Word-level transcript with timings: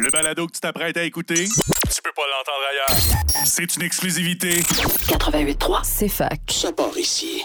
Le 0.00 0.10
balado 0.10 0.46
que 0.46 0.52
tu 0.52 0.60
t'apprêtes 0.60 0.96
à 0.96 1.02
écouter, 1.02 1.44
tu 1.44 2.02
peux 2.02 2.12
pas 2.14 2.22
l'entendre 2.22 2.64
ailleurs. 2.70 3.44
C'est 3.44 3.76
une 3.76 3.82
exclusivité. 3.82 4.60
88.3, 4.60 5.80
c'est 5.84 6.08
fac. 6.08 6.40
Ça 6.48 6.72
part 6.72 6.96
ici. 6.96 7.44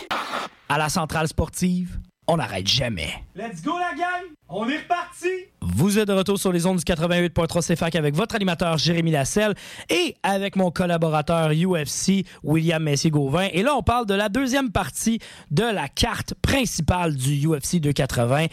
À 0.70 0.78
la 0.78 0.90
centrale 0.90 1.28
sportive, 1.28 2.00
on 2.28 2.38
n'arrête 2.38 2.68
jamais. 2.68 3.24
Let's 3.36 3.62
go 3.62 3.78
la 3.78 3.94
gang! 3.96 4.24
On 4.50 4.68
est 4.70 4.78
reparti! 4.78 5.28
Vous 5.76 6.00
êtes 6.00 6.08
de 6.08 6.14
retour 6.14 6.40
sur 6.40 6.54
les 6.54 6.66
ondes 6.66 6.78
du 6.78 6.84
88.3 6.84 7.74
CFAC 7.74 7.96
avec 7.96 8.16
votre 8.16 8.36
animateur 8.36 8.78
Jérémy 8.78 9.12
Lasselle 9.12 9.54
et 9.90 10.16
avec 10.24 10.56
mon 10.56 10.72
collaborateur 10.72 11.50
UFC 11.50 12.26
William 12.42 12.82
Messier-Gauvin. 12.82 13.50
Et 13.52 13.64
là, 13.64 13.76
on 13.76 13.84
parle 13.84 14.06
de 14.06 14.14
la 14.14 14.30
deuxième 14.30 14.72
partie 14.72 15.20
de 15.52 15.64
la 15.64 15.90
carte 15.90 16.36
principale 16.36 17.16
du 17.16 17.46
UFC 17.46 17.82
280. 17.82 18.46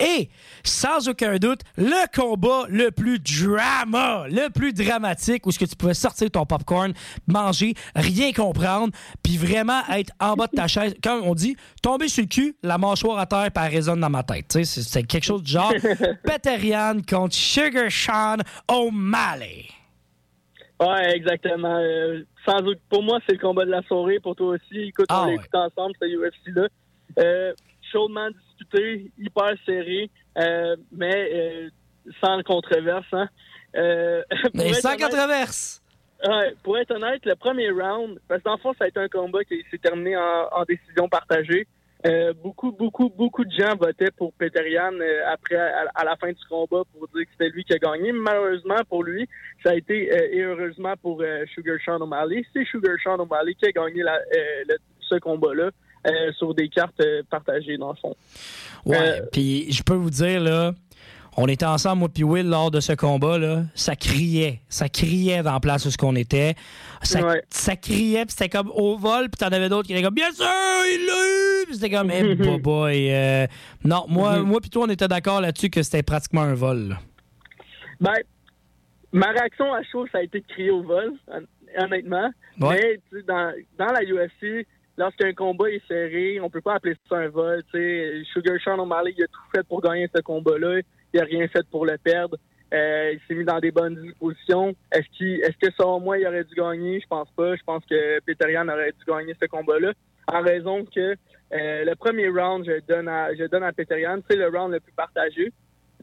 Et 0.00 0.30
sans 0.64 1.08
aucun 1.08 1.36
doute, 1.36 1.60
le 1.76 2.06
combat 2.16 2.64
le 2.68 2.90
plus 2.90 3.18
drama, 3.18 4.24
le 4.28 4.48
plus 4.48 4.72
dramatique 4.72 5.46
où 5.46 5.52
ce 5.52 5.58
que 5.58 5.66
tu 5.66 5.76
pouvais 5.76 5.94
sortir 5.94 6.30
ton 6.30 6.46
popcorn, 6.46 6.94
manger, 7.26 7.74
rien 7.94 8.32
comprendre, 8.32 8.92
puis 9.22 9.36
vraiment 9.36 9.82
être 9.92 10.12
en 10.20 10.34
bas 10.34 10.46
de 10.46 10.56
ta 10.56 10.68
chaise. 10.68 10.94
Quand 11.02 11.20
on 11.22 11.34
dit 11.34 11.54
tomber 11.82 12.08
sur 12.08 12.22
le 12.22 12.28
cul, 12.28 12.56
la 12.62 12.78
mâchoire 12.78 13.18
à 13.18 13.26
terre, 13.26 13.50
par 13.50 13.70
résonne 13.70 14.00
dans 14.00 14.10
ma 14.10 14.22
tête. 14.22 14.58
C'est 14.64 15.02
quelque 15.02 15.24
chose 15.24 15.42
du 15.42 15.52
genre 15.52 15.72
Peterian 16.62 17.00
contre 17.08 17.34
Sugar 17.34 17.90
Sean 17.90 18.36
O'Malley. 18.68 19.66
Ouais, 20.80 21.16
exactement. 21.16 21.76
Euh, 21.78 22.22
sans 22.46 22.60
doute, 22.60 22.78
pour 22.88 23.02
moi, 23.02 23.18
c'est 23.26 23.34
le 23.34 23.38
combat 23.38 23.64
de 23.64 23.70
la 23.70 23.82
soirée. 23.82 24.18
Pour 24.20 24.34
toi 24.36 24.48
aussi, 24.54 24.80
écoute, 24.88 25.06
Ah 25.08 25.22
on 25.22 25.26
ouais. 25.26 25.32
l'écoute 25.32 25.54
ensemble, 25.54 25.94
ce 26.00 26.06
UFC-là. 26.06 26.66
Euh, 27.18 27.52
chaudement 27.92 28.28
disputé, 28.30 29.12
hyper 29.18 29.52
serré, 29.66 30.10
euh, 30.38 30.76
mais 30.90 31.68
sans 32.20 32.42
controverse. 32.42 33.06
Hein. 33.12 33.28
Mais 34.54 34.72
sans 34.74 34.90
honnête- 34.90 35.00
controverse. 35.02 35.82
Ouais, 36.28 36.54
pour 36.62 36.78
être 36.78 36.90
honnête, 36.92 37.24
le 37.24 37.34
premier 37.34 37.70
round, 37.70 38.20
parce 38.28 38.40
que 38.40 38.44
dans 38.44 38.52
le 38.54 38.60
fond, 38.60 38.72
ça 38.78 38.84
a 38.84 38.88
été 38.88 39.00
un 39.00 39.08
combat 39.08 39.42
qui 39.44 39.64
s'est 39.70 39.78
terminé 39.78 40.16
en, 40.16 40.48
en 40.52 40.64
décision 40.64 41.08
partagée. 41.08 41.66
Euh, 42.04 42.32
beaucoup, 42.42 42.72
beaucoup, 42.72 43.08
beaucoup 43.08 43.44
de 43.44 43.52
gens 43.52 43.76
votaient 43.76 44.10
pour 44.10 44.32
Peterian 44.32 44.92
euh, 45.00 45.20
après 45.32 45.54
à, 45.56 45.84
à 45.94 46.04
la 46.04 46.16
fin 46.16 46.28
du 46.30 46.44
combat 46.48 46.82
pour 46.92 47.06
dire 47.14 47.24
que 47.24 47.30
c'était 47.32 47.50
lui 47.50 47.64
qui 47.64 47.72
a 47.74 47.78
gagné. 47.78 48.10
Malheureusement 48.12 48.80
pour 48.88 49.04
lui, 49.04 49.28
ça 49.62 49.70
a 49.70 49.74
été 49.76 50.12
euh, 50.12 50.28
et 50.32 50.40
heureusement 50.42 50.94
pour 51.00 51.22
Sugar 51.54 51.76
Sean 51.84 52.00
O'Malley, 52.00 52.44
c'est 52.52 52.64
Sugar 52.66 52.96
Sean 53.04 53.18
O'Malley 53.20 53.54
qui 53.54 53.66
a 53.66 53.72
gagné 53.72 54.02
la, 54.02 54.18
le- 54.68 54.78
ce 55.00 55.14
combat-là 55.20 55.70
euh, 56.08 56.32
sur 56.38 56.54
des 56.54 56.68
cartes 56.68 57.00
euh, 57.00 57.22
partagées 57.30 57.76
dans 57.76 57.90
le 57.90 57.96
fond. 57.96 58.16
Ouais, 58.84 58.96
Euh, 58.98 59.20
puis 59.30 59.70
je 59.70 59.82
peux 59.84 59.94
vous 59.94 60.10
dire, 60.10 60.40
là, 60.40 60.72
on 61.36 61.46
était 61.46 61.64
ensemble, 61.64 62.00
moi 62.00 62.08
puis 62.08 62.24
Will, 62.24 62.48
lors 62.48 62.70
de 62.70 62.80
ce 62.80 62.92
combat, 62.92 63.38
là. 63.38 63.62
Ça 63.74 63.96
criait. 63.96 64.60
Ça 64.68 64.88
criait 64.88 65.42
dans 65.42 65.52
la 65.54 65.60
place 65.60 65.86
où 65.86 65.90
ce 65.90 65.96
qu'on 65.96 66.14
était. 66.16 66.54
Ça, 67.02 67.26
Ouais. 67.26 67.42
ça 67.50 67.74
criait, 67.76 68.24
puis 68.26 68.34
c'était 68.36 68.48
comme 68.50 68.70
au 68.74 68.96
vol, 68.98 69.30
puis 69.30 69.38
t'en 69.38 69.48
avais 69.54 69.68
d'autres 69.68 69.86
qui 69.86 69.94
étaient 69.94 70.02
comme, 70.02 70.14
bien 70.14 70.30
sûr, 70.32 70.44
il 70.44 71.06
l'a 71.06 71.62
eu! 71.62 71.66
Puis 71.66 71.74
c'était 71.76 71.90
comme, 71.90 72.10
eh, 72.10 72.34
boy, 72.34 72.58
boy, 72.60 73.10
euh, 73.12 73.46
Non, 73.84 74.04
moi, 74.08 74.38
Mhm. 74.38 74.46
moi 74.48 74.60
puis 74.60 74.70
toi, 74.70 74.84
on 74.86 74.90
était 74.90 75.08
d'accord 75.08 75.40
là-dessus 75.40 75.70
que 75.70 75.82
c'était 75.82 76.02
pratiquement 76.02 76.42
un 76.42 76.54
vol. 76.54 76.88
là. 76.88 76.96
Ben, 78.00 78.14
ma 79.12 79.28
réaction 79.30 79.72
à 79.72 79.82
chaud, 79.84 80.06
ça 80.10 80.18
a 80.18 80.22
été 80.22 80.40
de 80.40 80.46
crier 80.46 80.70
au 80.70 80.82
vol, 80.82 81.12
hon- 81.28 81.46
honnêtement. 81.84 82.30
Ouais. 82.60 82.80
Mais 82.80 83.00
tu 83.10 83.18
sais, 83.18 83.22
dans, 83.26 83.52
dans 83.78 83.92
la 83.92 84.02
UFC, 84.02 84.66
lorsqu'un 84.98 85.32
combat 85.32 85.70
est 85.70 85.82
serré, 85.88 86.40
on 86.40 86.50
peut 86.50 86.60
pas 86.60 86.74
appeler 86.74 86.94
ça 87.08 87.16
un 87.16 87.28
vol. 87.28 87.62
tu 87.72 87.78
sais. 87.78 88.22
Sugar 88.32 88.56
Sean 88.64 88.78
O'Malley, 88.78 89.14
il 89.16 89.24
a 89.24 89.26
tout 89.28 89.40
fait 89.54 89.62
pour 89.66 89.80
gagner 89.80 90.08
ce 90.14 90.20
combat-là. 90.20 90.80
Il 91.12 91.20
a 91.20 91.24
rien 91.24 91.46
fait 91.48 91.66
pour 91.70 91.86
le 91.86 91.98
perdre. 91.98 92.36
Euh, 92.72 93.12
il 93.12 93.20
s'est 93.26 93.34
mis 93.34 93.44
dans 93.44 93.58
des 93.58 93.70
bonnes 93.70 93.96
dispositions. 93.96 94.74
Est-ce 94.90 95.58
que 95.58 95.70
selon 95.76 96.00
moi, 96.00 96.18
il 96.18 96.26
aurait 96.26 96.44
dû 96.44 96.54
gagner? 96.54 97.00
Je 97.00 97.06
pense 97.06 97.30
pas. 97.36 97.54
Je 97.54 97.62
pense 97.64 97.84
que 97.84 98.20
Peterian 98.20 98.66
aurait 98.68 98.92
dû 98.92 99.04
gagner 99.06 99.34
ce 99.40 99.46
combat-là. 99.46 99.92
En 100.26 100.40
raison 100.40 100.84
que 100.84 101.00
euh, 101.00 101.14
le 101.84 101.94
premier 101.96 102.28
round, 102.28 102.64
je 102.64 102.80
donne 102.86 103.08
à, 103.08 103.34
je 103.34 103.44
donne 103.44 103.64
à 103.64 103.72
Peterian. 103.72 104.20
C'est 104.28 104.36
le 104.36 104.48
round 104.48 104.72
le 104.72 104.80
plus 104.80 104.92
partagé 104.92 105.52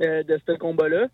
euh, 0.01 0.21
de 0.21 0.39
ce 0.47 0.53
combat-là. 0.57 1.07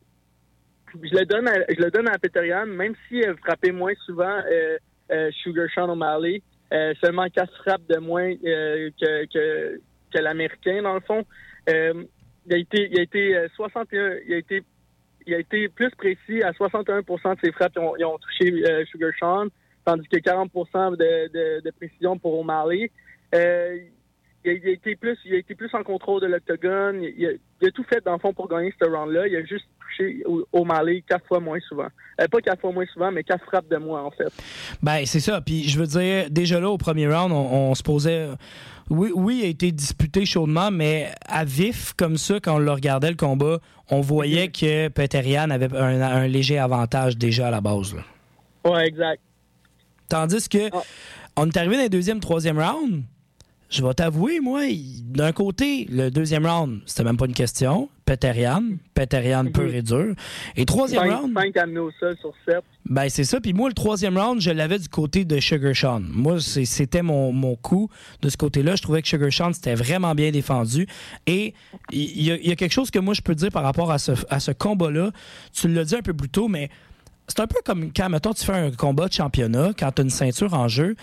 Je 0.94 1.18
le 1.18 1.25
donne 1.25 1.47
à, 1.47 1.53
je 1.53 1.81
le 1.81 2.09
à 2.09 2.18
Peterian, 2.18 2.66
même 2.66 2.96
si 3.08 3.20
elle 3.20 3.38
frappait 3.38 3.72
moins 3.72 3.94
souvent 4.06 4.41
Sugar 5.31 5.68
Sean 5.74 5.90
O'Malley. 5.90 6.41
Seulement 7.02 7.28
quatre 7.30 7.53
frappes 7.64 7.88
de 7.88 7.97
moins 7.97 8.36
que, 8.36 9.25
que 9.25 10.20
l'Américain, 10.20 10.81
dans 10.81 10.96
le 10.96 11.02
fond. 11.02 11.25
Euh, 12.46 12.50
il 12.50 12.54
a 12.54 12.58
été, 12.58 12.90
il 12.92 13.00
a 13.00 13.04
été 13.04 13.36
euh, 13.36 13.48
61, 13.56 14.16
il 14.28 14.34
a 14.34 14.38
été, 14.38 14.64
il 15.28 15.34
a 15.34 15.40
été 15.40 15.68
plus 15.70 15.92
précis 15.92 16.44
à 16.44 16.52
61% 16.52 17.36
de 17.36 17.40
ses 17.44 17.52
frappes, 17.52 17.74
ils 18.00 18.06
ont, 18.06 18.18
touché 18.18 18.52
euh, 18.66 18.86
Sugar 18.86 19.12
Sean, 19.20 19.48
tandis 19.86 20.08
que 20.08 20.18
40 20.18 20.52
de, 20.54 21.28
de, 21.32 21.62
de 21.62 21.72
précision 21.72 22.18
pour 22.18 22.40
O'Malley. 22.40 22.92
Euh, 23.34 23.78
il 24.48 24.52
a, 24.52 24.72
été 24.72 24.96
plus, 24.96 25.18
il 25.26 25.34
a 25.34 25.38
été 25.38 25.56
plus 25.56 25.74
en 25.74 25.82
contrôle 25.82 26.22
de 26.22 26.28
l'octogone. 26.28 27.02
Il, 27.02 27.26
a, 27.26 27.72
tout 27.72 27.84
fait 27.86 28.04
dans 28.06 28.14
le 28.14 28.20
fond 28.20 28.32
pour 28.32 28.48
gagner 28.48 28.72
ce 28.80 28.88
round-là. 28.88 29.28
Il 29.28 29.36
a 29.36 29.44
juste 29.44 29.66
touché 29.80 30.24
O'Malley 30.54 31.04
quatre 31.08 31.26
fois 31.26 31.40
moins 31.40 31.60
souvent. 31.68 31.88
Euh, 32.22 32.28
pas 32.28 32.42
quatre 32.42 32.62
fois 32.62 32.72
moins 32.72 32.86
souvent, 32.94 33.12
mais 33.12 33.24
quatre 33.24 33.44
frappes 33.46 33.68
de 33.68 33.78
moins 33.78 34.04
en 34.04 34.12
fait. 34.12 34.32
Ben, 34.84 35.04
c'est 35.06 35.20
ça. 35.20 35.42
Puis 35.42 35.68
je 35.68 35.80
veux 35.80 35.88
dire, 35.88 36.30
déjà 36.30 36.60
là, 36.60 36.70
au 36.70 36.78
premier 36.78 37.08
round, 37.08 37.32
on 37.34 37.74
se 37.74 37.82
posait. 37.82 38.28
Oui, 38.90 39.12
oui, 39.16 39.40
il 39.41 39.46
a 39.46 39.47
été 39.50 39.72
disputé 39.72 40.25
chaudement, 40.25 40.69
mais 40.72 41.12
à 41.28 41.44
vif, 41.44 41.94
comme 41.97 42.18
ça, 42.18 42.40
quand 42.40 42.56
on 42.56 42.59
le 42.59 42.72
regardait, 42.72 43.09
le 43.09 43.16
combat, 43.16 43.59
on 43.90 44.01
voyait 44.01 44.50
que 44.50 44.90
Peterian 44.90 45.50
avait 45.50 45.75
un, 45.75 46.01
un 46.01 46.28
léger 46.28 46.59
avantage 46.59 47.18
déjà 47.18 47.47
à 47.47 47.51
la 47.51 47.62
base. 47.62 47.96
Ouais, 48.63 48.88
exact. 48.88 49.22
Tandis 50.07 50.47
que 50.47 50.69
Ah. 50.72 50.81
on 51.35 51.47
est 51.47 51.57
arrivé 51.57 51.78
dans 51.78 51.84
le 51.84 51.90
deuxième, 51.90 52.19
troisième 52.19 52.59
round. 52.59 53.03
Je 53.75 53.84
vais 53.86 53.94
t'avouer, 53.94 54.40
moi, 54.40 54.62
d'un 55.03 55.31
côté, 55.34 55.86
le 55.91 56.09
deuxième 56.09 56.46
round, 56.46 56.80
c'était 56.86 57.03
même 57.03 57.18
pas 57.18 57.25
une 57.25 57.34
question. 57.34 57.90
Peterian, 58.06 58.62
Peterian 58.94 59.46
pur 59.52 59.74
et 59.74 59.81
dur. 59.81 60.13
Et 60.56 60.63
troisième 60.66 61.03
round. 61.22 61.34
5 61.36 61.58
amenés 61.58 61.80
au 61.80 61.91
sol 62.00 62.16
sur 62.22 62.31
7. 62.47 62.58
Ben, 62.85 63.09
c'est 63.09 63.24
ça. 63.24 63.41
Puis 63.41 63.52
moi, 63.52 63.68
le 63.68 63.74
troisième 63.74 64.18
round, 64.18 64.40
je 64.40 64.52
l'avais 64.52 64.80
du 64.80 64.88
côté 64.88 65.25
de 65.25 65.40
Sugar 65.40 65.75
Sean. 65.75 66.02
Moi, 66.02 66.40
c'était 66.40 67.02
mon, 67.02 67.34
mon 67.34 67.56
coup 67.56 67.90
de 68.22 68.30
ce 68.30 68.38
côté-là. 68.38 68.75
Je 68.75 68.81
trouvais 68.84 69.02
que 69.02 69.08
Sugar 69.08 69.34
Sean, 69.34 69.52
c'était 69.52 69.75
vraiment 69.75 70.16
bien 70.16 70.31
défendu. 70.31 70.88
Et 71.28 71.53
il 71.91 72.22
y, 72.22 72.31
a- 72.31 72.38
il 72.38 72.47
y 72.47 72.52
a 72.52 72.56
quelque 72.56 72.72
chose 72.74 72.91
que 72.91 73.00
moi, 73.00 73.14
je 73.14 73.22
peux 73.22 73.35
dire 73.35 73.50
par 73.50 73.64
rapport 73.64 73.91
à 73.91 73.97
ce, 73.97 74.12
à 74.30 74.40
ce 74.40 74.52
combat-là. 74.52 75.12
Tu 75.52 75.68
l'as 75.68 75.84
dit 75.84 75.96
un 75.96 76.02
peu 76.02 76.14
plus 76.14 76.30
tôt, 76.30 76.47
mais 76.47 76.69
c'est 77.28 77.40
un 77.40 77.47
peu 77.47 77.59
comme 77.66 77.91
quand, 77.91 78.08
mettons, 78.08 78.34
tu 78.34 78.46
fais 78.46 78.53
un 78.53 78.72
combat 78.72 79.08
de 79.08 79.14
championnat, 79.14 79.72
quand 79.78 79.91
tu 79.91 80.02
as 80.02 80.03
une 80.03 80.09
ceinture 80.12 80.53
en 80.53 80.68
jeu. 80.68 80.96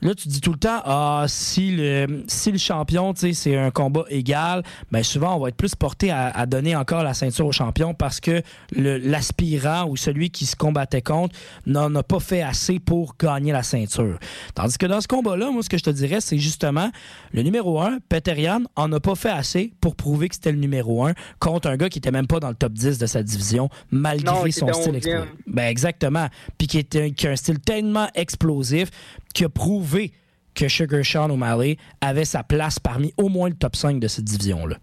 Là, 0.00 0.14
tu 0.14 0.28
dis 0.28 0.40
tout 0.40 0.52
le 0.52 0.58
temps, 0.58 0.80
ah, 0.84 1.24
si 1.26 1.74
le, 1.74 2.24
si 2.28 2.52
le 2.52 2.58
champion, 2.58 3.12
tu 3.14 3.20
sais, 3.20 3.32
c'est 3.32 3.56
un 3.56 3.70
combat 3.70 4.04
égal, 4.10 4.62
ben 4.92 5.02
souvent, 5.02 5.36
on 5.36 5.40
va 5.40 5.48
être 5.48 5.56
plus 5.56 5.74
porté 5.74 6.10
à, 6.10 6.28
à 6.28 6.46
donner 6.46 6.76
encore 6.76 7.02
la 7.02 7.14
ceinture 7.14 7.46
au 7.46 7.52
champion 7.52 7.94
parce 7.94 8.20
que 8.20 8.42
l'aspirant 8.76 9.86
ou 9.88 9.96
celui 9.96 10.30
qui 10.30 10.46
se 10.46 10.56
combattait 10.56 11.02
contre 11.02 11.34
n'en 11.66 11.94
a 11.94 12.02
pas 12.02 12.20
fait 12.20 12.42
assez 12.42 12.78
pour 12.78 13.16
gagner 13.20 13.52
la 13.52 13.62
ceinture. 13.62 14.18
Tandis 14.54 14.78
que 14.78 14.86
dans 14.86 15.00
ce 15.00 15.08
combat-là, 15.08 15.50
moi, 15.50 15.62
ce 15.62 15.68
que 15.68 15.78
je 15.78 15.84
te 15.84 15.90
dirais, 15.90 16.20
c'est 16.20 16.38
justement 16.38 16.90
le 17.32 17.42
numéro 17.42 17.80
1, 17.80 17.98
Peterian, 18.08 18.62
en 18.76 18.92
a 18.92 19.00
pas 19.00 19.14
fait 19.14 19.30
assez 19.30 19.72
pour 19.80 19.96
prouver 19.96 20.28
que 20.28 20.34
c'était 20.34 20.52
le 20.52 20.58
numéro 20.58 21.04
1 21.04 21.14
contre 21.40 21.68
un 21.68 21.76
gars 21.76 21.88
qui 21.88 21.98
était 21.98 22.10
même 22.10 22.26
pas 22.26 22.40
dans 22.40 22.48
le 22.48 22.54
top 22.54 22.72
10 22.72 22.98
de 22.98 23.06
sa 23.06 23.22
division, 23.22 23.68
malgré 23.90 24.32
Non, 24.32 24.50
son 24.50 24.72
style 24.72 24.92
11e. 24.92 24.96
explosif. 24.96 25.28
Ben 25.46 25.66
exactement. 25.66 26.28
Puis 26.56 26.66
qui, 26.66 26.78
était, 26.78 27.10
qui 27.10 27.26
a 27.26 27.30
un 27.30 27.36
style 27.36 27.58
tellement 27.60 28.08
explosif 28.14 28.90
qui 29.34 29.44
a 29.44 29.48
prouvé 29.48 30.12
que 30.54 30.68
Sugar 30.68 31.04
Sean 31.04 31.30
O'Malley 31.30 31.76
avait 32.00 32.24
sa 32.24 32.42
place 32.42 32.78
parmi 32.78 33.12
au 33.16 33.28
moins 33.28 33.48
le 33.48 33.54
top 33.54 33.76
5 33.76 34.00
de 34.00 34.08
cette 34.08 34.24
division-là. 34.24 34.76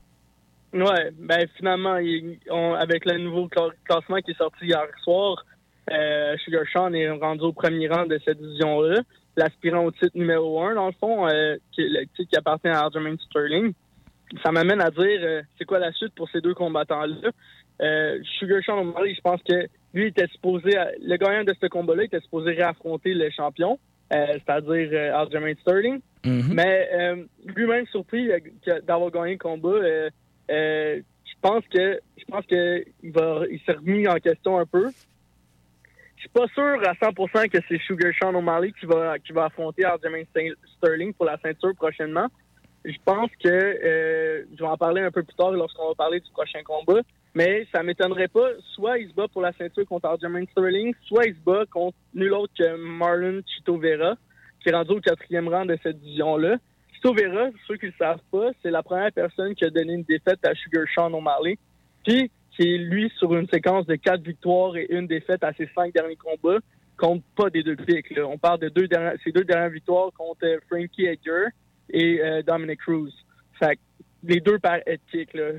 Ouais, 0.73 1.11
ben 1.17 1.47
finalement, 1.57 1.93
avec 1.93 3.05
le 3.05 3.17
nouveau 3.17 3.47
cla- 3.47 3.71
classement 3.85 4.17
qui 4.17 4.31
est 4.31 4.37
sorti 4.37 4.65
hier 4.65 4.85
soir, 5.03 5.45
euh, 5.91 6.35
Sugar 6.43 6.63
Sean 6.73 6.93
est 6.93 7.09
rendu 7.09 7.43
au 7.43 7.53
premier 7.53 7.87
rang 7.87 8.05
de 8.05 8.19
cette 8.25 8.41
division-là. 8.41 9.01
L'aspirant 9.37 9.85
au 9.85 9.91
titre 9.91 10.11
numéro 10.15 10.61
un, 10.63 10.75
dans 10.75 10.87
le 10.87 10.93
fond, 10.99 11.27
euh, 11.27 11.57
qui, 11.73 11.81
le 11.87 12.05
titre 12.15 12.29
qui 12.29 12.37
appartient 12.37 12.67
à 12.67 12.85
Aljamain 12.85 13.15
Sterling. 13.29 13.73
Ça 14.43 14.51
m'amène 14.51 14.81
à 14.81 14.89
dire, 14.91 15.19
euh, 15.21 15.41
c'est 15.57 15.65
quoi 15.65 15.79
la 15.79 15.91
suite 15.91 16.13
pour 16.15 16.29
ces 16.29 16.41
deux 16.41 16.53
combattants-là? 16.53 17.31
Sugar 18.39 18.61
Sean 18.65 18.79
O'Malley, 18.79 19.13
je 19.15 19.21
pense 19.21 19.41
que 19.43 19.67
lui 19.93 20.07
était 20.07 20.27
supposé, 20.27 20.71
le 21.01 21.17
gagnant 21.17 21.43
de 21.43 21.53
ce 21.61 21.67
combat-là 21.67 22.03
était 22.03 22.21
supposé 22.21 22.51
réaffronter 22.51 23.13
le 23.13 23.29
champion, 23.31 23.77
c'est-à-dire 24.11 24.89
euh, 24.93 25.15
Aljamain 25.15 25.53
Sterling. 25.61 25.99
Mhm. 26.25 26.53
Mais 26.53 26.89
euh, 26.93 27.23
lui-même 27.45 27.85
surpris 27.87 28.31
euh, 28.31 28.39
d'avoir 28.83 29.11
gagné 29.11 29.33
le 29.33 29.37
combat. 29.37 29.69
euh, 29.69 30.09
euh, 30.51 31.01
je 31.25 31.33
pense 31.41 31.63
que 31.67 31.99
je 32.17 32.25
pense 32.25 32.45
que 32.45 32.83
il 33.03 33.11
va 33.11 33.41
il 33.49 33.59
s'est 33.65 33.73
remis 33.73 34.07
en 34.07 34.15
question 34.15 34.57
un 34.57 34.65
peu. 34.65 34.89
Je 36.15 36.21
suis 36.21 36.29
pas 36.29 36.47
sûr 36.47 36.63
à 36.87 36.93
100% 36.93 37.49
que 37.49 37.59
c'est 37.67 37.79
Sugar 37.81 38.11
Sean 38.19 38.33
O'Malley 38.33 38.71
qui 38.79 38.85
va 38.87 39.19
qui 39.19 39.31
va 39.31 39.45
affronter 39.45 39.85
Aljamain 39.85 40.23
Sterling 40.77 41.13
pour 41.13 41.25
la 41.25 41.37
ceinture 41.43 41.75
prochainement. 41.75 42.27
Je 42.83 42.97
pense 43.03 43.29
que 43.43 43.49
euh, 43.49 44.43
je 44.51 44.57
vais 44.57 44.69
en 44.69 44.77
parler 44.77 45.01
un 45.01 45.11
peu 45.11 45.23
plus 45.23 45.35
tard 45.35 45.51
lorsqu'on 45.51 45.89
va 45.89 45.95
parler 45.95 46.19
du 46.19 46.31
prochain 46.31 46.61
combat. 46.63 47.01
Mais 47.35 47.67
ça 47.73 47.83
m'étonnerait 47.83 48.29
pas. 48.29 48.49
Soit 48.73 48.97
il 48.99 49.09
se 49.09 49.13
bat 49.13 49.27
pour 49.27 49.41
la 49.41 49.51
ceinture 49.51 49.85
contre 49.85 50.07
Aljamain 50.07 50.45
Sterling, 50.51 50.95
soit 51.05 51.25
il 51.25 51.35
se 51.35 51.41
bat 51.41 51.65
contre 51.69 51.97
nul 52.13 52.33
autre 52.33 52.53
que 52.57 52.75
Marlon 52.77 53.41
Chito 53.45 53.77
Vera, 53.77 54.15
qui 54.61 54.69
est 54.69 54.73
rendu 54.73 54.91
au 54.93 55.01
quatrième 55.01 55.49
rang 55.49 55.65
de 55.65 55.77
cette 55.83 55.99
division-là. 55.99 56.57
Chito 56.93 57.13
Vera, 57.13 57.49
ceux 57.67 57.75
qui 57.75 57.87
ne 57.87 57.91
le 57.91 57.97
savent 57.99 58.23
pas, 58.31 58.51
c'est 58.63 58.71
la 58.71 58.81
première 58.81 59.11
personne 59.11 59.53
qui 59.53 59.65
a 59.65 59.69
donné 59.69 59.93
une 59.93 60.03
défaite 60.03 60.39
à 60.45 60.55
Sugar 60.55 60.85
Sean 60.95 61.13
O'Malley. 61.13 61.57
Puis, 62.05 62.31
qui 62.55 62.73
est 62.73 62.77
lui 62.77 63.11
sur 63.17 63.35
une 63.35 63.49
séquence 63.49 63.85
de 63.85 63.95
quatre 63.95 64.21
victoires 64.21 64.77
et 64.77 64.87
une 64.89 65.07
défaite 65.07 65.43
à 65.43 65.51
ses 65.53 65.69
cinq 65.75 65.93
derniers 65.93 66.15
combats, 66.15 66.59
compte 66.97 67.21
pas 67.35 67.49
des 67.49 67.63
deux 67.63 67.75
pics. 67.75 68.17
On 68.17 68.37
parle 68.37 68.59
de 68.59 68.69
deux 68.69 68.87
dernières, 68.87 69.15
ces 69.25 69.33
deux 69.33 69.43
dernières 69.43 69.71
victoires 69.71 70.11
contre 70.17 70.45
Frankie 70.69 71.05
Edgar 71.05 71.49
et 71.89 72.21
euh, 72.21 72.41
Dominic 72.43 72.79
Cruz. 72.79 73.11
Fait 73.59 73.77
les 74.27 74.39
deux 74.39 74.59
par 74.59 74.79
éthique, 74.85 75.33
là. 75.33 75.51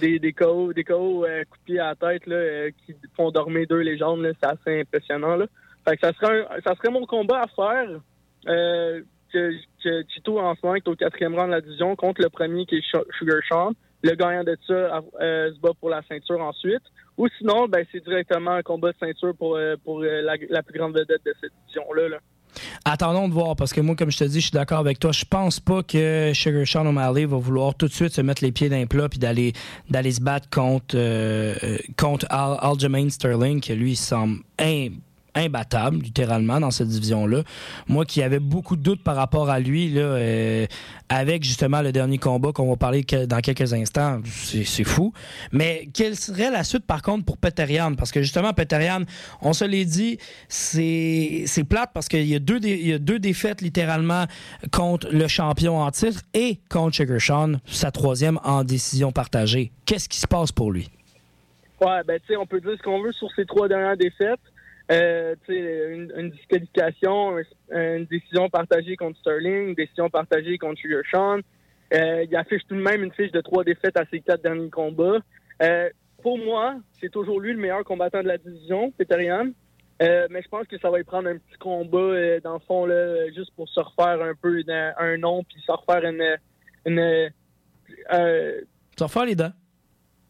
des, 0.00 0.18
des 0.18 0.32
KO, 0.32 0.72
des 0.72 0.84
KO 0.84 1.24
euh, 1.24 1.44
pied 1.64 1.78
à 1.78 1.88
la 1.88 1.94
tête 1.94 2.26
là, 2.26 2.36
euh, 2.36 2.70
qui 2.84 2.94
font 3.16 3.30
dormir 3.30 3.66
deux 3.68 3.80
légendes, 3.80 4.26
c'est 4.40 4.48
assez 4.48 4.80
impressionnant. 4.80 5.36
Là. 5.36 5.46
Fait 5.86 5.96
que 5.96 6.06
ça 6.06 6.12
serait 6.14 6.46
ça 6.64 6.74
serait 6.76 6.90
mon 6.90 7.06
combat 7.06 7.42
à 7.42 7.46
faire. 7.48 8.00
Euh, 8.48 9.02
que, 9.32 9.52
que 9.82 10.02
Tito 10.02 10.38
en 10.38 10.54
ce 10.54 10.60
moment 10.62 10.74
est 10.74 10.86
au 10.88 10.94
quatrième 10.94 11.34
rang 11.34 11.46
de 11.46 11.52
la 11.52 11.62
division 11.62 11.96
contre 11.96 12.20
le 12.20 12.28
premier 12.28 12.66
qui 12.66 12.76
est 12.76 12.96
Sugar 13.18 13.38
Sean. 13.48 13.72
Le 14.02 14.14
gagnant 14.14 14.44
de 14.44 14.56
ça 14.66 15.00
se 15.20 15.60
bat 15.60 15.70
pour 15.80 15.88
la 15.88 16.02
ceinture 16.02 16.40
ensuite. 16.40 16.82
Ou 17.16 17.28
sinon, 17.38 17.66
ben 17.68 17.86
c'est 17.92 18.04
directement 18.04 18.50
un 18.50 18.62
combat 18.62 18.92
de 18.92 18.96
ceinture 18.98 19.34
pour, 19.34 19.58
pour 19.84 20.02
la, 20.02 20.62
plus 20.62 20.78
grande 20.78 20.98
vedette 20.98 21.24
de 21.24 21.34
cette 21.40 21.52
division-là. 21.66 22.08
là. 22.08 22.18
Attendons 22.84 23.28
de 23.28 23.34
voir, 23.34 23.56
parce 23.56 23.72
que 23.72 23.80
moi, 23.80 23.96
comme 23.96 24.10
je 24.10 24.18
te 24.18 24.24
dis, 24.24 24.40
je 24.40 24.46
suis 24.46 24.50
d'accord 24.50 24.78
avec 24.78 24.98
toi. 24.98 25.12
Je 25.12 25.24
pense 25.24 25.60
pas 25.60 25.82
que 25.82 26.32
Sugar 26.34 26.66
Sean 26.66 26.86
O'Malley 26.86 27.24
va 27.24 27.36
vouloir 27.36 27.74
tout 27.74 27.88
de 27.88 27.92
suite 27.92 28.12
se 28.12 28.20
mettre 28.20 28.44
les 28.44 28.52
pieds 28.52 28.68
d'un 28.68 28.86
plat 28.86 29.08
puis 29.08 29.18
d'aller 29.18 29.52
d'aller 29.90 30.12
se 30.12 30.20
battre 30.20 30.48
contre, 30.50 30.96
euh, 30.96 31.54
euh 31.62 33.08
Sterling, 33.10 33.60
qui 33.60 33.74
lui, 33.74 33.96
semble 33.96 34.38
imbattable, 35.34 35.98
littéralement, 35.98 36.60
dans 36.60 36.70
cette 36.70 36.88
division-là. 36.88 37.42
Moi 37.88 38.04
qui 38.04 38.22
avais 38.22 38.38
beaucoup 38.38 38.76
de 38.76 38.82
doutes 38.82 39.02
par 39.02 39.16
rapport 39.16 39.50
à 39.50 39.60
lui, 39.60 39.88
là, 39.90 40.02
euh, 40.02 40.66
avec 41.08 41.44
justement 41.44 41.82
le 41.82 41.92
dernier 41.92 42.18
combat 42.18 42.52
qu'on 42.52 42.68
va 42.68 42.76
parler 42.76 43.02
dans 43.02 43.40
quelques 43.40 43.72
instants, 43.72 44.20
c'est 44.24 44.84
fou. 44.84 45.12
Mais 45.52 45.88
quelle 45.92 46.16
serait 46.16 46.50
la 46.50 46.64
suite, 46.64 46.86
par 46.86 47.02
contre, 47.02 47.24
pour 47.24 47.38
Peterian? 47.38 47.94
Parce 47.94 48.12
que 48.12 48.22
justement, 48.22 48.52
Peterian, 48.52 49.02
on 49.40 49.52
se 49.52 49.64
l'est 49.64 49.84
dit, 49.84 50.18
c'est 50.48 51.64
plate 51.68 51.90
parce 51.94 52.08
qu'il 52.08 52.26
y, 52.26 52.34
a 52.34 52.38
deux 52.38 53.18
défaites, 53.18 53.60
littéralement, 53.60 54.24
contre 54.70 55.08
le 55.10 55.28
champion 55.28 55.80
en 55.80 55.90
titre 55.90 56.20
et 56.34 56.58
contre 56.68 56.96
Sugar 56.96 57.20
Sean, 57.20 57.54
sa 57.66 57.90
troisième 57.90 58.38
en 58.44 58.64
décision 58.64 59.12
partagée. 59.12 59.72
Qu'est-ce 59.86 60.08
qui 60.08 60.18
se 60.18 60.26
passe 60.26 60.52
pour 60.52 60.72
lui? 60.72 60.88
Ouais, 61.80 62.02
ben, 62.06 62.18
tu 62.20 62.28
sais, 62.28 62.36
on 62.36 62.46
peut 62.46 62.60
dire 62.60 62.74
ce 62.78 62.82
qu'on 62.82 63.02
veut 63.02 63.12
sur 63.12 63.28
ces 63.34 63.44
trois 63.44 63.68
dernières 63.68 63.96
défaites. 63.96 64.40
Euh, 64.90 65.34
une, 65.48 66.30
disqualification, 66.30 67.38
une 67.70 68.04
décision 68.06 68.48
partagée 68.50 68.96
contre 68.96 69.18
Sterling, 69.20 69.68
une 69.68 69.74
décision 69.74 70.10
partagée 70.10 70.58
contre 70.58 70.80
Sean. 71.10 71.38
Euh, 71.94 72.24
il 72.28 72.36
affiche 72.36 72.62
tout 72.68 72.74
de 72.74 72.80
même 72.80 73.02
une 73.02 73.12
fiche 73.12 73.32
de 73.32 73.40
trois 73.40 73.64
défaites 73.64 73.96
à 73.96 74.04
ses 74.10 74.20
quatre 74.20 74.42
derniers 74.42 74.70
combats. 74.70 75.18
Euh, 75.62 75.88
pour 76.22 76.38
moi, 76.38 76.76
c'est 77.00 77.10
toujours 77.10 77.40
lui 77.40 77.52
le 77.52 77.58
meilleur 77.58 77.84
combattant 77.84 78.22
de 78.22 78.28
la 78.28 78.38
division, 78.38 78.90
Peterian. 78.92 79.50
Mais 80.00 80.42
je 80.42 80.48
pense 80.48 80.66
que 80.66 80.76
ça 80.78 80.90
va 80.90 80.98
y 80.98 81.04
prendre 81.04 81.28
un 81.28 81.36
petit 81.36 81.58
combat, 81.60 82.40
dans 82.40 82.54
le 82.54 82.60
fond, 82.66 82.86
là, 82.86 83.30
juste 83.30 83.52
pour 83.54 83.68
se 83.68 83.78
refaire 83.78 84.20
un 84.20 84.34
peu 84.34 84.60
un, 84.98 85.16
nom, 85.16 85.44
puis 85.44 85.62
se 85.64 85.70
refaire 85.70 86.04
une... 86.04 86.38
une 86.86 87.30
se 88.10 89.04
refaire 89.04 89.26
les 89.26 89.36
dents. 89.36 89.52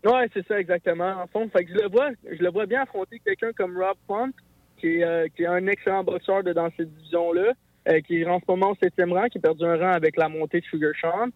Ouais, 0.04 0.28
c'est 0.34 0.46
ça 0.46 0.58
exactement. 0.58 1.22
En 1.22 1.26
fond, 1.28 1.48
fait 1.48 1.64
que 1.64 1.72
je 1.72 1.78
le 1.78 1.88
vois, 1.88 2.10
je 2.30 2.42
le 2.42 2.50
vois 2.50 2.66
bien 2.66 2.82
affronter 2.82 3.20
quelqu'un 3.20 3.52
comme 3.52 3.76
Rob 3.76 3.96
Font, 4.06 4.32
qui 4.78 4.96
est, 4.98 5.04
euh, 5.04 5.26
qui 5.34 5.44
est 5.44 5.46
un 5.46 5.66
excellent 5.68 6.02
boxeur 6.02 6.42
de, 6.42 6.52
dans 6.52 6.68
cette 6.76 6.92
division-là, 6.92 7.52
euh, 7.88 8.00
qui 8.00 8.20
est 8.20 8.26
en 8.26 8.40
ce 8.40 8.44
moment 8.48 8.70
au 8.70 8.76
septième 8.82 9.12
rang, 9.12 9.28
qui 9.28 9.38
a 9.38 9.40
perdu 9.40 9.64
un 9.64 9.76
rang 9.76 9.92
avec 9.92 10.16
la 10.16 10.28
montée 10.28 10.60
de 10.60 10.64
Sugar 10.66 10.92
Sean. 11.00 11.28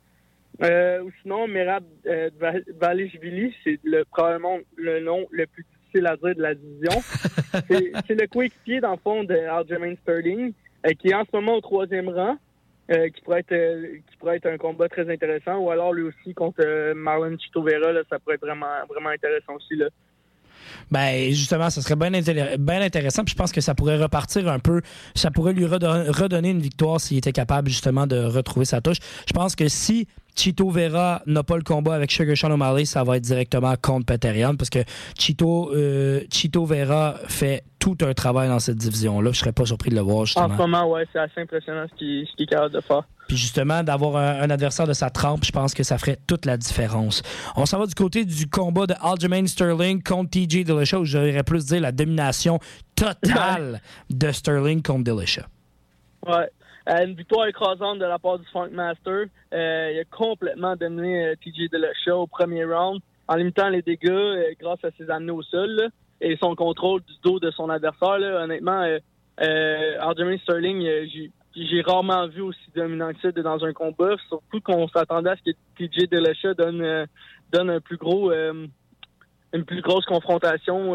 Euh, 0.62 1.02
ou 1.02 1.10
sinon, 1.22 1.46
Merab 1.46 1.84
euh, 2.06 2.30
Valishvili, 2.80 3.54
c'est 3.62 3.78
le, 3.84 4.04
probablement 4.04 4.58
le 4.76 5.00
nom 5.00 5.26
le 5.30 5.46
plus 5.46 5.64
difficile 5.64 6.06
à 6.06 6.16
dire 6.16 6.34
de 6.34 6.42
la 6.42 6.54
division. 6.54 7.00
c'est 8.06 8.20
le 8.20 8.26
coéquipier, 8.26 8.80
dans 8.80 8.92
le 8.92 8.98
fond, 8.98 9.22
de 9.22 9.34
Aljamain 9.34 9.94
Sterling, 10.02 10.52
qui 10.98 11.08
est 11.08 11.14
en 11.14 11.24
ce 11.24 11.36
moment 11.36 11.54
au 11.54 11.60
troisième 11.60 12.08
rang. 12.08 12.36
Euh, 12.88 13.08
qui 13.08 13.20
pourrait 13.22 13.40
être 13.40 13.50
euh, 13.50 13.96
qui 14.08 14.16
pourrait 14.16 14.36
être 14.36 14.46
un 14.46 14.58
combat 14.58 14.88
très 14.88 15.10
intéressant 15.12 15.58
ou 15.58 15.70
alors 15.70 15.92
lui 15.92 16.04
aussi 16.04 16.34
contre 16.34 16.60
euh, 16.64 16.94
Marlon 16.94 17.36
Chitovera 17.36 17.90
là, 17.92 18.02
ça 18.08 18.20
pourrait 18.20 18.36
être 18.36 18.46
vraiment 18.46 18.86
vraiment 18.88 19.08
intéressant 19.08 19.56
aussi 19.56 19.74
là. 19.74 19.88
Ben 20.90 21.30
justement, 21.30 21.70
ça 21.70 21.82
serait 21.82 21.96
bien, 21.96 22.12
intéressant. 22.12 23.24
Puis 23.24 23.32
je 23.32 23.36
pense 23.36 23.52
que 23.52 23.60
ça 23.60 23.74
pourrait 23.74 23.98
repartir 23.98 24.48
un 24.48 24.58
peu. 24.58 24.82
Ça 25.14 25.30
pourrait 25.30 25.52
lui 25.52 25.66
redonner 25.66 26.50
une 26.50 26.60
victoire 26.60 27.00
s'il 27.00 27.18
était 27.18 27.32
capable 27.32 27.68
justement 27.68 28.06
de 28.06 28.18
retrouver 28.18 28.66
sa 28.66 28.80
touche. 28.80 28.98
Je 29.26 29.32
pense 29.32 29.56
que 29.56 29.68
si 29.68 30.06
Chito 30.36 30.68
Vera 30.68 31.22
n'a 31.26 31.42
pas 31.42 31.56
le 31.56 31.62
combat 31.62 31.94
avec 31.94 32.10
Sugar 32.10 32.36
Sean 32.36 32.50
O'Malley, 32.50 32.84
ça 32.84 33.02
va 33.04 33.16
être 33.16 33.22
directement 33.22 33.74
contre 33.80 34.06
Peterian 34.06 34.54
parce 34.54 34.70
que 34.70 34.80
Chito, 35.18 35.72
euh, 35.74 36.20
Chito 36.30 36.64
Vera 36.66 37.14
fait 37.26 37.64
tout 37.78 37.96
un 38.02 38.12
travail 38.14 38.48
dans 38.48 38.58
cette 38.58 38.76
division-là. 38.76 39.32
Je 39.32 39.38
serais 39.38 39.52
pas 39.52 39.64
surpris 39.64 39.90
de 39.90 39.94
le 39.94 40.02
voir, 40.02 40.26
justement. 40.26 40.46
En 40.46 40.52
ce 40.52 40.56
moment, 40.56 40.90
ouais, 40.90 41.06
c'est 41.12 41.20
assez 41.20 41.40
impressionnant 41.40 41.86
ce 41.90 41.96
qu'il 41.96 42.26
est 42.38 42.46
capable 42.46 42.74
de 42.74 42.80
faire. 42.80 43.04
Puis 43.28 43.37
justement, 43.37 43.82
d'avoir 43.82 44.17
un, 44.17 44.50
adversaire 44.50 44.87
de 44.87 44.93
sa 44.93 45.11
trempe, 45.11 45.44
je 45.44 45.52
pense 45.52 45.75
que 45.75 45.82
ça 45.82 45.99
ferait 45.99 46.19
toute 46.26 46.46
la 46.46 46.56
différence. 46.56 47.23
On 47.56 47.67
s'en 47.67 47.78
va 47.78 47.87
du 47.87 47.94
côté 47.94 48.25
du 48.25 48.49
combat 48.49 48.87
de 48.87 48.94
Aljamain 49.00 49.46
Sterling 49.46 50.02
contre 50.02 50.31
TJ 50.31 50.64
Dillashaw, 50.64 51.05
j'aurais 51.05 51.43
plus 51.43 51.67
dire 51.67 51.81
la 51.81 51.93
domination 51.93 52.58
totale 52.94 53.81
de 54.11 54.31
Sterling 54.31 54.82
contre 54.82 55.05
Dillashaw. 55.05 55.44
Ouais. 56.26 56.49
Euh, 56.88 57.05
une 57.05 57.14
victoire 57.14 57.49
écrasante 57.49 57.99
de 57.99 58.05
la 58.05 58.19
part 58.19 58.38
du 58.38 58.46
Funk 58.52 58.70
Master. 58.70 59.26
Euh, 59.52 59.90
il 59.93 59.99
a 59.99 60.05
complètement 60.05 60.76
dominé 60.76 61.26
euh, 61.26 61.34
TJ 61.34 61.69
Dillashaw 61.72 62.22
au 62.22 62.26
premier 62.26 62.64
round 62.64 63.00
en 63.26 63.34
limitant 63.34 63.69
les 63.69 63.82
dégâts 63.82 64.55
grâce 64.61 64.84
à 64.84 64.90
ses 64.96 65.11
amenés 65.11 65.32
au 65.32 65.43
sol 65.43 65.88
et 66.20 66.37
son 66.40 66.55
contrôle 66.55 67.00
du 67.02 67.14
dos 67.25 67.40
de 67.40 67.50
son 67.50 67.70
adversaire. 67.70 68.20
Honnêtement, 68.40 68.87
euh, 69.43 70.38
Sterling, 70.43 70.82
j'ai 71.12 71.32
rarement 71.87 72.26
vu 72.29 72.43
aussi 72.43 72.70
dominant 72.75 73.12
que 73.12 73.20
ça 73.20 73.32
dans 73.32 73.64
un 73.64 73.73
combat, 73.73 74.17
surtout 74.29 74.61
qu'on 74.61 74.88
s'attendait 74.88 75.31
à 75.31 75.37
ce 75.37 75.50
que 75.50 75.56
TJ 75.79 76.08
Dillashaw 76.11 76.55
donne, 76.55 77.06
donne 77.53 77.70
un 77.70 77.81
plus 77.81 77.97
gros 77.97 78.32
une 78.32 79.64
plus 79.64 79.81
grosse 79.81 80.05
confrontation, 80.05 80.94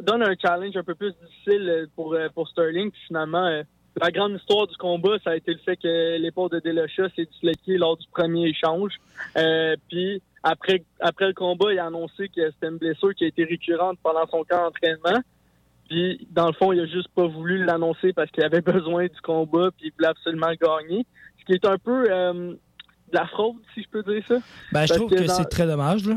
donne 0.00 0.22
un 0.22 0.34
challenge 0.40 0.76
un 0.76 0.84
peu 0.84 0.94
plus 0.94 1.12
difficile 1.22 1.88
pour, 1.96 2.16
pour 2.34 2.48
Sterling. 2.48 2.90
Puis 2.90 3.00
finalement, 3.08 3.62
la 4.00 4.10
grande 4.10 4.36
histoire 4.36 4.66
du 4.66 4.76
combat, 4.76 5.18
ça 5.22 5.30
a 5.30 5.36
été 5.36 5.52
le 5.52 5.58
fait 5.58 5.76
que 5.76 6.16
l'épaule 6.18 6.50
de 6.50 6.60
Delocha 6.60 7.08
s'est 7.14 7.26
disloquée 7.26 7.76
lors 7.76 7.96
du 7.96 8.06
premier 8.08 8.48
échange. 8.48 8.94
Euh, 9.36 9.76
puis 9.88 10.22
après, 10.42 10.82
après 11.00 11.26
le 11.26 11.34
combat, 11.34 11.72
il 11.72 11.78
a 11.78 11.86
annoncé 11.86 12.28
que 12.28 12.50
c'était 12.52 12.68
une 12.68 12.78
blessure 12.78 13.14
qui 13.14 13.24
a 13.24 13.26
été 13.28 13.44
récurrente 13.44 13.98
pendant 14.02 14.26
son 14.28 14.44
camp 14.44 14.64
d'entraînement. 14.64 15.20
Puis 15.92 16.26
dans 16.30 16.46
le 16.46 16.54
fond, 16.54 16.72
il 16.72 16.80
a 16.80 16.86
juste 16.86 17.08
pas 17.14 17.26
voulu 17.26 17.64
l'annoncer 17.64 18.14
parce 18.14 18.30
qu'il 18.30 18.42
avait 18.42 18.60
besoin 18.78 19.04
du 19.04 19.20
combat 19.22 19.70
puis 19.76 19.88
il 19.88 19.92
voulait 19.92 20.08
absolument 20.08 20.50
gagner. 20.58 21.04
Ce 21.38 21.44
qui 21.44 21.52
est 21.52 21.66
un 21.66 21.76
peu 21.76 22.06
euh, 22.10 22.54
de 22.54 23.12
la 23.12 23.26
fraude, 23.26 23.56
si 23.74 23.82
je 23.82 23.88
peux 23.90 24.02
dire 24.02 24.24
ça. 24.26 24.36
Ben, 24.72 24.86
je 24.86 24.94
trouve 24.94 25.10
que, 25.10 25.26
c'est 25.26 25.44
très 25.44 25.66
dommage, 25.66 26.06
là. 26.06 26.16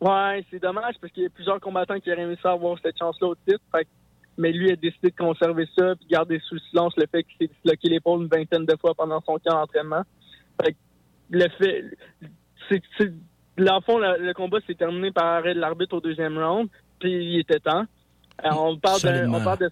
Ouais, 0.00 0.44
c'est 0.48 0.62
dommage 0.62 0.94
parce 1.00 1.12
qu'il 1.12 1.24
y 1.24 1.26
a 1.26 1.30
plusieurs 1.30 1.58
combattants 1.60 1.98
qui 1.98 2.12
auraient 2.12 2.22
aimé 2.22 2.38
ça 2.40 2.52
avoir 2.52 2.78
cette 2.82 2.96
chance-là 2.98 3.28
au 3.28 3.34
titre. 3.34 3.60
Fait 3.74 3.88
mais 4.38 4.52
lui 4.52 4.70
a 4.70 4.76
décidé 4.76 5.10
de 5.10 5.16
conserver 5.16 5.68
ça 5.76 5.96
puis 5.96 6.06
garder 6.08 6.40
sous 6.48 6.58
silence 6.70 6.94
le 6.96 7.06
fait 7.10 7.24
qu'il 7.24 7.36
s'est 7.48 7.52
disloqué 7.52 7.88
l'épaule 7.88 8.22
une 8.22 8.28
vingtaine 8.28 8.64
de 8.64 8.76
fois 8.80 8.94
pendant 8.94 9.20
son 9.22 9.38
camp 9.44 9.54
d'entraînement. 9.54 10.02
le 11.30 11.48
fait, 11.58 11.84
c'est, 12.68 12.82
c'est, 12.96 13.12
fond, 13.84 13.98
le, 13.98 14.32
combat 14.34 14.58
s'est 14.66 14.76
terminé 14.76 15.10
par 15.10 15.26
arrêt 15.26 15.54
de 15.54 15.60
l'arbitre 15.60 15.96
au 15.96 16.00
deuxième 16.00 16.38
round, 16.38 16.68
puis 17.00 17.12
il 17.12 17.40
était 17.40 17.58
temps. 17.58 17.84
Euh, 18.44 18.48
on 18.52 18.76
parle 18.78 19.00
de, 19.02 19.26
on 19.28 19.40
parle 19.42 19.58
de 19.58 19.70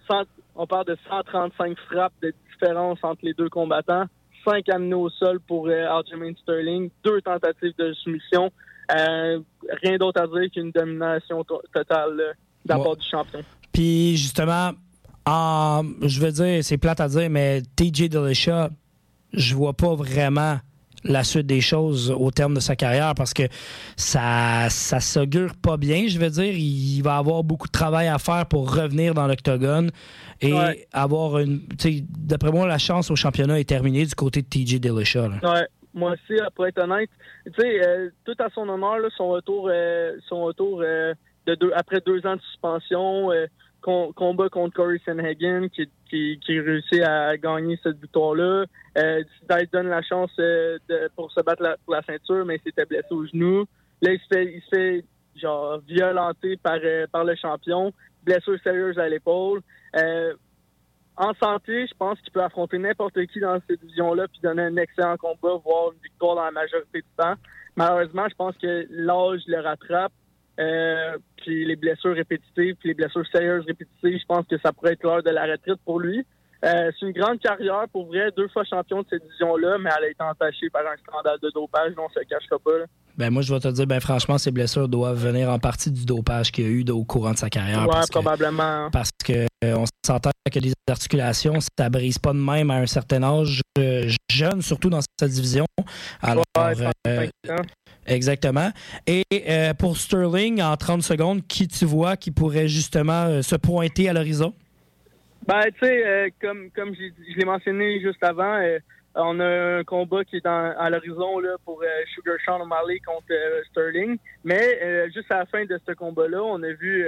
on 0.55 0.67
parle 0.67 0.85
de 0.85 0.97
135 1.09 1.77
frappes 1.89 2.13
de 2.21 2.33
différence 2.51 2.99
entre 3.01 3.21
les 3.23 3.33
deux 3.33 3.49
combattants, 3.49 4.05
5 4.45 4.67
amenés 4.69 4.95
au 4.95 5.09
sol 5.09 5.39
pour 5.47 5.67
euh, 5.67 5.87
Aljamain 5.87 6.33
Sterling, 6.41 6.89
deux 7.03 7.21
tentatives 7.21 7.73
de 7.77 7.93
soumission. 7.93 8.51
Euh, 8.91 9.39
rien 9.83 9.97
d'autre 9.97 10.21
à 10.21 10.27
dire 10.27 10.49
qu'une 10.51 10.71
domination 10.71 11.45
totale 11.73 12.35
d'abord 12.65 12.97
du 12.97 13.07
champion. 13.07 13.41
Puis 13.71 14.17
justement, 14.17 14.71
je 15.27 16.19
veux 16.19 16.31
dire, 16.31 16.63
c'est 16.63 16.77
plate 16.77 16.99
à 16.99 17.07
dire, 17.07 17.29
mais 17.29 17.61
TJ 17.75 18.09
Dillashaw, 18.09 18.69
je 19.33 19.55
vois 19.55 19.73
pas 19.73 19.93
vraiment 19.93 20.57
la 21.03 21.23
suite 21.23 21.47
des 21.47 21.61
choses 21.61 22.11
au 22.11 22.31
terme 22.31 22.55
de 22.55 22.59
sa 22.59 22.75
carrière 22.75 23.13
parce 23.15 23.33
que 23.33 23.43
ça 23.95 24.69
ça 24.69 24.99
s'augure 24.99 25.55
pas 25.55 25.77
bien, 25.77 26.07
je 26.07 26.19
veux 26.19 26.29
dire. 26.29 26.53
Il 26.53 27.01
va 27.01 27.17
avoir 27.17 27.43
beaucoup 27.43 27.67
de 27.67 27.71
travail 27.71 28.07
à 28.07 28.17
faire 28.17 28.45
pour 28.45 28.73
revenir 28.73 29.13
dans 29.13 29.27
l'octogone 29.27 29.91
et 30.41 30.53
avoir 30.93 31.39
une. 31.39 31.61
D'après 32.17 32.51
moi, 32.51 32.67
la 32.67 32.77
chance 32.77 33.11
au 33.11 33.15
championnat 33.15 33.59
est 33.59 33.69
terminée 33.69 34.05
du 34.05 34.15
côté 34.15 34.41
de 34.41 34.47
TJ 34.47 34.79
Dillashaw. 34.79 35.29
Ouais. 35.43 35.67
moi 35.93 36.11
aussi, 36.11 36.39
pour 36.55 36.67
être 36.67 36.81
honnête. 36.81 37.09
Tu 37.45 37.61
sais, 37.61 38.11
tout 38.25 38.35
à 38.39 38.49
son 38.53 38.67
honneur, 38.69 38.97
son 39.17 39.29
retour, 39.29 39.69
son 40.27 40.43
retour 40.43 40.81
de 40.81 41.55
deux, 41.55 41.71
après 41.75 42.01
deux 42.05 42.25
ans 42.25 42.35
de 42.35 42.41
suspension, 42.41 43.31
combat 43.81 44.49
contre 44.49 44.75
Corey 44.75 45.01
Sanhagen 45.05 45.67
qui, 45.69 45.89
réussit 46.47 47.01
à 47.03 47.37
gagner 47.37 47.79
cette 47.83 47.99
victoire-là. 47.99 48.65
Euh, 48.97 49.23
donne 49.71 49.87
la 49.87 50.01
chance 50.01 50.31
de, 50.37 51.09
pour 51.15 51.31
se 51.31 51.41
battre 51.41 51.77
pour 51.85 51.95
la 51.95 52.01
ceinture, 52.03 52.45
mais 52.45 52.55
il 52.55 52.61
s'était 52.61 52.85
blessé 52.85 53.07
au 53.11 53.25
genou. 53.25 53.65
Là, 54.01 54.13
il 54.13 54.19
se 54.19 54.69
fait, 54.69 55.05
genre 55.35 55.79
violenté 55.87 56.57
par, 56.57 56.79
par 57.11 57.23
le 57.23 57.35
champion. 57.35 57.93
Blessure 58.23 58.59
sérieuse 58.63 58.97
à 58.99 59.07
l'épaule. 59.07 59.61
Euh, 59.95 60.33
en 61.19 61.33
santé, 61.33 61.85
je 61.85 61.93
pense 61.97 62.19
qu'il 62.21 62.31
peut 62.31 62.41
affronter 62.41 62.77
n'importe 62.77 63.25
qui 63.27 63.41
dans 63.41 63.59
cette 63.67 63.81
division-là 63.81 64.27
puis 64.29 64.39
donner 64.41 64.63
un 64.63 64.77
excellent 64.77 65.17
combat, 65.17 65.61
voire 65.63 65.91
une 65.91 65.99
victoire 66.01 66.35
dans 66.35 66.45
la 66.45 66.51
majorité 66.51 66.99
du 66.99 67.07
temps. 67.17 67.33
Malheureusement, 67.75 68.27
je 68.29 68.35
pense 68.35 68.57
que 68.57 68.87
l'âge 68.89 69.41
le 69.47 69.59
rattrape. 69.59 70.13
Euh, 70.59 71.17
puis 71.37 71.65
les 71.65 71.75
blessures 71.75 72.15
répétitives, 72.15 72.75
puis 72.75 72.89
les 72.89 72.93
blessures 72.93 73.25
sérieuses 73.27 73.65
répétitives, 73.65 74.19
je 74.19 74.25
pense 74.25 74.45
que 74.45 74.57
ça 74.57 74.73
pourrait 74.73 74.93
être 74.93 75.03
l'heure 75.03 75.23
de 75.23 75.29
la 75.29 75.45
retraite 75.45 75.79
pour 75.85 75.99
lui. 75.99 76.25
Euh, 76.65 76.91
c'est 76.99 77.05
une 77.05 77.13
grande 77.13 77.39
carrière 77.39 77.85
pour 77.91 78.07
vrai, 78.07 78.31
deux 78.35 78.49
fois 78.49 78.63
champion 78.65 79.01
de 79.01 79.07
cette 79.09 79.23
division-là, 79.23 79.77
mais 79.79 79.89
elle 79.97 80.05
a 80.05 80.09
été 80.09 80.23
entachée 80.23 80.69
par 80.69 80.81
un 80.81 80.97
scandale 80.97 81.39
de 81.41 81.49
dopage, 81.51 81.93
on 81.97 82.09
se 82.09 82.19
cachera 82.27 82.59
pas. 82.59 82.85
Ben 83.19 83.29
moi, 83.29 83.41
je 83.41 83.53
vais 83.53 83.59
te 83.59 83.67
dire, 83.67 83.85
ben 83.85 83.99
franchement, 83.99 84.37
ces 84.37 84.49
blessures 84.49 84.87
doivent 84.87 85.17
venir 85.17 85.49
en 85.49 85.59
partie 85.59 85.91
du 85.91 86.05
dopage 86.05 86.53
qu'il 86.53 86.63
y 86.63 86.67
a 86.67 86.69
eu 86.69 86.85
au 86.89 87.03
courant 87.03 87.31
de 87.31 87.37
sa 87.37 87.49
carrière. 87.49 87.85
Ouais, 87.85 88.05
probablement. 88.09 88.89
parce 88.91 89.09
que 89.25 89.45
euh, 89.65 89.75
on 89.75 89.83
s'entend 90.05 90.31
que 90.49 90.59
les 90.59 90.71
articulations, 90.89 91.55
ça 91.77 91.89
brise 91.89 92.17
pas 92.17 92.31
de 92.31 92.37
même 92.37 92.71
à 92.71 92.75
un 92.75 92.85
certain 92.85 93.21
âge 93.23 93.61
euh, 93.77 94.09
jeune, 94.31 94.61
surtout 94.61 94.89
dans 94.89 95.01
cette 95.01 95.31
division. 95.31 95.65
Alors, 96.21 96.45
euh, 96.57 97.27
exactement. 98.05 98.71
Et 99.05 99.23
pour 99.77 99.97
Sterling, 99.97 100.61
en 100.61 100.77
30 100.77 101.03
secondes, 101.03 101.45
qui 101.45 101.67
tu 101.67 101.83
vois 101.83 102.15
qui 102.15 102.31
pourrait 102.31 102.69
justement 102.69 103.41
se 103.41 103.55
pointer 103.57 104.07
à 104.07 104.13
l'horizon? 104.13 104.53
Ben, 105.49 105.63
tu 105.71 105.87
sais, 105.87 106.31
comme, 106.39 106.69
comme 106.69 106.93
je 106.93 107.35
l'ai 107.35 107.43
mentionné 107.43 107.99
juste 108.01 108.23
avant, 108.23 108.61
on 109.15 109.39
a 109.39 109.79
un 109.79 109.83
combat 109.83 110.23
qui 110.23 110.35
est 110.35 110.45
à 110.45 110.89
l'horizon 110.91 111.39
là, 111.39 111.55
pour 111.65 111.81
euh, 111.81 111.87
Sugar 112.13 112.35
Sean 112.45 112.61
O'Malley 112.61 112.99
contre 112.99 113.31
euh, 113.31 113.63
Sterling. 113.71 114.19
Mais 114.43 114.79
euh, 114.79 115.09
juste 115.11 115.31
à 115.31 115.39
la 115.39 115.45
fin 115.47 115.65
de 115.65 115.79
ce 115.87 115.93
combat-là, 115.93 116.43
on 116.43 116.61
a 116.61 116.71
vu 116.73 117.03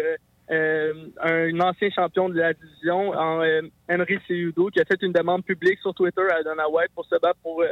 un 0.50 1.60
ancien 1.60 1.92
champion 1.92 2.30
de 2.30 2.40
la 2.40 2.54
division, 2.54 3.14
Henry 3.14 4.20
Seudo, 4.28 4.70
qui 4.70 4.82
a 4.82 4.86
fait 4.86 5.04
une 5.04 5.14
demande 5.14 5.46
publique 5.46 5.78
sur 5.80 5.94
Twitter 5.94 6.28
à 6.34 6.42
Dana 6.42 6.68
White 6.68 6.92
pour 6.96 7.06
se 7.06 7.20
battre 7.22 7.40
pour, 7.44 7.64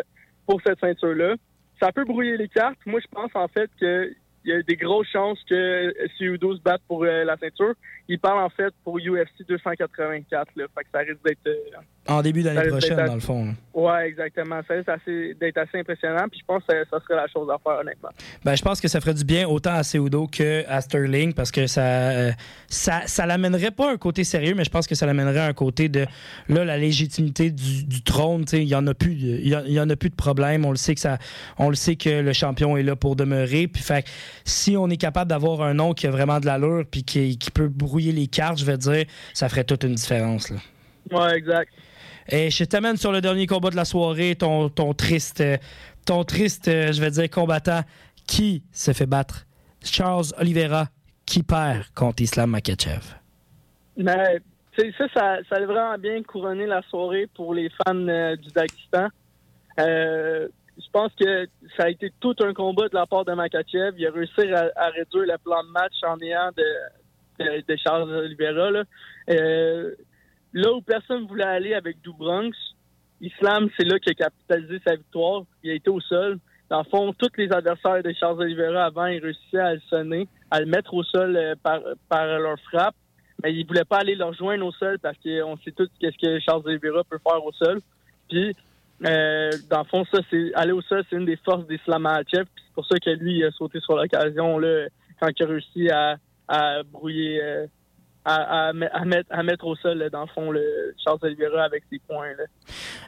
pour 0.46 0.62
cette 0.64 0.80
ceinture-là. 0.80 1.34
Ça 1.82 1.92
peut 1.92 2.06
brouiller 2.06 2.38
les 2.38 2.48
cartes. 2.48 2.78
Moi, 2.86 3.00
je 3.02 3.08
pense 3.12 3.32
en 3.34 3.48
fait 3.48 3.72
que 3.82 4.14
il 4.46 4.52
y 4.52 4.54
a 4.54 4.62
des 4.62 4.76
grosses 4.76 5.08
chances 5.12 5.40
que 5.50 5.94
Seudo 6.18 6.56
se 6.56 6.62
batte 6.62 6.82
pour 6.88 7.04
la 7.04 7.38
ceinture. 7.38 7.74
Il 8.08 8.20
parle 8.20 8.40
en 8.40 8.50
fait 8.50 8.74
pour 8.84 8.98
UFC 8.98 9.46
284. 9.48 10.50
Là. 10.56 10.66
Fait 10.76 10.84
que 10.84 10.90
ça 10.92 11.00
risque 11.00 11.24
d'être 11.24 11.40
en 12.10 12.22
début 12.22 12.42
d'année 12.42 12.68
prochaine, 12.70 12.98
dans 12.98 13.14
le 13.14 13.20
fond. 13.20 13.56
Oui, 13.74 13.92
exactement. 14.06 14.60
Ça 14.68 14.74
risque 14.74 15.40
d'être 15.40 15.58
assez 15.58 15.80
impressionnant. 15.80 16.26
Puis 16.30 16.40
je 16.40 16.46
pense 16.46 16.64
que 16.68 16.74
ça, 16.90 17.00
serait 17.00 17.16
la 17.16 17.28
chose 17.28 17.48
à 17.50 17.58
faire, 17.60 17.80
honnêtement. 17.80 18.10
Ben, 18.44 18.56
je 18.56 18.64
pense 18.64 18.82
que 18.82 18.88
ça 18.88 19.00
ferait 19.00 19.14
du 19.14 19.24
bien 19.24 19.48
autant 19.48 19.74
à 19.74 19.84
Seudo 19.84 20.26
qu'à 20.28 20.82
Sterling 20.82 21.34
parce 21.34 21.52
que 21.52 21.68
ça, 21.68 21.82
euh, 21.82 22.32
ça, 22.68 23.02
ça 23.06 23.26
l'amènerait 23.26 23.72
pas 23.72 23.92
un 23.92 23.98
côté 23.98 24.24
sérieux, 24.24 24.56
mais 24.56 24.64
je 24.64 24.72
pense 24.72 24.88
que 24.88 24.96
ça 24.96 25.06
l'amènerait 25.06 25.42
un 25.42 25.54
côté 25.54 25.88
de 25.88 26.06
là, 26.48 26.66
la 26.66 26.78
légitimité 26.78 27.52
du, 27.52 28.02
trône. 28.04 28.46
Il 28.54 28.66
n'y 28.66 28.76
en 28.76 28.88
a 28.88 28.94
plus 28.94 29.14
il 29.14 29.48
y, 29.48 29.80
en 29.80 29.90
a 29.90 29.96
plus 29.96 30.10
de 30.10 30.16
problème. 30.16 30.66
On 30.66 30.72
le 30.72 30.78
sait 30.78 30.96
que 30.96 31.02
ça, 31.02 31.20
on 31.58 31.70
le 31.70 31.76
sait 31.76 31.96
que 31.96 32.22
le 32.22 32.34
champion 32.34 32.76
est 32.76 32.84
là 32.84 32.96
pour 32.96 33.16
demeurer. 33.16 33.68
Puis 33.68 33.84
fait 33.84 34.06
si 34.46 34.78
on 34.78 34.90
est 34.90 34.98
capable 34.98 35.30
d'avoir 35.30 35.62
un 35.62 35.74
nom 35.74 35.94
qui 35.94 36.08
a 36.08 36.12
vraiment 36.12 36.40
de 36.40 36.46
l'allure 36.46 36.84
puis 36.90 37.04
qui, 37.04 37.38
qui 37.38 37.52
peut 37.52 37.68
brouiller 37.68 38.12
les 38.12 38.28
cartes, 38.28 38.60
je 38.60 38.66
vais 38.66 38.78
dire, 38.78 39.06
ça 39.34 39.50
ferait 39.50 39.64
toute 39.64 39.84
une 39.84 39.96
différence. 39.96 40.50
Là. 40.50 40.58
Ouais, 41.12 41.38
exact. 41.38 41.72
Et 42.28 42.52
je 42.52 42.64
t'amène 42.64 42.98
sur 42.98 43.12
le 43.12 43.22
dernier 43.22 43.48
combat 43.48 43.72
de 43.72 43.76
la 43.76 43.86
soirée, 43.86 44.36
ton, 44.36 44.70
ton 44.70 44.94
triste, 44.94 45.44
ton 46.06 46.24
triste, 46.24 46.66
je 46.66 47.02
vais 47.02 47.10
dire, 47.10 47.30
combattant 47.30 47.82
qui 48.28 48.64
se 48.72 48.94
fait 48.94 49.08
battre. 49.08 49.48
Charles 49.84 50.26
Oliveira 50.38 50.88
qui 51.26 51.44
perd 51.44 51.86
contre 51.96 52.22
Islam 52.22 52.52
Makachev. 52.52 53.16
Mais, 53.98 54.40
ça, 54.78 55.08
ça, 55.14 55.38
ça 55.50 55.56
a 55.56 55.66
vraiment 55.66 55.98
bien 55.98 56.22
couronné 56.24 56.66
la 56.66 56.82
soirée 56.84 57.28
pour 57.36 57.54
les 57.54 57.70
fans 57.70 57.96
euh, 57.96 58.36
du 58.36 58.50
Dakistan. 58.50 59.08
Euh, 59.80 60.48
je 60.80 60.90
pense 60.92 61.12
que 61.20 61.48
ça 61.76 61.84
a 61.84 61.90
été 61.90 62.12
tout 62.20 62.36
un 62.42 62.54
combat 62.54 62.88
de 62.88 62.96
la 62.96 63.06
part 63.06 63.26
de 63.26 63.34
Makachev. 63.34 63.96
Il 63.98 64.08
a 64.08 64.12
réussi 64.12 64.52
à, 64.54 64.90
réduire 64.90 65.26
le 65.26 65.38
plan 65.38 65.64
de 65.64 65.70
match 65.70 65.94
en 66.04 66.20
ayant 66.22 66.52
de, 66.56 67.62
de, 67.62 67.76
Charles 67.76 68.10
Oliveira. 68.10 68.72
Là. 68.72 68.84
Euh, 69.30 69.94
là 70.54 70.74
où 70.74 70.82
personne 70.82 71.28
voulait 71.28 71.44
aller 71.44 71.74
avec 71.74 72.02
Dubronx, 72.02 72.56
Islam, 73.22 73.70
c'est 73.78 73.86
là 73.86 74.00
qu'il 74.00 74.12
a 74.12 74.16
capitalisé 74.16 74.80
sa 74.86 74.96
victoire. 74.96 75.44
Il 75.64 75.72
a 75.72 75.74
été 75.74 75.90
au 75.90 76.00
sol. 76.00 76.40
Dans 76.70 76.80
le 76.80 76.90
fond, 76.90 77.14
tous 77.14 77.32
les 77.38 77.52
adversaires 77.52 78.02
de 78.04 78.14
Charles 78.14 78.42
Oliveira 78.42 78.86
avant, 78.86 79.08
ils 79.08 79.22
réussissaient 79.22 79.60
à 79.60 79.74
le 79.74 79.82
sonner, 79.90 80.28
à 80.52 80.62
le 80.62 80.68
mettre 80.68 80.94
au 80.94 81.04
sol 81.04 81.36
euh, 81.36 81.56
par, 81.62 82.26
leur 82.26 82.60
frappe. 82.60 82.96
Mais 83.44 83.54
ils 83.54 83.64
ne 83.64 83.68
voulaient 83.68 83.86
pas 83.86 83.98
aller 83.98 84.16
leur 84.16 84.34
joindre 84.34 84.66
au 84.66 84.72
sol 84.72 85.00
parce 85.00 85.18
qu'on 85.18 85.58
sait 85.58 85.72
tous 85.72 85.90
qu'est-ce 86.00 86.18
que 86.18 86.40
Charles 86.40 86.62
Oliveira 86.66 87.04
peut 87.04 87.20
faire 87.24 87.44
au 87.44 87.52
sol. 87.54 87.80
Puis, 88.30 88.56
euh, 89.06 89.52
dans 89.70 89.80
le 89.80 89.86
fond, 89.86 90.06
ça, 90.12 90.20
c'est 90.30 90.54
aller 90.56 90.72
au 90.72 90.82
sol, 90.82 91.04
c'est 91.10 91.16
une 91.16 91.26
des 91.26 91.38
forces 91.38 91.66
d'Islam 91.68 92.02
Makhachev. 92.02 92.46
c'est 92.56 92.74
pour 92.74 92.86
ça 92.86 92.98
que 93.00 93.10
lui, 93.12 93.38
il 93.38 93.46
a 93.46 93.52
sauté 93.52 93.80
sur 93.80 93.96
l'occasion 93.96 94.60
là, 94.60 94.88
quand 95.20 95.30
il 95.38 95.44
a 95.44 95.48
réussi 95.48 95.90
à, 95.90 96.18
à 96.48 96.84
brouiller 96.84 97.42
euh, 97.42 97.68
à, 98.26 98.74
mettre, 98.74 99.28
à, 99.30 99.44
mettre, 99.44 99.66
au 99.66 99.76
sol, 99.76 100.10
dans 100.12 100.22
le 100.22 100.28
fond, 100.28 100.52
le 100.52 100.94
Charles 101.04 101.20
Oliveira 101.22 101.64
avec 101.64 101.84
ses 101.92 102.00
points. 102.00 102.34
Là. 102.38 102.44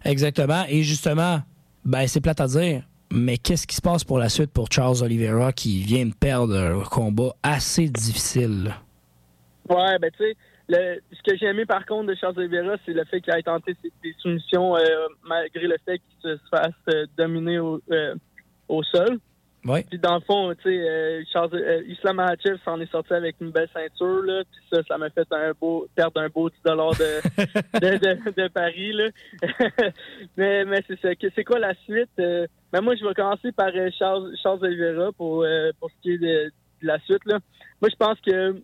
Exactement. 0.06 0.64
Et 0.68 0.84
justement, 0.84 1.42
ben, 1.86 2.08
c'est 2.08 2.22
plate 2.22 2.42
à 2.42 2.48
dire, 2.48 2.84
mais 3.12 3.38
qu'est-ce 3.38 3.68
qui 3.68 3.76
se 3.76 3.82
passe 3.82 4.04
pour 4.04 4.18
la 4.18 4.30
suite 4.30 4.52
pour 4.52 4.72
Charles 4.72 5.04
Oliveira 5.04 5.52
qui 5.52 5.84
vient 5.84 6.06
de 6.06 6.14
perdre 6.14 6.58
un 6.58 6.84
combat 6.84 7.36
assez 7.44 7.90
difficile? 7.90 8.74
Ouais, 9.70 10.00
ben 10.00 10.10
tu 10.18 10.24
sais, 10.24 10.36
ce 10.70 11.24
que 11.24 11.38
j'ai 11.38 11.48
aimé 11.48 11.66
par 11.66 11.86
contre 11.86 12.08
de 12.08 12.16
Charles 12.16 12.38
Oliveira, 12.38 12.78
c'est 12.86 12.94
le 12.94 13.04
fait 13.06 13.22
qu'il 13.22 13.34
ait 13.34 13.42
tenté 13.44 13.76
ses, 13.82 14.14
soumissions 14.20 14.76
euh, 14.76 15.08
malgré 15.24 15.68
le 15.68 15.78
fait 15.86 16.00
qu'il 16.00 16.32
se 16.32 16.38
fasse 16.50 16.72
euh, 16.90 17.06
dominer 17.18 17.60
au, 17.60 17.82
euh, 17.92 18.16
au 18.68 18.84
sol. 18.84 19.20
Ouais. 19.64 19.86
Puis 19.88 20.00
dans 20.00 20.16
le 20.16 20.22
fond, 20.22 20.52
tu 20.56 20.64
sais, 20.64 20.90
euh, 20.90 21.22
euh, 21.36 21.84
Islam 21.88 22.16
Makhachev 22.16 22.58
s'en 22.66 22.82
est 22.82 22.92
sorti 22.92 23.14
avec 23.14 23.36
une 23.42 23.52
belle 23.52 23.70
ceinture, 23.72 24.24
là. 24.24 24.42
Puis 24.50 24.60
ça, 24.72 24.82
ça 24.88 24.98
m'a 24.98 25.12
fait 25.12 25.28
un 25.32 25.52
beau, 25.60 25.88
perdre 25.96 26.20
un 26.20 26.30
beau 26.30 26.50
10 26.50 26.56
dollars 26.66 26.94
de, 26.98 27.80
de, 27.80 28.32
de, 28.32 28.48
Paris, 28.48 28.92
là. 28.92 29.10
mais 30.38 30.66
mais 30.66 30.84
c'est 30.88 31.00
ça. 31.00 31.10
C'est 31.36 31.44
quoi 31.44 31.60
la 31.60 31.76
suite? 31.84 32.10
Euh, 32.20 32.48
ben 32.72 32.82
moi, 32.82 32.96
je 32.96 33.06
vais 33.06 33.14
commencer 33.14 33.52
par 33.52 33.70
Charles, 34.00 34.34
Charles 34.42 34.60
Oliveira 34.64 35.12
pour, 35.12 35.46
pour 35.80 35.92
ce 35.92 36.02
qui 36.02 36.14
est 36.14 36.18
de, 36.18 36.52
la 36.82 36.98
suite, 37.02 37.24
là. 37.26 37.38
Moi, 37.82 37.90
je 37.92 37.96
pense 37.98 38.20
que 38.22 38.56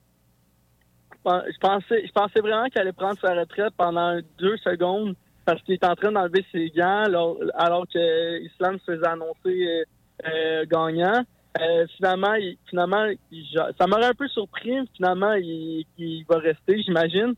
je 1.28 2.12
pensais, 2.14 2.40
vraiment 2.40 2.68
qu'elle 2.70 2.84
allait 2.84 2.94
prendre 2.94 3.20
sa 3.20 3.34
retraite 3.34 3.74
pendant 3.78 4.20
deux 4.38 4.58
secondes 4.58 5.16
parce 5.46 5.62
qu'il 5.64 5.76
est 5.76 5.86
en 5.86 5.96
train 5.96 6.12
d'enlever 6.12 6.46
ses 6.52 6.70
gants 6.70 7.06
alors, 7.56 7.86
que 7.88 8.44
Islam 8.44 8.78
se 8.80 8.94
faisait 8.94 9.08
annoncer 9.08 9.86
euh, 10.26 10.66
gagnant. 10.66 11.24
Euh, 11.60 11.86
finalement, 11.96 12.34
il, 12.34 12.58
finalement, 12.70 13.08
ça 13.78 13.88
m'aurait 13.88 14.08
un 14.08 14.14
peu 14.14 14.28
surpris. 14.28 14.78
Finalement, 14.96 15.34
il, 15.34 15.86
va 16.30 16.38
rester, 16.40 16.82
j'imagine. 16.84 17.34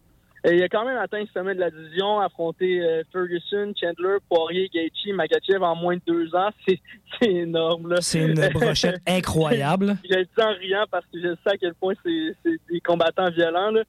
Il 0.46 0.64
a 0.64 0.70
quand 0.70 0.86
même 0.86 0.98
atteint 0.98 1.20
le 1.20 1.28
sommet 1.28 1.54
de 1.54 1.60
la 1.60 1.70
division, 1.70 2.20
affronté 2.20 2.82
euh, 2.82 3.04
Ferguson, 3.12 3.74
Chandler, 3.80 4.18
Poirier, 4.30 4.70
Gaethje, 4.74 5.14
Makachev 5.14 5.64
en 5.64 5.76
moins 5.76 5.96
de 5.96 6.02
deux 6.06 6.36
ans. 6.36 6.50
C'est 6.68 6.80
énorme. 7.22 7.96
C'est 8.00 8.26
une 8.26 8.50
brochette 8.50 9.02
incroyable. 9.08 9.98
je 10.10 10.16
le 10.16 10.24
dis 10.24 10.44
en 10.44 10.54
riant 10.54 10.86
parce 10.90 11.06
que 11.08 11.20
je 11.20 11.36
sais 11.44 11.54
à 11.54 11.58
quel 11.58 11.74
point 11.74 11.94
c'est 12.06 12.36
des 12.72 12.80
combattants 12.80 13.30
violents. 13.32 13.72
Là. 13.72 13.84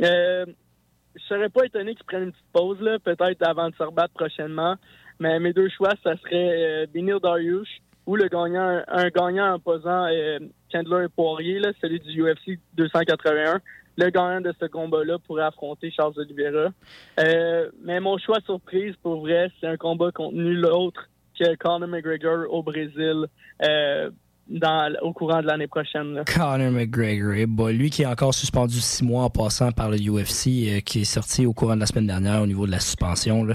Euh, 0.00 0.46
je 1.16 1.22
serais 1.24 1.48
pas 1.48 1.64
étonné 1.64 1.94
qu'ils 1.94 2.04
prennent 2.04 2.24
une 2.24 2.32
petite 2.32 2.52
pause, 2.52 2.78
peut-être 3.02 3.42
avant 3.42 3.68
de 3.68 3.74
se 3.74 3.82
rebattre 3.82 4.14
prochainement. 4.14 4.76
Mais 5.18 5.40
mes 5.40 5.52
deux 5.52 5.68
choix, 5.70 5.94
ça 6.04 6.16
serait 6.18 6.86
Benil 6.92 7.18
Dariush 7.22 7.80
ou 8.06 8.16
le 8.16 8.28
gagnant, 8.28 8.82
un 8.88 9.08
gagnant 9.08 9.54
imposant 9.54 10.06
euh, 10.06 10.38
Chandler 10.72 11.04
et 11.04 11.08
Poirier, 11.08 11.58
là, 11.60 11.70
celui 11.80 12.00
du 12.00 12.22
UFC 12.22 12.58
281. 12.74 13.60
Le 13.96 14.10
gagnant 14.10 14.40
de 14.40 14.54
ce 14.58 14.66
combat-là 14.66 15.18
pourrait 15.18 15.44
affronter 15.44 15.90
Charles 15.90 16.14
Oliveira. 16.16 16.70
Euh, 17.20 17.70
mais 17.82 18.00
mon 18.00 18.18
choix 18.18 18.38
surprise, 18.46 18.94
pour 19.02 19.20
vrai, 19.20 19.50
c'est 19.60 19.66
un 19.66 19.76
combat 19.76 20.10
contre 20.12 20.34
nul 20.34 20.64
autre 20.66 21.08
que 21.38 21.54
Conor 21.56 21.88
McGregor 21.88 22.46
au 22.50 22.62
Brésil. 22.62 23.26
Euh, 23.62 24.10
dans, 24.48 24.92
au 25.02 25.12
courant 25.12 25.40
de 25.40 25.46
l'année 25.46 25.66
prochaine. 25.66 26.14
Là. 26.14 26.24
Conor 26.24 26.70
McGregor, 26.70 27.34
eh 27.34 27.72
lui 27.72 27.90
qui 27.90 28.02
est 28.02 28.06
encore 28.06 28.34
suspendu 28.34 28.80
six 28.80 29.04
mois 29.04 29.24
en 29.24 29.30
passant 29.30 29.72
par 29.72 29.90
le 29.90 29.96
UFC, 29.96 30.46
euh, 30.68 30.80
qui 30.80 31.02
est 31.02 31.04
sorti 31.04 31.46
au 31.46 31.52
courant 31.52 31.74
de 31.74 31.80
la 31.80 31.86
semaine 31.86 32.06
dernière 32.06 32.42
au 32.42 32.46
niveau 32.46 32.66
de 32.66 32.70
la 32.70 32.80
suspension. 32.80 33.44
Là. 33.44 33.54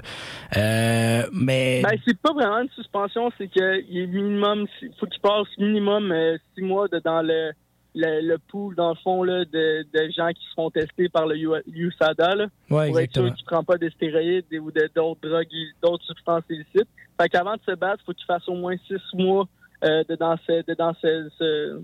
Euh, 0.55 1.23
mais 1.33 1.81
Ben, 1.83 1.97
c'est 2.05 2.17
pas 2.19 2.33
vraiment 2.33 2.59
une 2.59 2.69
suspension, 2.69 3.31
c'est 3.37 3.47
qu'il 3.47 3.63
est 3.63 4.07
minimum, 4.07 4.65
faut 4.99 5.05
qu'il 5.05 5.21
passe 5.21 5.47
minimum 5.57 6.11
euh, 6.11 6.37
six 6.55 6.63
mois 6.63 6.87
de, 6.87 6.99
dans 6.99 7.21
le, 7.21 7.51
le, 7.99 8.21
le 8.21 8.37
pool, 8.37 8.75
dans 8.75 8.89
le 8.89 8.95
fond, 9.03 9.23
là, 9.23 9.43
de, 9.45 9.83
de 9.93 10.11
gens 10.15 10.29
qui 10.29 10.45
seront 10.51 10.69
testés 10.69 11.09
par 11.09 11.25
le 11.25 11.35
USADA, 11.67 12.35
là, 12.35 12.45
ouais, 12.69 12.87
pour 12.89 12.99
être 12.99 13.13
sûr 13.13 13.33
qu'il 13.33 13.45
prend 13.45 13.63
pas 13.63 13.77
de 13.77 13.89
stéroïdes 13.89 14.45
ou 14.61 14.71
d'autres 14.71 15.19
drogues, 15.27 15.47
d'autres 15.81 16.05
substances 16.05 16.43
illicites. 16.49 16.87
Fait 17.19 17.27
qu'avant 17.29 17.55
de 17.55 17.61
se 17.67 17.75
battre, 17.75 18.03
faut 18.05 18.13
qu'il 18.13 18.25
fasse 18.25 18.47
au 18.47 18.55
moins 18.55 18.75
six 18.87 19.01
mois 19.15 19.47
euh, 19.83 20.03
de 20.07 20.15
dans, 20.15 20.37
ce, 20.45 20.63
de 20.65 20.73
dans 20.75 20.93
ce, 21.01 21.29
ce- 21.39 21.81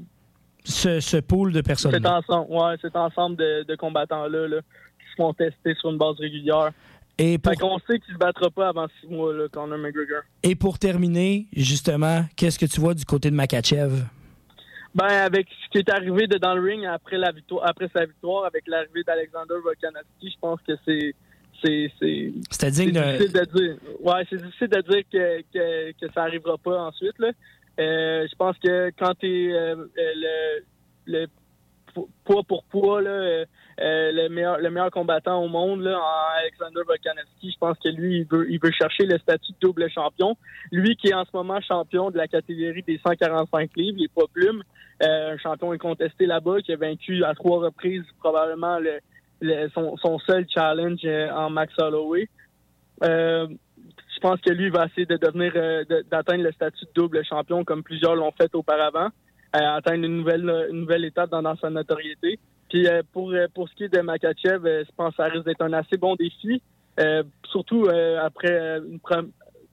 Ce, 0.63 0.99
ce 0.99 1.17
pool 1.17 1.51
de 1.51 1.61
personnes. 1.61 1.91
cet 1.91 2.05
ensemble, 2.05 2.51
ouais, 2.51 2.75
cet 2.81 2.95
ensemble 2.95 3.35
de, 3.37 3.63
de 3.63 3.75
combattants-là 3.75 4.47
là, 4.47 4.57
qui 4.61 5.09
se 5.11 5.15
font 5.17 5.33
tester 5.33 5.73
sur 5.79 5.89
une 5.91 5.97
base 5.97 6.15
régulière. 6.19 6.71
Et 7.17 7.37
pour, 7.37 7.51
Fait 7.51 7.57
qu'on 7.59 7.77
sait 7.79 7.99
qu'il 7.99 8.13
se 8.13 8.17
battra 8.19 8.49
pas 8.49 8.69
avant 8.69 8.87
six 8.99 9.07
mois, 9.07 9.33
là, 9.33 9.47
Conor 9.51 9.77
McGregor. 9.77 10.21
et 10.43 10.55
pour 10.55 10.79
terminer, 10.79 11.47
justement, 11.55 12.23
qu'est-ce 12.35 12.57
que 12.57 12.65
tu 12.65 12.79
vois 12.79 12.93
du 12.95 13.05
côté 13.05 13.29
de 13.29 13.35
Makachev? 13.35 14.03
Ben, 14.95 15.07
avec 15.07 15.47
ce 15.65 15.69
qui 15.71 15.79
est 15.79 15.89
arrivé 15.89 16.27
de 16.27 16.37
dans 16.37 16.53
le 16.53 16.61
ring 16.61 16.85
après 16.85 17.17
la 17.17 17.31
victoire, 17.31 17.67
après 17.67 17.89
sa 17.91 18.05
victoire, 18.05 18.45
avec 18.45 18.67
l'arrivée 18.67 19.03
d'Alexander 19.03 19.55
Volkanovski, 19.63 20.29
je 20.29 20.39
pense 20.39 20.59
que 20.67 20.73
c'est 20.85 21.15
c'est 21.63 21.91
difficile 23.19 23.33
de 23.33 23.57
dire. 23.57 23.75
Ouais, 24.01 24.25
c'est 24.29 24.35
difficile 24.41 24.67
de 24.67 24.81
dire 24.81 25.03
que, 25.11 25.41
que, 25.53 25.91
que 25.93 26.13
ça 26.13 26.23
arrivera 26.23 26.57
pas 26.57 26.77
ensuite. 26.81 27.17
Là. 27.19 27.31
Euh, 27.79 28.27
je 28.29 28.35
pense 28.35 28.57
que 28.57 28.91
quand 28.99 29.13
tu 29.19 29.51
es 29.51 29.73
le, 29.75 30.63
le 31.07 31.25
po- 31.93 32.09
poids 32.25 32.43
pour 32.43 32.63
poids, 32.65 33.01
là, 33.01 33.09
euh, 33.09 33.45
euh, 33.79 34.11
le, 34.11 34.29
meilleur, 34.29 34.57
le 34.59 34.69
meilleur 34.69 34.91
combattant 34.91 35.41
au 35.43 35.47
monde, 35.47 35.81
là, 35.81 35.97
en 35.97 36.39
Alexander 36.41 36.81
Volkanovski, 36.85 37.51
je 37.51 37.57
pense 37.57 37.77
que 37.79 37.89
lui, 37.89 38.19
il 38.19 38.25
veut, 38.25 38.51
il 38.51 38.59
veut 38.61 38.71
chercher 38.71 39.05
le 39.05 39.17
statut 39.19 39.53
de 39.53 39.57
double 39.61 39.89
champion. 39.89 40.35
Lui 40.71 40.95
qui 40.97 41.07
est 41.07 41.13
en 41.13 41.23
ce 41.25 41.31
moment 41.33 41.61
champion 41.61 42.11
de 42.11 42.17
la 42.17 42.27
catégorie 42.27 42.83
des 42.83 42.99
145 43.07 43.71
livres, 43.77 43.97
il 43.99 44.03
est 44.05 44.13
pas 44.13 44.27
plume, 44.33 44.59
euh, 44.61 44.63
un 45.01 45.37
champion 45.37 45.71
incontesté 45.71 46.25
là-bas, 46.25 46.61
qui 46.61 46.71
a 46.73 46.77
vaincu 46.77 47.23
à 47.23 47.33
trois 47.33 47.59
reprises 47.59 48.03
probablement 48.19 48.79
le, 48.79 48.99
le- 49.41 49.69
son, 49.69 50.19
seul 50.19 50.45
challenge 50.53 51.01
euh, 51.05 51.29
en 51.31 51.49
Max 51.49 51.73
Holloway. 51.77 52.27
Euh, 53.03 53.47
je 54.15 54.19
pense 54.21 54.39
que 54.39 54.51
lui 54.51 54.69
va 54.69 54.85
essayer 54.85 55.05
de 55.05 55.17
devenir 55.17 55.51
euh, 55.55 55.83
de- 55.85 56.05
d'atteindre 56.09 56.43
le 56.43 56.51
statut 56.51 56.85
de 56.85 56.91
double 56.95 57.25
champion 57.25 57.63
comme 57.65 57.83
plusieurs 57.83 58.15
l'ont 58.15 58.31
fait 58.31 58.53
auparavant, 58.55 59.09
euh, 59.55 59.59
atteindre 59.59 60.05
une 60.05 60.17
nouvelle 60.17 60.67
une 60.69 60.81
nouvelle 60.81 61.05
étape 61.05 61.29
dans, 61.29 61.41
dans 61.41 61.57
sa 61.57 61.69
notoriété. 61.69 62.39
Puis 62.69 62.87
euh, 62.87 63.01
pour 63.11 63.31
euh, 63.31 63.47
pour 63.53 63.67
ce 63.67 63.75
qui 63.75 63.83
est 63.85 63.93
de 63.93 63.99
Makachev, 64.01 64.65
euh, 64.65 64.83
je 64.87 64.91
pense 64.95 65.11
que 65.11 65.17
ça 65.17 65.25
risque 65.25 65.45
d'être 65.45 65.61
un 65.61 65.73
assez 65.73 65.97
bon 65.97 66.15
défi, 66.15 66.61
euh, 66.99 67.23
surtout 67.51 67.85
euh, 67.85 68.19
après 68.23 68.51
euh, 68.51 68.79
une 68.87 68.99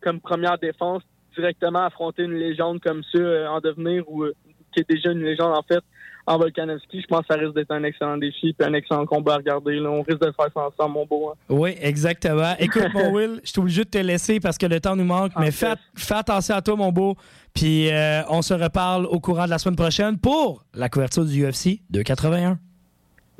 comme 0.00 0.21
première 0.21 0.59
défense 0.59 1.03
directement 1.37 1.85
affronter 1.85 2.25
une 2.25 2.35
légende 2.35 2.81
comme 2.81 3.03
ça 3.05 3.19
euh, 3.19 3.47
en 3.47 3.61
devenir 3.61 4.03
ou 4.09 4.25
euh, 4.25 4.35
qui 4.73 4.81
est 4.81 4.89
déjà 4.89 5.11
une 5.12 5.23
légende 5.23 5.55
en 5.57 5.62
fait 5.62 5.83
en 6.27 6.39
Volkanovski, 6.39 7.00
je 7.00 7.07
pense 7.07 7.23
que 7.23 7.35
ça 7.35 7.41
risque 7.41 7.55
d'être 7.55 7.71
un 7.73 7.83
excellent 7.83 8.17
défi 8.17 8.55
et 8.59 8.65
un 8.65 8.75
excellent 8.75 9.05
combat 9.07 9.35
à 9.35 9.37
regarder. 9.39 9.77
Là. 9.81 9.91
On 9.91 10.03
risque 10.03 10.21
de 10.21 10.31
faire 10.31 10.49
ça 10.55 10.69
ensemble, 10.69 10.95
mon 10.95 11.07
beau. 11.07 11.31
hein. 11.31 11.35
Oui, 11.49 11.75
exactement. 11.81 12.55
Écoute, 12.59 12.87
mon 12.95 13.11
Will, 13.15 13.41
je 13.43 13.50
suis 13.50 13.61
obligé 13.61 13.85
de 13.85 13.89
te 13.91 13.99
laisser 13.99 14.39
parce 14.39 14.57
que 14.59 14.67
le 14.67 14.81
temps 14.81 14.95
nous 14.95 15.05
manque, 15.05 15.33
mais 15.39 15.50
fais, 15.50 15.75
fais 15.97 16.15
attention 16.15 16.55
à 16.55 16.62
toi, 16.62 16.77
mon 16.77 16.93
beau. 16.93 17.17
Puis 17.55 17.91
euh, 17.91 18.23
on 18.29 18.43
se 18.43 18.55
reparle 18.55 19.07
au 19.07 19.19
courant 19.19 19.47
de 19.47 19.50
la 19.50 19.59
semaine 19.59 19.77
prochaine 19.77 20.19
pour 20.19 20.65
la 20.75 20.89
couverture 20.89 21.25
du 21.25 21.45
UFC 21.45 21.81
281. 21.91 22.59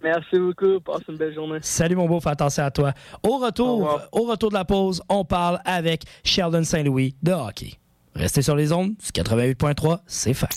Merci 0.03 0.39
beaucoup. 0.39 0.81
Passe 0.81 1.03
une 1.09 1.17
belle 1.17 1.35
journée. 1.35 1.59
Salut, 1.61 1.95
mon 1.95 2.07
beau, 2.07 2.19
fais 2.21 2.31
attention 2.31 2.65
à 2.65 2.71
toi. 2.71 2.93
Au 3.23 3.37
retour, 3.39 4.01
au 4.13 4.23
retour 4.23 4.49
de 4.49 4.55
la 4.55 4.65
pause, 4.65 5.03
on 5.09 5.25
parle 5.25 5.61
avec 5.65 6.05
Sheldon 6.25 6.65
Saint-Louis 6.65 7.15
de 7.23 7.33
hockey. 7.33 7.75
Restez 8.21 8.43
sur 8.43 8.55
les 8.55 8.71
ondes, 8.71 8.93
du 8.99 9.23
88.3, 9.23 10.01
c'est 10.07 10.35
fac. 10.35 10.53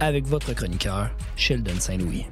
Avec 0.00 0.26
votre 0.26 0.52
chroniqueur, 0.52 1.08
Sheldon 1.34 1.72
Saint-Louis. 1.78 2.26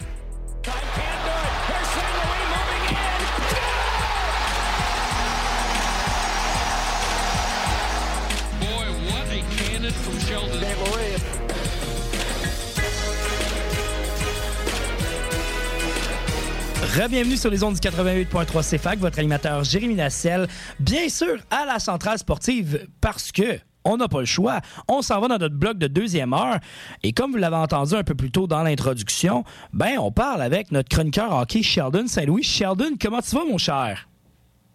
Re-bienvenue 16.82 17.38
sur 17.38 17.49
les 17.49 17.62
ondes 17.62 17.73
du 17.73 17.80
88.3 17.80 18.76
CFAC, 18.76 18.99
votre 18.99 19.18
animateur 19.18 19.64
Jérémy 19.64 19.95
Nassel. 19.95 20.47
Bien 20.78 21.08
sûr, 21.08 21.38
à 21.50 21.64
la 21.64 21.78
centrale 21.78 22.18
sportive, 22.18 22.86
parce 23.00 23.32
que 23.32 23.58
on 23.84 23.97
n'a 23.97 24.08
pas 24.08 24.21
le 24.21 24.26
choix. 24.26 24.60
On 24.88 25.02
s'en 25.02 25.21
va 25.21 25.28
dans 25.28 25.38
notre 25.38 25.54
bloc 25.54 25.78
de 25.78 25.86
deuxième 25.86 26.32
heure. 26.32 26.58
Et 27.02 27.12
comme 27.12 27.32
vous 27.32 27.38
l'avez 27.38 27.56
entendu 27.56 27.95
un 27.95 28.04
peu 28.04 28.14
plus 28.14 28.30
tôt 28.30 28.47
dans 28.47 28.62
l'introduction, 28.62 29.45
ben, 29.73 29.99
on 29.99 30.12
parle 30.12 30.43
avec 30.43 30.71
notre 30.73 30.88
chroniqueur 30.88 31.32
hockey, 31.34 31.62
Sheldon 31.62 32.06
Saint-Louis. 32.06 32.43
Sheldon, 32.43 32.93
comment 33.00 33.21
tu 33.21 33.34
vas, 33.34 33.45
mon 33.45 33.58
cher? 33.58 34.06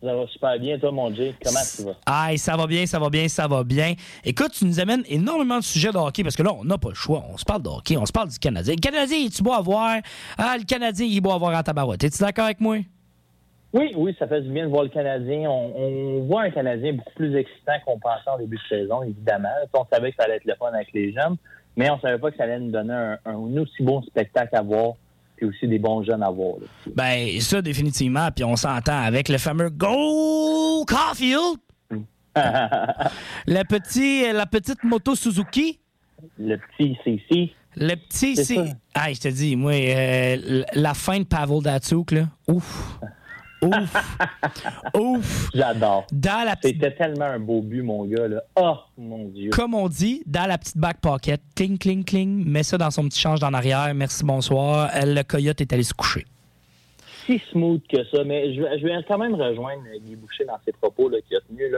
Ça 0.03 0.13
va 0.13 0.27
super 0.27 0.59
bien, 0.59 0.77
toi, 0.77 0.91
mon 0.91 1.13
Jay. 1.15 1.33
Comment 1.43 1.59
tu 1.75 1.83
vas? 1.83 1.95
Aïe, 2.05 2.37
ça 2.37 2.55
va 2.55 2.67
bien, 2.67 2.85
ça 2.85 2.99
va 2.99 3.09
bien, 3.09 3.27
ça 3.27 3.47
va 3.47 3.63
bien. 3.63 3.95
Écoute, 4.23 4.51
tu 4.51 4.65
nous 4.65 4.79
amènes 4.79 5.03
énormément 5.07 5.57
de 5.57 5.63
sujets 5.63 5.91
de 5.91 5.97
hockey 5.97 6.21
parce 6.21 6.35
que 6.35 6.43
là, 6.43 6.53
on 6.53 6.63
n'a 6.63 6.77
pas 6.77 6.89
le 6.89 6.95
choix. 6.95 7.25
On 7.31 7.37
se 7.37 7.45
parle 7.45 7.63
de 7.63 7.69
hockey, 7.69 7.97
on 7.97 8.05
se 8.05 8.11
parle 8.11 8.29
du 8.29 8.37
Canadien. 8.37 8.75
Le 8.75 8.81
Canadien, 8.81 9.17
est-tu 9.25 9.41
beau 9.41 9.53
à 9.53 9.61
voir? 9.61 9.97
Ah, 10.37 10.57
le 10.59 10.63
Canadien, 10.63 11.07
il 11.07 11.17
est 11.17 11.21
beau 11.21 11.31
à 11.31 11.37
voir 11.37 11.57
en 11.57 11.63
tabarouette. 11.63 12.03
Es-tu 12.03 12.19
d'accord 12.19 12.45
avec 12.45 12.59
moi? 12.59 12.77
Oui, 13.75 13.91
oui, 13.97 14.15
ça 14.17 14.25
fait 14.25 14.41
du 14.41 14.49
bien 14.49 14.63
de 14.65 14.69
voir 14.69 14.83
le 14.83 14.89
Canadien. 14.89 15.49
On, 15.49 15.73
on 15.75 16.23
voit 16.27 16.43
un 16.43 16.49
Canadien 16.49 16.93
beaucoup 16.93 17.13
plus 17.13 17.35
excitant 17.35 17.73
qu'on 17.85 17.99
pensait 17.99 18.29
en 18.29 18.37
début 18.37 18.55
de 18.55 18.61
saison, 18.69 19.03
évidemment. 19.03 19.49
On 19.73 19.85
savait 19.91 20.11
que 20.11 20.15
ça 20.17 20.23
allait 20.23 20.37
être 20.37 20.45
le 20.45 20.55
fun 20.55 20.67
avec 20.73 20.93
les 20.93 21.11
jeunes, 21.11 21.35
mais 21.75 21.89
on 21.89 21.99
savait 21.99 22.17
pas 22.17 22.31
que 22.31 22.37
ça 22.37 22.43
allait 22.43 22.59
nous 22.59 22.71
donner 22.71 22.93
un, 22.93 23.19
un 23.25 23.57
aussi 23.57 23.83
bon 23.83 24.01
spectacle 24.03 24.55
à 24.55 24.61
voir, 24.61 24.93
puis 25.35 25.45
aussi 25.47 25.67
des 25.67 25.77
bons 25.77 26.03
jeunes 26.03 26.23
à 26.23 26.29
voir. 26.29 26.55
là. 26.61 26.67
Ben, 26.95 27.41
ça, 27.41 27.61
définitivement. 27.61 28.29
Puis 28.33 28.45
on 28.45 28.55
s'entend 28.55 29.01
avec 29.03 29.27
le 29.27 29.37
fameux 29.37 29.69
Go 29.69 30.85
Caulfield. 30.87 31.57
Le 33.47 33.63
petit, 33.63 34.31
la 34.33 34.45
petite 34.45 34.83
moto 34.83 35.15
Suzuki. 35.15 35.79
le 36.37 36.57
petit 36.57 36.97
CC. 37.03 37.53
Le 37.77 37.95
petit, 37.95 38.35
ça. 38.37 38.63
Ah, 38.93 39.11
je 39.13 39.19
te 39.19 39.27
dis, 39.29 39.55
moi, 39.55 39.71
euh, 39.73 40.63
la 40.73 40.93
fin 40.93 41.19
de 41.19 41.23
Pavel 41.25 41.61
Datsuk, 41.61 42.11
là. 42.11 42.27
Ouf. 42.49 42.99
Ouf. 43.61 44.17
Ouf. 44.99 45.49
J'adore. 45.53 46.05
Dans 46.11 46.45
la 46.45 46.55
petite. 46.55 46.75
C'était 46.81 46.95
tellement 46.95 47.25
un 47.25 47.39
beau 47.39 47.61
but, 47.61 47.81
mon 47.81 48.05
gars. 48.05 48.27
Là. 48.27 48.43
Oh, 48.55 48.75
mon 48.97 49.25
Dieu. 49.29 49.49
Comme 49.51 49.73
on 49.73 49.87
dit, 49.87 50.23
dans 50.25 50.45
la 50.47 50.57
petite 50.57 50.77
back 50.77 50.99
pocket, 51.01 51.41
cling, 51.55 51.77
cling, 51.77 52.03
cling, 52.03 52.45
met 52.45 52.63
ça 52.63 52.77
dans 52.77 52.91
son 52.91 53.03
petit 53.07 53.19
change 53.19 53.43
en 53.43 53.53
arrière, 53.53 53.93
merci, 53.95 54.23
bonsoir. 54.23 54.89
Le 55.03 55.21
coyote 55.23 55.61
est 55.61 55.71
allé 55.73 55.83
se 55.83 55.93
coucher. 55.93 56.25
si 57.25 57.41
smooth 57.51 57.81
que 57.89 58.03
ça, 58.11 58.23
mais 58.23 58.53
je, 58.53 58.61
vais- 58.61 58.79
je 58.79 58.85
vais 58.85 58.93
quand 59.07 59.17
même 59.17 59.33
rejoindre 59.35 59.81
Guy 60.05 60.15
Boucher 60.15 60.45
dans 60.45 60.59
ses 60.65 60.71
propos 60.73 61.09
qu'il 61.09 61.37
a 61.37 61.41
tenus. 61.49 61.73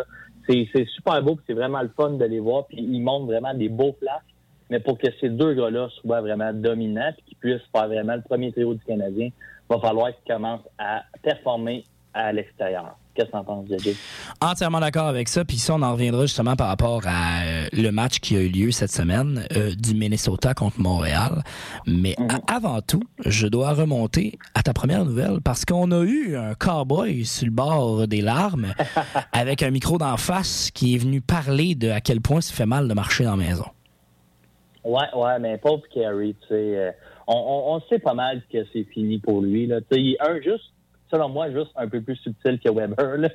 C'est, 0.74 0.86
super 0.96 1.22
beau, 1.22 1.38
c'est 1.48 1.54
vraiment 1.54 1.82
le 1.82 1.90
fun 1.96 2.12
de 2.12 2.26
les 2.26 2.40
voir, 2.40 2.66
puis 2.68 2.78
ils 2.82 3.02
montrent 3.02 3.26
vraiment 3.28 3.54
des 3.54 3.70
beaux 3.70 3.96
flashs. 4.00 4.22
Mais 4.70 4.80
pour 4.80 4.98
que 4.98 5.08
ces 5.22 5.30
deux 5.30 5.54
gars-là 5.54 5.88
soient 6.02 6.22
vraiment 6.22 6.52
dominants, 6.54 7.12
puis 7.16 7.24
qu'ils 7.28 7.38
puissent 7.38 7.68
faire 7.74 7.88
vraiment 7.88 8.16
le 8.16 8.22
premier 8.22 8.52
trio 8.52 8.74
du 8.74 8.84
Canadien, 8.86 9.28
il 9.30 9.74
va 9.74 9.80
falloir 9.80 10.08
qu'ils 10.10 10.34
commencent 10.34 10.68
à 10.78 11.04
performer 11.22 11.84
à 12.14 12.32
l'extérieur. 12.34 12.98
Qu'est-ce 13.14 13.28
que 13.28 13.32
t'en 13.32 13.44
penses, 13.44 13.66
JJ? 13.68 13.96
Entièrement 14.42 14.80
d'accord 14.80 15.08
avec 15.08 15.28
ça. 15.28 15.44
Puis 15.44 15.58
ça, 15.58 15.74
on 15.76 15.82
en 15.82 15.94
reviendra 15.94 16.24
justement 16.24 16.56
par 16.56 16.68
rapport 16.68 17.02
à 17.06 17.42
euh, 17.44 17.68
le 17.74 17.90
match 17.90 18.20
qui 18.20 18.36
a 18.36 18.42
eu 18.42 18.48
lieu 18.50 18.72
cette 18.72 18.92
semaine 18.92 19.44
euh, 19.56 19.74
du 19.76 19.96
Minnesota 19.96 20.54
contre 20.54 20.80
Montréal. 20.80 21.42
Mais 21.88 22.16
a- 22.30 22.56
avant 22.56 22.80
tout, 22.82 23.02
je 23.26 23.48
dois 23.48 23.74
remonter 23.74 24.38
à 24.54 24.62
ta 24.64 24.74
première 24.74 25.04
nouvelle 25.04 25.42
parce 25.44 25.66
qu'on 25.66 25.92
a 25.92 26.04
eu 26.04 26.36
un 26.38 26.54
cowboy 26.54 27.26
sur 27.26 27.46
le 27.46 27.52
bord 27.52 28.08
des 28.08 28.22
larmes 28.22 28.74
avec 29.32 29.64
un 29.64 29.72
micro 29.72 29.98
d'en 29.98 30.18
face 30.18 30.70
qui 30.72 30.94
est 30.94 31.00
venu 31.00 31.20
parler 31.22 31.74
de 31.76 31.90
à 31.90 32.02
quel 32.02 32.22
point 32.22 32.42
ça 32.42 32.54
fait 32.54 32.68
mal 32.68 32.88
de 32.88 32.94
marcher 32.94 33.24
dans 33.24 33.36
la 33.36 33.44
maison. 33.48 33.66
Ouais, 34.88 35.14
ouais, 35.14 35.38
mais 35.40 35.58
pauvre 35.58 35.84
Carey, 35.94 36.34
tu 36.42 36.48
sais, 36.48 36.78
euh, 36.78 36.92
on, 37.28 37.74
on, 37.76 37.82
sait 37.90 38.00
pas 38.00 38.14
mal 38.14 38.42
que 38.50 38.64
c'est 38.72 38.86
fini 38.86 39.20
pour 39.20 39.42
lui. 39.42 39.68
Là. 39.68 39.80
Il 39.92 40.14
est 40.14 40.22
un 40.22 40.40
juste, 40.40 40.72
selon 41.12 41.28
moi, 41.28 41.52
juste 41.52 41.72
un 41.76 41.90
peu 41.90 42.00
plus 42.02 42.16
subtil 42.16 42.58
que 42.58 42.70
Weber. 42.70 43.18
Là. 43.18 43.30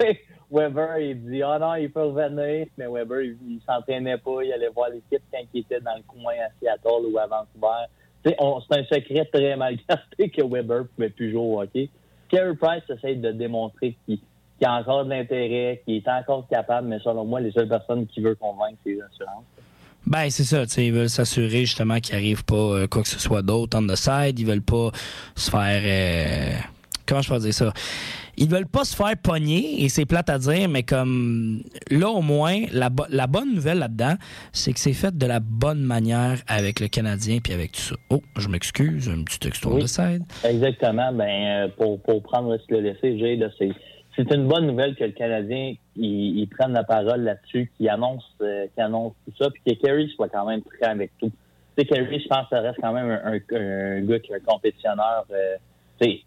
Weber, 0.50 0.98
il 1.00 1.22
dit 1.26 1.42
Ah 1.42 1.58
non, 1.58 1.74
il 1.74 1.92
peut 1.92 2.04
revenir, 2.04 2.68
mais 2.78 2.86
Weber, 2.86 3.20
il, 3.20 3.36
il 3.46 3.60
s'entraînait 3.66 4.16
pas, 4.16 4.44
il 4.44 4.52
allait 4.54 4.70
voir 4.70 4.88
l'équipe 4.88 5.22
quand 5.30 5.42
il 5.52 5.60
était 5.60 5.80
dans 5.80 5.94
le 5.94 6.02
coin 6.08 6.32
à 6.42 6.48
Seattle 6.58 7.12
ou 7.12 7.18
à 7.18 7.26
Vancouver. 7.26 7.84
C'est 8.24 8.36
un 8.40 8.84
secret 8.84 9.26
très 9.30 9.56
mal 9.56 9.76
gardé 9.86 10.30
que 10.30 10.42
Weber 10.42 10.86
pouvait 10.94 11.10
plus 11.10 11.32
jouer 11.32 11.40
au 11.40 11.60
hockey. 11.60 11.90
Carey 12.30 12.54
Price 12.54 12.82
essaie 12.88 13.16
de 13.16 13.30
démontrer 13.30 13.94
qu'il 14.06 14.20
qu'il 14.56 14.66
a 14.68 14.74
encore 14.74 15.04
de 15.04 15.10
l'intérêt, 15.10 15.82
qu'il 15.84 15.96
est 15.96 16.08
encore 16.08 16.46
capable, 16.48 16.88
mais 16.88 16.98
selon 17.00 17.24
moi, 17.24 17.40
les 17.40 17.50
seules 17.50 17.68
personnes 17.68 18.06
qui 18.06 18.20
veulent 18.20 18.36
convaincre, 18.36 18.78
c'est 18.84 18.92
les 18.92 19.02
assurances. 19.02 19.44
Ben, 20.06 20.28
c'est 20.30 20.44
ça, 20.44 20.66
tu 20.66 20.72
sais, 20.74 20.86
ils 20.86 20.92
veulent 20.92 21.08
s'assurer 21.08 21.60
justement 21.64 21.98
qu'il 22.00 22.14
arrive 22.14 22.44
pas 22.44 22.54
euh, 22.56 22.86
quoi 22.86 23.02
que 23.02 23.08
ce 23.08 23.18
soit 23.18 23.42
d'autre 23.42 23.78
on 23.78 23.86
the 23.86 23.96
side. 23.96 24.38
Ils 24.38 24.46
veulent 24.46 24.60
pas 24.62 24.90
se 25.34 25.50
faire. 25.50 25.82
euh, 25.84 26.52
comment 27.06 27.22
je 27.22 27.28
peux 27.30 27.38
dire 27.38 27.54
ça? 27.54 27.72
Ils 28.36 28.48
veulent 28.48 28.66
pas 28.66 28.84
se 28.84 28.96
faire 28.96 29.16
pogner, 29.22 29.84
et 29.84 29.88
c'est 29.88 30.06
plate 30.06 30.28
à 30.28 30.38
dire, 30.38 30.68
mais 30.68 30.82
comme 30.82 31.62
là, 31.88 32.08
au 32.08 32.20
moins, 32.20 32.62
la, 32.72 32.90
bo- 32.90 33.06
la 33.08 33.28
bonne 33.28 33.54
nouvelle 33.54 33.78
là-dedans, 33.78 34.14
c'est 34.52 34.72
que 34.72 34.80
c'est 34.80 34.92
fait 34.92 35.16
de 35.16 35.24
la 35.24 35.38
bonne 35.38 35.82
manière 35.84 36.38
avec 36.48 36.80
le 36.80 36.88
Canadien 36.88 37.38
puis 37.42 37.52
avec 37.52 37.70
tout 37.72 37.80
ça. 37.80 37.94
Oh, 38.10 38.20
je 38.36 38.48
m'excuse, 38.48 39.08
un 39.08 39.22
petit 39.22 39.38
texto 39.38 39.70
Oui. 39.74 39.82
de 39.82 39.86
side. 39.86 40.24
Exactement. 40.44 41.12
Ben, 41.12 41.28
euh, 41.28 41.68
pour, 41.78 42.00
pour 42.02 42.22
prendre 42.24 42.58
ce 42.58 42.66
que 42.66 42.74
le 42.74 42.80
laisser, 42.80 43.16
Jay, 43.20 43.36
là, 43.36 43.46
c'est, 43.56 43.70
c'est 44.16 44.32
une 44.32 44.46
bonne 44.48 44.66
nouvelle 44.66 44.94
que 44.96 45.04
le 45.04 45.12
Canadien 45.12 45.74
il, 45.96 46.38
il 46.38 46.48
prenne 46.48 46.72
la 46.72 46.84
parole 46.84 47.22
là-dessus, 47.22 47.70
qu'il 47.76 47.88
annonce, 47.88 48.24
euh, 48.40 48.66
qu'il 48.74 48.82
annonce 48.82 49.12
tout 49.24 49.32
ça, 49.38 49.50
puis 49.50 49.62
que 49.64 49.80
Kerry 49.80 50.08
soit 50.14 50.28
quand 50.28 50.46
même 50.46 50.62
prêt 50.62 50.86
avec 50.86 51.10
tout. 51.18 51.30
Tu 51.76 51.82
sais, 51.82 51.84
Kerry, 51.86 52.20
je 52.20 52.28
pense 52.28 52.42
que 52.44 52.56
ça 52.56 52.60
reste 52.60 52.78
quand 52.80 52.92
même 52.92 53.10
un, 53.10 53.32
un- 53.32 53.98
un 53.98 54.00
gars 54.02 54.18
qui 54.20 54.32
est 54.32 54.36
un 54.36 54.40
compétitionneur 54.40 55.24
euh, 55.32 55.56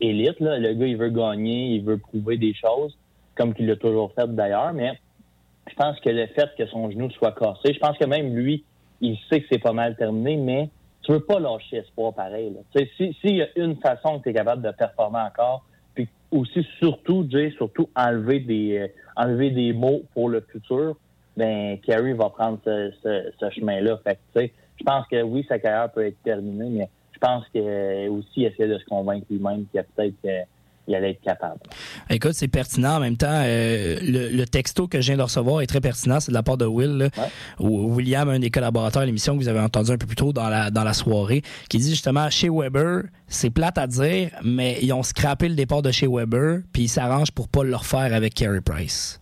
élite. 0.02 0.40
Là. 0.40 0.58
Le 0.60 0.74
gars, 0.74 0.86
il 0.88 0.98
veut 0.98 1.10
gagner, 1.10 1.76
il 1.76 1.84
veut 1.84 1.98
prouver 1.98 2.38
des 2.38 2.54
choses, 2.54 2.98
comme 3.36 3.54
qu'il 3.54 3.68
l'a 3.68 3.76
toujours 3.76 4.12
fait 4.14 4.28
d'ailleurs, 4.34 4.74
mais 4.74 5.00
je 5.70 5.76
pense 5.76 6.00
que 6.00 6.10
le 6.10 6.28
fait 6.28 6.50
que 6.58 6.66
son 6.68 6.90
genou 6.92 7.10
soit 7.12 7.34
cassé, 7.34 7.74
je 7.74 7.80
pense 7.80 7.98
que 7.98 8.06
même 8.06 8.36
lui, 8.36 8.64
il 9.02 9.18
sait 9.30 9.42
que 9.42 9.48
c'est 9.52 9.62
pas 9.62 9.74
mal 9.74 9.96
terminé, 9.96 10.36
mais 10.38 10.70
tu 11.04 11.12
veux 11.12 11.20
pas 11.20 11.40
lâcher 11.40 11.78
espoir 11.78 12.14
pareil. 12.14 12.54
Sais, 12.76 12.90
si- 12.98 13.14
S'il 13.22 13.36
y 13.38 13.42
a 13.42 13.48
une 13.56 13.76
façon 13.78 14.18
que 14.20 14.24
tu 14.24 14.30
es 14.30 14.34
capable 14.34 14.62
de 14.62 14.72
performer 14.72 15.20
encore, 15.20 15.64
aussi, 16.32 16.66
surtout, 16.80 17.26
Jay, 17.30 17.52
surtout 17.58 17.90
enlever 17.96 18.40
des 18.40 18.78
euh, 18.78 18.88
enlever 19.16 19.50
des 19.52 19.74
mots 19.74 20.04
pour 20.14 20.30
le 20.30 20.42
futur, 20.42 20.96
ben 21.36 21.78
Kerry 21.80 22.14
va 22.14 22.30
prendre 22.30 22.60
ce, 22.66 22.92
ce, 23.04 23.32
ce 23.40 23.50
chemin-là. 23.52 24.00
Fait 24.04 24.20
tu 24.34 24.42
sais, 24.42 24.54
je 24.80 24.84
pense 24.84 25.08
que 25.08 25.22
oui, 25.22 25.46
sa 25.48 25.60
carrière 25.60 25.92
peut 25.92 26.06
être 26.06 26.22
terminée, 26.24 26.70
mais 26.70 26.90
je 27.14 27.20
pense 27.20 27.46
que 27.54 27.60
euh, 27.60 28.12
aussi 28.12 28.42
il 28.42 28.46
essaie 28.46 28.68
de 28.68 28.78
se 28.78 28.86
convaincre 28.86 29.26
lui-même 29.30 29.66
qu'il 29.68 29.80
a 29.80 29.84
peut-être 29.84 30.14
euh, 30.26 30.42
il 30.88 30.96
allait 30.96 31.12
être 31.12 31.22
capable. 31.22 31.60
Écoute, 32.10 32.34
c'est 32.34 32.48
pertinent. 32.48 32.96
En 32.96 33.00
même 33.00 33.18
temps, 33.18 33.28
euh, 33.32 33.98
le, 34.02 34.30
le 34.30 34.46
texto 34.46 34.88
que 34.88 35.02
je 35.02 35.08
viens 35.08 35.18
de 35.18 35.22
recevoir 35.24 35.62
est 35.62 35.68
très 35.68 35.82
pertinent. 35.82 36.20
C'est 36.20 36.32
de 36.32 36.36
la 36.36 36.44
part 36.44 36.58
de 36.58 36.66
Will, 36.66 36.98
là, 36.98 37.10
ou 37.60 37.94
William, 37.94 38.30
un 38.30 38.40
des 38.40 38.50
collaborateurs 38.50 39.02
de 39.02 39.08
l'émission 39.08 39.34
que 39.36 39.40
vous 39.42 39.50
avez 39.50 39.60
entendu 39.60 39.92
un 39.92 39.98
peu 39.98 40.08
plus 40.08 40.16
tôt 40.16 40.34
dans 40.34 40.50
la, 40.50 40.72
dans 40.72 40.84
la 40.84 40.94
soirée, 40.94 41.42
qui 41.70 41.78
dit 41.78 41.90
justement 41.90 42.30
chez 42.30 42.50
Weber, 42.50 43.04
c'est 43.28 43.50
plate 43.50 43.78
à 43.78 43.88
dire, 43.88 44.30
mais 44.44 44.78
ils 44.82 44.94
ont 44.94 45.04
scrappé 45.04 45.50
le 45.50 45.56
départ 45.56 45.82
de 45.82 45.92
chez 45.92 46.08
Weber, 46.08 46.62
puis 46.72 46.84
ils 46.84 46.90
s'arrangent 46.90 47.32
pour 47.32 47.50
pas 47.50 47.64
le 47.64 47.76
refaire 47.76 48.14
avec 48.14 48.34
Carey 48.34 48.62
Price. 48.62 49.20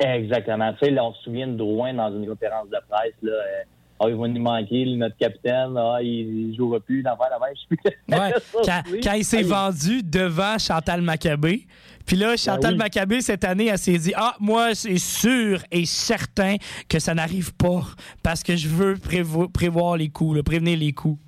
Exactement. 0.00 0.72
Tu 0.74 0.86
sais, 0.86 0.90
là, 0.90 1.04
on 1.04 1.14
se 1.14 1.22
souvient 1.22 1.46
de 1.46 1.56
Drouin 1.56 1.94
dans 1.94 2.10
une 2.10 2.26
conférence 2.26 2.68
de 2.68 2.76
presse, 2.88 3.14
là. 3.22 3.32
euh, 3.32 3.62
ah, 3.98 4.06
il 4.08 4.14
va 4.14 4.28
nous 4.28 4.42
manquer, 4.42 4.84
notre 4.96 5.16
capitaine. 5.16 5.74
Ah, 5.76 5.98
il 6.02 6.50
ne 6.50 6.54
jouera 6.54 6.80
plus 6.80 7.02
dans 7.02 7.12
la 7.12 7.38
Je 7.54 7.60
sais 7.60 7.66
plus. 7.68 7.78
Ouais, 8.18 8.32
Ça, 8.32 8.60
quand, 8.64 8.92
oui. 8.92 9.00
quand 9.02 9.12
il 9.14 9.24
s'est 9.24 9.42
vendu 9.42 10.02
devant 10.02 10.58
Chantal 10.58 11.00
Maccabé. 11.00 11.66
Puis 12.04 12.16
là, 12.16 12.36
Chantal 12.36 12.72
oui. 12.72 12.78
Maccabé, 12.78 13.20
cette 13.20 13.42
année, 13.44 13.66
elle 13.66 13.78
s'est 13.78 13.98
dit 13.98 14.12
Ah, 14.16 14.36
moi, 14.38 14.74
c'est 14.74 14.98
sûr 14.98 15.60
et 15.72 15.86
certain 15.86 16.56
que 16.88 16.98
ça 16.98 17.14
n'arrive 17.14 17.54
pas 17.54 17.80
parce 18.22 18.42
que 18.42 18.54
je 18.54 18.68
veux 18.68 18.94
prévo- 18.94 19.48
prévoir 19.50 19.96
les 19.96 20.08
coups, 20.08 20.36
là, 20.36 20.42
prévenir 20.42 20.78
les 20.78 20.92
coups. 20.92 21.18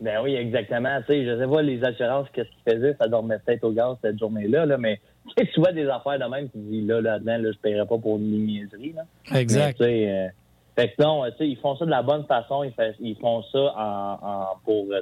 Ben 0.00 0.20
oui, 0.22 0.34
exactement. 0.34 1.00
Tu 1.00 1.06
sais, 1.08 1.24
je 1.26 1.38
sais 1.38 1.46
pas 1.46 1.62
les 1.62 1.82
assurances, 1.82 2.28
qu'est-ce 2.32 2.48
qu'ils 2.50 2.74
faisaient, 2.74 2.94
ça 3.00 3.08
dormait 3.08 3.38
peut-être 3.44 3.64
au 3.64 3.72
gaz 3.72 3.96
cette 4.02 4.18
journée-là, 4.18 4.66
là, 4.66 4.76
mais 4.78 5.00
tu 5.36 5.58
vois 5.58 5.72
des 5.72 5.86
affaires 5.88 6.18
de 6.18 6.30
même, 6.30 6.44
tu 6.50 6.52
te 6.52 6.58
dis 6.58 6.82
là, 6.82 7.00
là-dedans, 7.00 7.38
là, 7.38 7.50
je 7.52 7.58
paierais 7.58 7.86
pas 7.86 7.98
pour 7.98 8.16
une 8.18 8.46
niaiserie. 8.46 8.94
Là. 8.94 9.38
Exact. 9.38 9.80
Mais, 9.80 10.06
euh, 10.08 10.28
fait 10.76 10.88
que 10.96 11.02
non, 11.02 11.24
sais, 11.38 11.48
ils 11.48 11.56
font 11.56 11.76
ça 11.76 11.84
de 11.84 11.90
la 11.90 12.02
bonne 12.02 12.24
façon, 12.26 12.62
ils, 12.64 12.72
fait- 12.72 12.94
ils 13.00 13.16
font 13.16 13.42
ça 13.50 13.58
en, 13.76 14.18
en- 14.22 14.46
pour, 14.64 14.86
euh, 14.92 15.00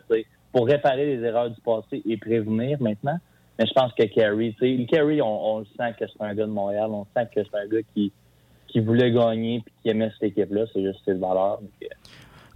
pour 0.52 0.66
réparer 0.66 1.04
les 1.16 1.22
erreurs 1.22 1.50
du 1.50 1.60
passé 1.60 2.00
et 2.08 2.16
prévenir 2.16 2.80
maintenant. 2.80 3.18
Mais 3.58 3.66
je 3.66 3.72
pense 3.72 3.92
que 3.92 4.02
Kerry, 4.04 4.54
Kerry, 4.88 5.20
on, 5.22 5.54
on 5.54 5.58
le 5.60 5.64
sent 5.76 5.94
que 5.98 6.04
c'est 6.06 6.24
un 6.24 6.34
gars 6.34 6.46
de 6.46 6.50
Montréal, 6.50 6.90
on 6.90 7.06
sent 7.16 7.28
que 7.34 7.40
c'est 7.44 7.58
un 7.58 7.66
gars 7.68 7.82
qui, 7.94 8.12
qui 8.68 8.80
voulait 8.80 9.12
gagner 9.12 9.60
puis 9.64 9.72
qui 9.82 9.88
aimait 9.90 10.10
cette 10.18 10.30
équipe-là, 10.30 10.64
c'est 10.72 10.82
juste 10.82 11.00
ses 11.04 11.14
valeurs. 11.14 11.58
Donc, 11.60 11.70
euh, 11.82 11.86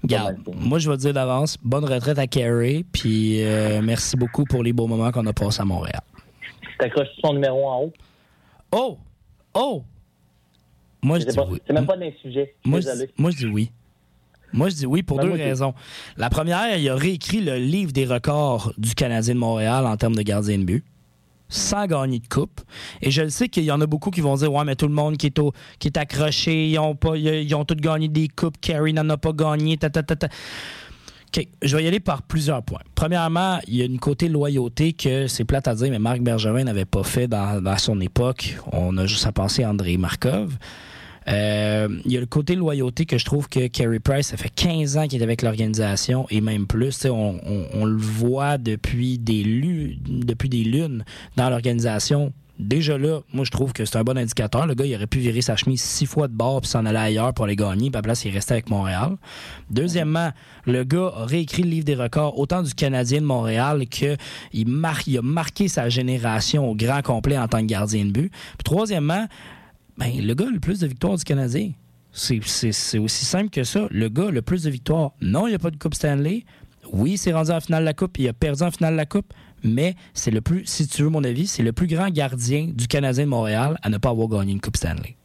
Regarde, 0.03 0.37
moi, 0.55 0.79
je 0.79 0.89
vais 0.89 0.97
te 0.97 1.03
dire 1.03 1.13
d'avance, 1.13 1.57
bonne 1.63 1.85
retraite 1.85 2.19
à 2.21 2.27
Carey, 2.29 2.85
puis 2.93 3.45
euh, 3.45 3.81
merci 3.83 4.17
beaucoup 4.17 4.45
pour 4.45 4.63
les 4.63 4.73
beaux 4.73 4.87
moments 4.87 5.11
qu'on 5.11 5.27
a 5.27 5.33
passés 5.33 5.61
à 5.61 5.65
Montréal. 5.65 6.01
T'accroches 6.79 7.09
son 7.25 7.35
numéro 7.35 7.67
en 7.69 7.83
haut? 7.83 7.93
Oh! 8.73 8.99
Oh! 9.55 9.83
Moi, 11.03 11.19
je 11.21 11.27
dis 11.27 11.35
pas, 11.37 11.47
oui. 11.49 11.59
C'est 11.67 11.73
même 11.73 11.87
pas 11.87 11.97
d'un 11.97 12.11
sujet. 12.23 12.55
Moi, 12.65 12.81
je, 12.81 12.89
moi, 13.17 13.31
je 13.31 13.37
dis 13.39 13.47
oui. 13.47 13.71
Moi, 14.53 14.69
je 14.71 14.75
dis 14.77 14.87
oui 14.87 15.03
pour 15.03 15.19
Ben, 15.19 15.25
deux 15.27 15.33
raisons. 15.33 15.75
La 16.17 16.31
première, 16.31 16.77
il 16.79 16.89
a 16.89 16.95
réécrit 16.97 17.41
le 17.43 17.57
livre 17.59 17.93
des 17.93 18.07
records 18.07 18.73
du 18.79 18.95
Canadien 18.95 19.35
de 19.35 19.39
Montréal 19.39 19.87
en 19.87 19.97
termes 19.97 20.17
de 20.17 20.23
gardien 20.23 20.59
de 20.59 20.65
but, 20.65 20.85
sans 21.51 21.87
gagner 21.87 22.19
de 22.19 22.27
coupe. 22.29 22.61
Et 23.03 23.11
je 23.11 23.23
le 23.23 23.29
sais 23.31 23.49
qu'il 23.49 23.65
y 23.65 23.71
en 23.71 23.81
a 23.83 23.87
beaucoup 23.87 24.11
qui 24.11 24.23
vont 24.23 24.37
dire 24.37 24.53
Ouais, 24.53 24.65
mais 24.65 24.75
tout 24.75 24.89
le 24.89 24.95
monde 24.95 25.17
qui 25.19 25.27
est, 25.27 25.39
au- 25.39 25.53
qui 25.79 25.89
est 25.89 25.97
accroché, 25.99 26.71
ils 26.71 26.79
ont, 26.79 26.95
pas, 26.95 27.17
ils, 27.17 27.55
ont 27.55 27.65
tous 27.67 27.75
gagné 27.77 28.09
des 28.09 28.29
coupes, 28.29 28.59
Carey 28.61 28.93
n'en 28.93 29.09
a 29.11 29.17
pas 29.19 29.33
gagné, 29.33 29.77
ta, 29.77 29.91
ta, 29.91 30.03
ta, 30.03 30.17
ta. 30.17 30.29
OK, 31.37 31.47
je 31.61 31.77
vais 31.77 31.85
y 31.85 31.87
aller 31.87 32.01
par 32.01 32.23
plusieurs 32.23 32.63
points. 32.63 32.81
Premièrement, 32.95 33.59
il 33.67 33.77
y 33.77 33.83
a 33.83 33.85
une 33.85 33.99
côté 34.01 34.31
loyauté 34.31 34.95
que 34.95 35.27
c'est 35.27 35.45
plate 35.45 35.69
à 35.69 35.75
dire, 35.75 35.91
mais 35.91 35.99
Marc 35.99 36.21
Bergevin 36.21 36.65
n'avait 36.65 36.87
pas 36.87 37.03
fait 37.03 37.29
dans, 37.29 37.63
dans 37.63 37.77
son 37.77 38.01
époque. 38.01 38.57
On 38.73 38.97
a 38.97 39.05
juste 39.05 39.27
à 39.27 39.33
penser 39.33 39.63
à 39.63 39.69
André 39.69 39.99
Markov. 39.99 40.57
Euh, 41.29 41.89
il 42.05 42.13
y 42.13 42.17
a 42.17 42.21
le 42.21 42.27
côté 42.27 42.55
loyauté 42.55 43.05
que 43.05 43.19
je 43.19 43.25
trouve 43.25 43.49
que 43.49 43.67
Carey 43.67 43.99
Price, 44.01 44.29
ça 44.29 44.37
fait 44.37 44.49
15 44.55 44.97
ans 44.97 45.07
qu'il 45.07 45.21
est 45.21 45.25
avec 45.25 45.43
l'organisation 45.43 46.27
et 46.31 46.41
même 46.41 46.67
plus. 46.67 47.05
On, 47.05 47.39
on- 47.45 47.67
on 47.75 47.85
le 47.85 47.97
voit 47.99 48.57
depuis 48.59 49.19
des, 49.19 49.43
lu- 49.45 49.99
depuis 50.07 50.49
des 50.49 50.65
lunes 50.65 51.05
dans 51.37 51.51
l'organisation. 51.51 52.33
Déjà 52.59 52.99
là, 52.99 53.21
moi 53.33 53.45
je 53.45 53.53
trouve 53.53 53.73
que 53.73 53.85
c'est 53.85 53.97
un 53.99 54.03
bon 54.03 54.19
indicateur. 54.19 54.67
Le 54.67 54.75
gars, 54.75 54.85
il 54.85 54.93
aurait 54.97 55.07
pu 55.07 55.19
virer 55.21 55.43
sa 55.43 55.55
chemise 55.55 55.81
six 55.81 56.07
fois 56.07 56.27
de 56.27 56.33
bord 56.33 56.61
puis 56.63 56.69
s'en 56.71 56.87
aller 56.87 56.99
ailleurs 56.99 57.33
pour 57.33 57.45
aller 57.45 57.55
gagner. 57.55 57.89
Puis 57.91 57.97
à 57.97 57.99
la 57.99 58.03
place, 58.03 58.25
il 58.25 58.33
restait 58.33 58.55
avec 58.55 58.69
Montréal. 58.69 59.17
Deuxièmement, 59.71 60.31
le 60.67 60.83
gars 60.85 61.13
a 61.15 61.25
réécrit 61.25 61.63
le 61.63 61.71
livre 61.71 61.85
des 61.85 61.95
records 61.95 62.39
autant 62.39 62.63
du 62.63 62.75
Canadien 62.75 63.21
de 63.21 63.27
Montréal 63.27 63.85
que 63.89 64.17
il, 64.53 64.67
mar- 64.67 65.03
il 65.07 65.19
a 65.19 65.23
marqué 65.23 65.69
sa 65.69 65.89
génération 65.89 66.69
au 66.69 66.75
grand 66.75 67.03
complet 67.03 67.39
en 67.39 67.47
tant 67.49 67.61
que 67.61 67.67
gardien 67.67 68.05
de 68.07 68.11
but. 68.11 68.31
Puis 68.31 68.65
troisièmement, 68.65 69.27
ben, 69.99 70.11
le 70.21 70.35
gars 70.35 70.47
le 70.53 70.61
plus 70.61 70.81
de 70.81 70.87
victoires 70.87 71.17
du 71.17 71.25
Canadien. 71.25 71.73
C'est- 72.13 72.41
C'est 72.45 72.73
c'est 72.73 72.99
aussi 72.99 73.25
simple 73.25 73.51
que 73.51 73.65
ça. 73.65 73.87
Le 73.91 74.09
gars 74.09 74.31
le 74.31 74.43
plus 74.43 74.65
de 74.65 74.71
victoires. 74.71 75.13
Non, 75.21 75.47
il 75.47 75.51
n'y 75.51 75.57
a 75.57 75.59
pas 75.59 75.71
de 75.71 75.77
Coupe 75.77 75.95
Stanley. 75.95 76.45
Oui, 76.93 77.13
il 77.13 77.19
s'est 77.19 77.33
rendu 77.33 77.51
en 77.51 77.61
finale 77.61 77.83
de 77.83 77.87
la 77.87 77.93
Coupe. 77.95 78.19
Il 78.19 78.29
a 78.29 78.33
perdu 78.33 78.63
en 78.63 78.71
finale 78.71 78.93
de 78.95 78.97
la 78.99 79.07
Coupe. 79.07 79.33
Mais 79.65 79.95
c'est 80.15 80.31
le 80.31 80.41
plus, 80.41 80.65
si 80.67 80.87
tu 80.87 81.03
veux 81.03 81.09
mon 81.11 81.25
avis, 81.25 81.47
c'est 81.49 81.65
le 81.65 81.73
plus 81.73 81.89
grand 81.89 82.09
gardien 82.11 82.69
du 82.73 82.87
Canadien 82.87 83.25
de 83.25 83.29
Montréal 83.31 83.77
à 83.83 83.91
ne 83.91 83.99
pas 83.99 84.11
avoir 84.11 84.29
gagné 84.29 84.53
une 84.53 84.61
Coupe 84.61 84.77
Stanley. 84.77 85.17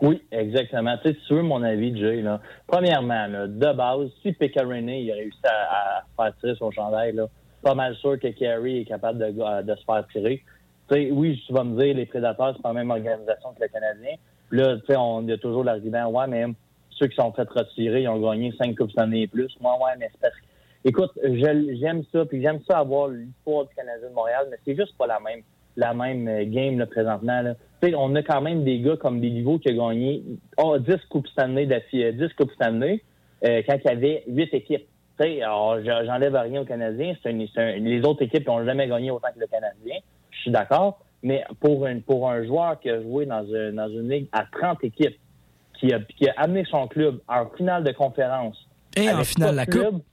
Oui, 0.00 0.22
exactement. 0.30 0.96
Tu 1.02 1.14
si 1.14 1.20
tu 1.26 1.34
veux 1.34 1.42
mon 1.42 1.62
avis, 1.62 1.98
Jay, 1.98 2.22
premièrement, 2.66 3.26
de 3.48 3.72
base, 3.74 4.10
si 4.22 4.32
Pecorine 4.32 4.88
il 4.88 5.10
a 5.10 5.14
réussi 5.14 5.38
à, 5.44 6.04
faire 6.16 6.36
tirer 6.38 6.54
son 6.58 6.70
chandail, 6.70 7.18
pas 7.62 7.74
mal 7.74 7.96
sûr 7.96 8.18
que 8.20 8.28
Carey 8.28 8.80
est 8.82 8.84
capable 8.84 9.18
de, 9.18 9.62
de 9.62 9.74
se 9.76 9.84
faire 9.84 10.06
tirer. 10.12 10.44
Oui, 10.90 11.42
tu 11.46 11.52
vas 11.52 11.64
me 11.64 11.80
dire, 11.82 11.94
les 11.94 12.06
Prédateurs, 12.06 12.54
c'est 12.56 12.62
pas 12.62 12.70
la 12.70 12.74
même 12.74 12.90
organisation 12.90 13.52
que 13.54 13.62
le 13.62 13.68
Canadien. 13.68 14.14
Là, 14.50 14.76
tu 14.78 14.86
sais, 14.86 14.96
on 14.96 15.28
a 15.28 15.36
toujours 15.36 15.64
l'argument, 15.64 16.08
ouais, 16.10 16.26
mais 16.28 16.46
ceux 16.90 17.06
qui 17.08 17.16
sont 17.16 17.32
fait 17.32 17.48
retirer, 17.48 18.02
ils 18.02 18.08
ont 18.08 18.18
gagné 18.20 18.52
cinq 18.58 18.76
coupes 18.76 18.90
cette 18.90 19.00
année 19.00 19.22
et 19.22 19.26
plus. 19.26 19.54
Moi, 19.60 19.74
ouais, 19.74 19.92
mais 19.98 20.08
c'est 20.12 20.20
parce 20.20 20.34
que 20.34 20.40
Écoute, 20.84 21.10
j'aime 21.24 22.02
ça, 22.12 22.24
puis 22.24 22.40
j'aime 22.40 22.60
ça 22.66 22.78
avoir 22.78 23.08
l'histoire 23.08 23.66
du 23.66 23.74
Canadien 23.74 24.08
de 24.08 24.14
Montréal, 24.14 24.46
mais 24.50 24.56
c'est 24.64 24.76
juste 24.76 24.96
pas 24.96 25.06
la 25.06 25.18
même 25.20 25.42
la 25.76 25.92
même 25.92 26.26
euh, 26.28 26.44
game 26.44 26.78
là, 26.78 26.86
présentement. 26.86 27.40
Là. 27.42 27.54
On 27.96 28.14
a 28.16 28.22
quand 28.22 28.40
même 28.40 28.64
des 28.64 28.80
gars 28.80 28.96
comme 28.96 29.20
des 29.20 29.30
niveaux 29.30 29.58
qui 29.58 29.70
ont 29.72 29.88
gagné 29.88 30.22
oh, 30.56 30.78
10 30.78 30.94
Coupes 31.08 31.28
Stanley 31.28 31.66
d'affilée, 31.66 32.12
10 32.12 32.32
Coupes 32.34 32.50
Stanley 32.52 33.02
euh, 33.44 33.62
quand 33.68 33.76
il 33.76 33.84
y 33.84 33.90
avait 33.90 34.24
8 34.28 34.54
équipes. 34.54 34.86
Alors, 35.20 35.78
je- 35.80 36.04
j'enlève 36.06 36.34
rien 36.34 36.62
aux 36.62 36.64
Canadiens. 36.64 37.14
C'est 37.22 37.32
les 37.32 38.00
autres 38.04 38.22
équipes 38.22 38.46
n'ont 38.46 38.64
jamais 38.64 38.88
gagné 38.88 39.10
autant 39.10 39.28
que 39.34 39.40
le 39.40 39.46
Canadien. 39.46 39.98
Je 40.38 40.42
suis 40.42 40.50
d'accord. 40.50 41.00
Mais 41.22 41.44
pour, 41.60 41.86
une, 41.86 42.00
pour 42.02 42.30
un 42.30 42.44
joueur 42.44 42.78
qui 42.80 42.88
a 42.90 43.02
joué 43.02 43.26
dans, 43.26 43.44
un- 43.54 43.72
dans 43.72 43.88
une 43.88 44.08
ligue 44.08 44.28
à 44.32 44.44
30 44.50 44.82
équipes, 44.84 45.18
qui 45.74 45.92
a, 45.92 46.00
qui 46.00 46.28
a 46.28 46.34
amené 46.36 46.64
son 46.70 46.86
club 46.88 47.20
en 47.28 47.46
finale 47.56 47.84
de 47.84 47.92
conférence, 47.92 48.56
Et 48.96 49.10
en 49.10 49.22
finale 49.24 49.52
de 49.52 49.56
la 49.56 49.66
club, 49.66 49.90
Coupe. 49.94 50.04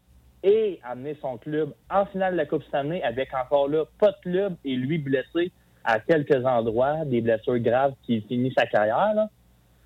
Et 0.44 0.80
amener 0.84 1.18
son 1.22 1.38
club 1.38 1.74
en 1.90 2.06
finale 2.06 2.34
de 2.34 2.38
la 2.38 2.46
Coupe 2.46 2.64
cette 2.66 2.76
année 2.76 3.04
avec 3.04 3.30
encore 3.34 3.68
là 3.68 3.84
pas 4.00 4.12
de 4.12 4.18
club 4.22 4.56
et 4.64 4.76
lui 4.76 4.98
blessé 5.00 5.52
à 5.84 6.00
quelques 6.00 6.46
endroits, 6.46 7.04
des 7.06 7.22
blessures 7.22 7.58
graves 7.60 7.94
qui 8.04 8.22
finit 8.22 8.54
sa 8.56 8.66
carrière. 8.68 9.14
Là. 9.16 9.30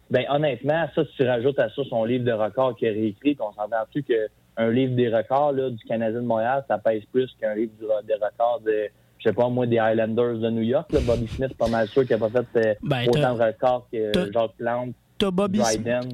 Ben 0.09 0.25
honnêtement, 0.29 0.85
ça, 0.95 1.05
si 1.05 1.11
tu 1.17 1.25
rajoutes 1.27 1.59
à 1.59 1.69
ça 1.69 1.81
son 1.89 2.03
livre 2.03 2.25
de 2.25 2.31
records 2.33 2.75
qu'il 2.75 2.89
a 2.89 2.91
réécrit, 2.91 3.37
on 3.39 3.53
s'entend-tu 3.53 4.03
qu'un 4.03 4.69
livre 4.69 4.95
des 4.95 5.07
records 5.13 5.51
là, 5.53 5.69
du 5.69 5.83
Canadien 5.85 6.21
de 6.21 6.25
Montréal, 6.25 6.65
ça 6.67 6.77
pèse 6.77 7.03
plus 7.11 7.29
qu'un 7.39 7.55
livre 7.55 7.71
des 8.05 8.15
records 8.15 8.61
de, 8.65 8.89
je 9.19 9.29
sais 9.29 9.33
pas 9.33 9.47
moi, 9.49 9.67
des 9.67 9.77
Highlanders 9.77 10.37
de 10.39 10.49
New 10.49 10.61
York. 10.63 10.91
Là. 10.91 10.99
Bobby 11.01 11.27
Smith, 11.27 11.53
pas 11.57 11.67
mal 11.67 11.87
sûr 11.87 12.05
qu'il 12.07 12.17
n'a 12.17 12.27
pas 12.29 12.43
fait 12.43 12.67
euh, 12.67 12.73
Ben, 12.83 13.07
autant 13.07 13.35
de 13.35 13.41
records 13.43 13.87
que 13.91 14.11
Jacques 14.33 14.55
Plante 14.57 14.95
t'as 15.17 15.31
Bobby, 15.31 15.59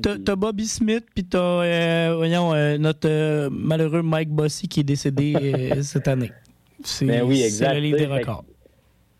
puis- 0.02 0.36
Bobby 0.36 0.65
Smith, 0.65 1.06
puis 1.13 1.24
t'as 1.26 1.38
euh, 1.38 2.13
voyons, 2.18 2.54
euh, 2.56 2.78
notre 2.80 3.08
euh, 3.08 3.50
malheureux 3.52 4.02
Mike 4.02 4.30
Bossy 4.32 4.68
qui 4.68 4.80
est 4.80 4.84
décédé 4.84 5.74
cette 5.84 6.08
année. 6.08 6.32
C'est 6.84 7.06
Ben 7.06 7.22
oui, 7.24 7.44
exact, 7.44 7.76
le 7.76 7.80
livre 7.82 7.98
des 8.00 8.08
records. 8.08 8.44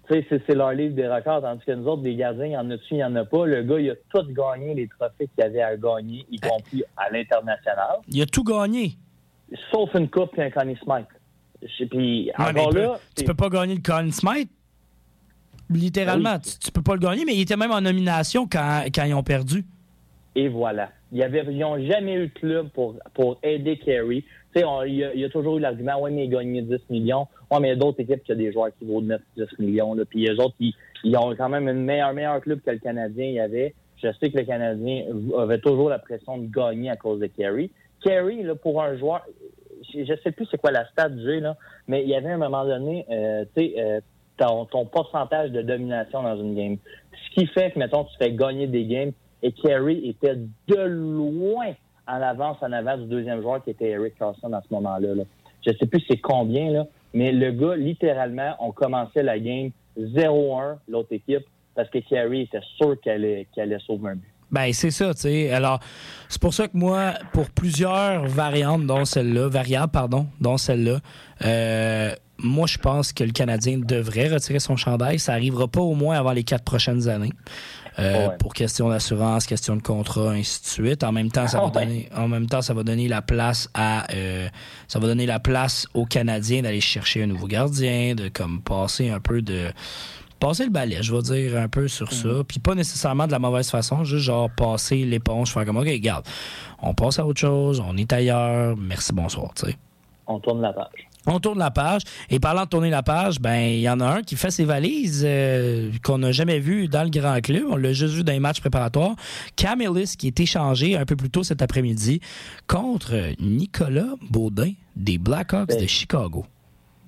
Tu 0.10 0.22
sais, 0.24 0.42
c'est- 0.48 0.56
leur 0.56 0.72
livre 0.72 0.96
des 0.96 1.08
records, 1.08 1.42
tandis 1.42 1.64
que 1.66 1.72
nous 1.72 1.86
autres, 1.88 2.02
des 2.02 2.16
gardiens, 2.16 2.46
il 2.46 2.52
y 2.54 2.58
en 2.58 2.70
a 2.72 2.78
dessus, 2.78 2.96
il 2.96 2.98
y 2.98 3.04
en 3.04 3.16
a 3.16 3.26
pas. 3.26 3.46
Le 3.46 3.62
gars, 3.64 3.80
il 3.80 3.90
a 3.92 3.96
tout 4.14 4.24
gagné 4.34 4.74
les 4.74 4.88
trophées 4.88 5.28
qu'il 5.36 5.44
avait 5.44 5.62
à 5.62 5.76
gagner, 5.78 6.26
y 6.32 6.40
compris 6.40 6.84
à 6.98 7.10
l'international, 7.12 7.98
Il 8.08 8.20
a 8.22 8.26
tout 8.26 8.44
gagné. 8.44 8.94
sauf 9.72 9.94
une 9.94 10.10
coupe 10.10 10.38
et 10.40 10.44
un 10.44 10.50
Connie 10.50 10.78
Smith. 10.84 11.06
Puis 11.90 12.32
Ouais, 12.38 12.46
encore 12.50 12.70
peut- 12.70 12.80
là, 12.82 13.00
tu 13.16 13.24
peux 13.24 13.34
pas 13.34 13.50
gagner 13.50 13.76
le 13.76 13.82
Conn 13.82 14.12
Smythe? 14.12 14.50
Littéralement, 15.70 16.36
oui. 16.36 16.42
tu, 16.42 16.60
tu 16.60 16.72
peux 16.72 16.82
pas 16.84 16.94
le 16.94 17.00
gagner, 17.00 17.26
mais 17.26 17.34
il 17.36 17.42
était 17.42 17.58
même 17.58 17.72
en 17.72 17.82
nomination 17.82 18.48
quand, 18.52 18.84
quand 18.94 19.04
ils 19.06 19.14
ont 19.16 19.24
perdu. 19.24 19.66
et 20.36 20.48
voilà. 20.48 20.92
Il 21.12 21.20
y 21.20 21.24
avait, 21.24 21.44
ils 21.50 21.58
n'ont 21.58 21.80
jamais 21.86 22.16
eu 22.16 22.28
de 22.28 22.34
club 22.34 22.70
pour, 22.70 22.96
pour 23.14 23.40
aider 23.42 23.78
Kerry. 23.78 24.24
Tu 24.54 24.60
sais, 24.62 24.66
il 24.88 24.96
y, 24.96 25.04
a, 25.04 25.14
il 25.14 25.20
y 25.22 25.24
a 25.24 25.30
toujours 25.30 25.58
eu 25.58 25.62
l'argument, 25.62 25.94
oui, 26.02 26.12
mais 26.12 26.26
il 26.26 26.36
a 26.36 26.40
gagné 26.40 26.62
10 26.62 26.76
millions. 26.90 27.28
Oui, 27.50 27.58
mais 27.62 27.68
il 27.70 27.72
y 27.72 27.74
a 27.74 27.76
d'autres 27.78 28.02
équipes 28.02 28.24
qui 28.24 28.34
ont 28.34 28.36
des 28.36 28.52
joueurs 28.52 28.70
qui 28.78 28.86
vaut 28.86 29.02
9, 29.02 29.22
10 29.38 29.44
millions. 29.60 29.94
Là. 29.94 30.04
Puis 30.06 30.26
les 30.28 30.34
autres, 30.40 30.56
ils, 30.60 30.74
ils 31.04 31.16
ont 31.16 31.34
quand 31.36 31.48
même 31.50 31.70
une 31.70 31.84
meilleure, 31.86 32.14
meilleur 32.14 32.42
club 32.42 32.60
que 32.66 32.72
le 32.72 32.80
Canadien 32.80 33.26
y 33.26 33.40
avait. 33.40 33.74
Je 34.04 34.10
sais 34.20 34.30
que 34.30 34.38
le 34.38 34.44
Canadien 34.44 35.06
avait 35.38 35.60
toujours 35.60 35.90
la 35.90 36.00
pression 36.00 36.38
de 36.38 36.48
gagner 36.48 36.90
à 36.90 36.96
cause 36.98 37.20
de 37.22 37.28
Kerry. 37.28 37.72
Kerry, 38.04 38.44
là, 38.44 38.56
pour 38.56 38.82
un 38.84 38.98
joueur, 38.98 39.22
je 39.94 40.14
sais 40.24 40.32
plus 40.32 40.48
c'est 40.50 40.58
quoi 40.58 40.72
la 40.72 40.86
stat 40.90 41.10
du 41.10 41.40
là, 41.40 41.56
mais 41.88 42.04
il 42.04 42.10
y 42.10 42.16
avait 42.16 42.32
un 42.32 42.38
moment 42.38 42.66
donné, 42.66 43.06
euh, 43.10 43.46
tu 43.56 43.62
sais, 43.62 43.74
euh, 43.78 44.00
ton, 44.38 44.86
pourcentage 44.86 45.52
de 45.52 45.62
domination 45.62 46.24
dans 46.24 46.38
une 46.38 46.56
game. 46.56 46.78
Ce 47.12 47.36
qui 47.36 47.48
fait 47.48 47.72
que, 47.72 47.80
mettons, 47.80 48.04
tu 48.06 48.18
fais 48.18 48.32
gagner 48.34 48.68
des 48.68 48.86
games 48.86 49.12
et 49.42 49.52
Kerry 49.52 50.10
était 50.10 50.36
de 50.36 50.82
loin 50.82 51.74
en 52.08 52.22
avance, 52.22 52.58
en 52.62 52.72
avant 52.72 52.98
du 52.98 53.06
deuxième 53.06 53.42
joueur 53.42 53.64
qui 53.64 53.72
était 53.72 53.90
Eric 53.90 54.16
Carlson 54.18 54.52
à 54.54 54.62
ce 54.62 54.74
moment-là. 54.74 55.16
Là. 55.16 55.24
Je 55.66 55.72
sais 55.74 55.88
plus 55.88 56.04
c'est 56.08 56.18
combien, 56.18 56.72
là, 56.72 56.86
mais 57.14 57.32
le 57.32 57.52
gars, 57.52 57.76
littéralement, 57.76 58.56
on 58.60 58.72
commençait 58.72 59.24
la 59.24 59.40
game 59.40 59.72
0-1, 59.98 60.78
l'autre 60.88 61.14
équipe, 61.14 61.46
parce 61.74 61.90
que 61.90 62.00
Kerry 62.00 62.42
était 62.42 62.62
sûr 62.78 63.00
qu'elle 63.02 63.24
allait, 63.24 63.48
qu'elle 63.54 63.72
allait 63.72 63.84
sauver 63.86 64.12
un 64.12 64.16
but. 64.16 64.35
Ben, 64.52 64.72
c'est 64.74 64.92
ça, 64.92 65.14
tu 65.14 65.22
sais. 65.22 65.52
Alors, 65.52 65.80
c'est 66.30 66.42
pour 66.42 66.54
ça 66.54 66.68
que 66.68 66.78
moi, 66.78 67.14
pour 67.34 67.50
plusieurs 67.50 68.26
variantes, 68.28 68.86
dont 68.86 69.06
celle-là, 69.06 69.48
variables, 69.48 69.92
pardon, 69.92 70.28
dont 70.40 70.58
celle-là, 70.58 71.00
euh, 71.44 72.14
moi, 72.38 72.68
je 72.68 72.78
pense 72.78 73.14
que 73.14 73.24
le 73.24 73.32
Canadien 73.32 73.80
devrait 73.80 74.28
retirer 74.28 74.60
son 74.60 74.76
chandail. 74.76 75.20
Ça 75.20 75.34
arrivera 75.34 75.68
pas 75.68 75.82
au 75.82 75.94
moins 75.96 76.18
avant 76.18 76.32
les 76.32 76.44
quatre 76.44 76.64
prochaines 76.64 77.08
années. 77.08 77.34
Euh, 77.98 78.28
Ouais. 78.28 78.38
Pour 78.40 78.54
question 78.54 78.90
d'assurance, 78.90 79.46
question 79.46 79.78
de 79.78 79.82
contrat, 79.82 80.32
ainsi 80.32 80.62
de 80.62 80.68
suite. 80.68 81.04
En 81.06 81.14
même 81.14 81.32
temps, 81.32 81.48
ça 81.48 81.60
va 81.60 81.72
Ah 81.74 81.80
donner, 81.80 82.10
en 82.14 82.28
même 82.28 82.46
temps, 82.48 82.62
ça 82.62 82.74
va 82.74 82.84
donner 82.84 83.08
la 83.08 83.22
place 83.22 83.70
à, 83.74 84.06
euh, 84.14 84.50
ça 84.90 85.00
va 85.00 85.08
donner 85.08 85.26
la 85.26 85.40
place 85.40 85.88
aux 85.94 86.06
Canadiens 86.06 86.62
d'aller 86.62 86.82
chercher 86.82 87.24
un 87.24 87.28
nouveau 87.28 87.48
gardien, 87.48 88.14
de 88.14 88.28
comme 88.28 88.62
passer 88.62 89.10
un 89.10 89.22
peu 89.22 89.42
de, 89.42 89.72
passer 90.40 90.66
le 90.66 90.72
balai, 90.72 90.98
je 91.02 91.14
vais 91.14 91.22
dire 91.22 91.58
un 91.58 91.68
peu 91.68 91.88
sur 91.88 92.12
ça. 92.12 92.44
Puis 92.48 92.60
pas 92.60 92.76
nécessairement 92.76 93.28
de 93.28 93.32
la 93.32 93.40
mauvaise 93.40 93.70
façon, 93.70 94.04
juste 94.04 94.26
genre 94.26 94.50
passer 94.50 95.04
l'éponge, 95.06 95.52
faire 95.52 95.66
comme, 95.66 95.78
OK, 95.78 95.88
regarde, 95.88 96.26
on 96.82 96.94
passe 96.94 97.20
à 97.20 97.26
autre 97.26 97.40
chose, 97.40 97.84
on 97.86 97.96
est 97.98 98.12
ailleurs, 98.14 98.76
merci, 98.78 99.14
bonsoir, 99.14 99.54
tu 99.56 99.68
sais. 99.68 99.78
On 100.28 100.40
tourne 100.40 100.62
la 100.62 100.74
page. 100.74 101.08
On 101.28 101.40
tourne 101.40 101.60
la 101.60 101.72
page. 101.72 102.04
Et 102.30 102.40
parlant 102.40 102.64
de 102.64 102.70
tourner 102.70 102.90
la 102.90 103.04
page, 103.04 103.40
ben 103.40 103.58
il 103.58 103.80
y 103.80 103.90
en 103.90 104.00
a 104.00 104.06
un 104.06 104.22
qui 104.22 104.36
fait 104.36 104.52
ses 104.52 104.66
valises 104.66 105.24
euh, 105.26 105.92
qu'on 106.04 106.20
n'a 106.20 106.32
jamais 106.32 106.60
vu 106.60 106.88
dans 106.88 107.04
le 107.04 107.10
grand 107.10 107.42
club. 107.42 107.64
On 107.70 107.76
l'a 107.76 107.94
juste 107.94 108.14
vu 108.14 108.24
dans 108.24 108.32
les 108.32 108.40
matchs 108.40 108.62
préparatoires. 108.62 109.16
Cam 109.56 109.82
Ellis 109.82 110.16
qui 110.18 110.28
est 110.28 110.40
échangé 110.40 110.96
un 110.96 111.06
peu 111.06 111.16
plus 111.16 111.30
tôt 111.30 111.44
cet 111.44 111.62
après-midi 111.62 112.22
contre 112.68 113.16
Nicolas 113.40 114.14
Baudin 114.30 114.74
des 114.96 115.18
Blackhawks 115.18 115.70
Ben, 115.70 115.82
de 115.82 115.88
Chicago. 115.88 116.46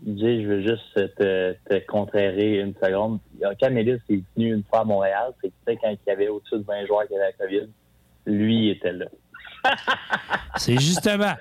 Je 0.08 0.48
veux 0.48 0.62
juste 0.62 1.16
te, 1.18 1.54
te 1.70 1.86
contrairer 1.86 2.60
une 2.60 2.74
seconde. 2.82 3.20
Camélis 3.60 4.00
est 4.10 4.24
venu 4.36 4.54
une 4.54 4.64
fois 4.64 4.80
à 4.80 4.84
Montréal. 4.86 5.34
C'est 5.42 5.50
que, 5.50 5.54
tu 5.68 5.74
sais, 5.74 5.80
quand 5.82 5.90
il 5.92 6.00
y 6.08 6.12
avait 6.12 6.30
au-dessus 6.30 6.60
de 6.60 6.64
20 6.64 6.86
joueurs 6.86 7.06
qui 7.08 7.16
avaient 7.16 7.26
la 7.26 7.46
COVID, 7.46 7.70
lui 8.26 8.68
il 8.68 8.70
était 8.72 8.94
là. 8.94 9.06
C'est 10.56 10.80
justement. 10.80 11.34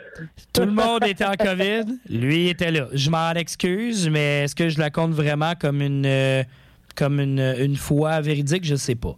Tout 0.53 0.65
le 0.65 0.73
monde 0.73 1.05
était 1.07 1.25
en 1.25 1.35
COVID. 1.35 1.85
Lui 2.09 2.49
était 2.49 2.73
là. 2.73 2.87
Je 2.93 3.09
m'en 3.09 3.31
excuse, 3.33 4.09
mais 4.11 4.45
est-ce 4.45 4.57
que 4.57 4.69
je 4.69 4.81
la 4.81 4.91
compte 4.91 5.13
vraiment 5.13 5.53
comme 5.61 5.81
une, 5.81 6.07
euh, 6.07 6.43
comme 6.97 7.21
une, 7.21 7.55
une 7.61 7.77
foi 7.77 8.21
véridique? 8.21 8.65
Je 8.65 8.75
sais 8.75 8.97
pas. 8.97 9.17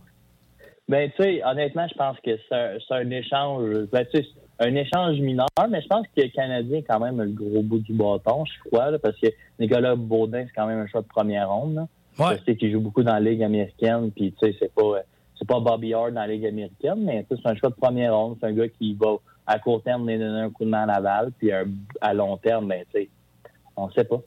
Ben, 0.89 1.11
tu 1.17 1.23
sais, 1.23 1.43
honnêtement, 1.45 1.87
je 1.89 1.95
pense 1.95 2.17
que 2.25 2.31
c'est 2.49 2.55
un, 2.55 2.79
un 2.97 3.11
échange, 3.11 3.87
ben, 3.93 4.05
tu 4.13 4.19
sais, 4.19 4.29
un 4.61 4.75
échange 4.75 5.19
mineur, 5.21 5.49
mais 5.71 5.81
je 5.83 5.87
pense 5.87 6.07
que 6.17 6.23
le 6.23 6.29
Canadien, 6.29 6.83
quand 6.89 6.99
même, 6.99 7.21
le 7.21 7.31
gros 7.31 7.63
bout 7.63 7.79
du 7.79 7.93
bâton, 7.93 8.45
je 8.45 8.69
crois, 8.69 8.91
là, 8.91 8.99
parce 8.99 9.17
que 9.19 9.29
Nicolas 9.59 9.95
Baudin, 9.95 10.45
c'est 10.47 10.53
quand 10.55 10.67
même 10.67 10.81
un 10.81 10.87
choix 10.87 11.03
de 11.03 11.07
première 11.07 11.49
ronde. 11.49 11.75
Là. 11.75 11.89
Ouais. 12.19 12.37
Je 12.39 12.45
sais 12.45 12.57
qu'il 12.57 12.73
joue 12.73 12.81
beaucoup 12.81 13.03
dans 13.03 13.15
la 13.15 13.21
Ligue 13.21 13.43
américaine, 13.43 14.11
puis 14.11 14.33
tu 14.33 14.47
sais, 14.47 14.57
c'est 14.59 14.73
pas, 14.73 14.83
euh, 14.83 15.01
c'est 15.39 15.47
pas 15.47 15.61
Bobby 15.61 15.95
Hart 15.95 16.13
dans 16.13 16.21
la 16.21 16.27
Ligue 16.27 16.47
américaine, 16.47 17.05
mais 17.05 17.25
c'est 17.31 17.47
un 17.47 17.55
choix 17.55 17.71
de 17.71 17.77
première 17.77 18.17
ronde. 18.17 18.37
C'est 18.41 18.49
un 18.49 18.53
gars 18.53 18.69
qui 18.69 18.95
va, 18.95 19.17
à 19.47 19.59
court 19.61 19.83
terme, 19.83 20.07
donner 20.07 20.25
un 20.25 20.51
coup 20.51 20.65
de 20.65 20.71
main 20.71 20.83
à 20.83 20.87
Laval, 20.87 21.31
puis 21.39 21.53
euh, 21.53 21.65
à 22.01 22.13
long 22.13 22.37
terme, 22.39 22.67
ben, 22.67 22.85
tu 22.93 23.03
sais, 23.03 23.09
on 23.77 23.89
sait 23.91 24.05
pas. 24.05 24.21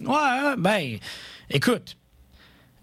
Ouais, 0.00 0.54
ben, 0.56 0.98
écoute. 1.50 1.96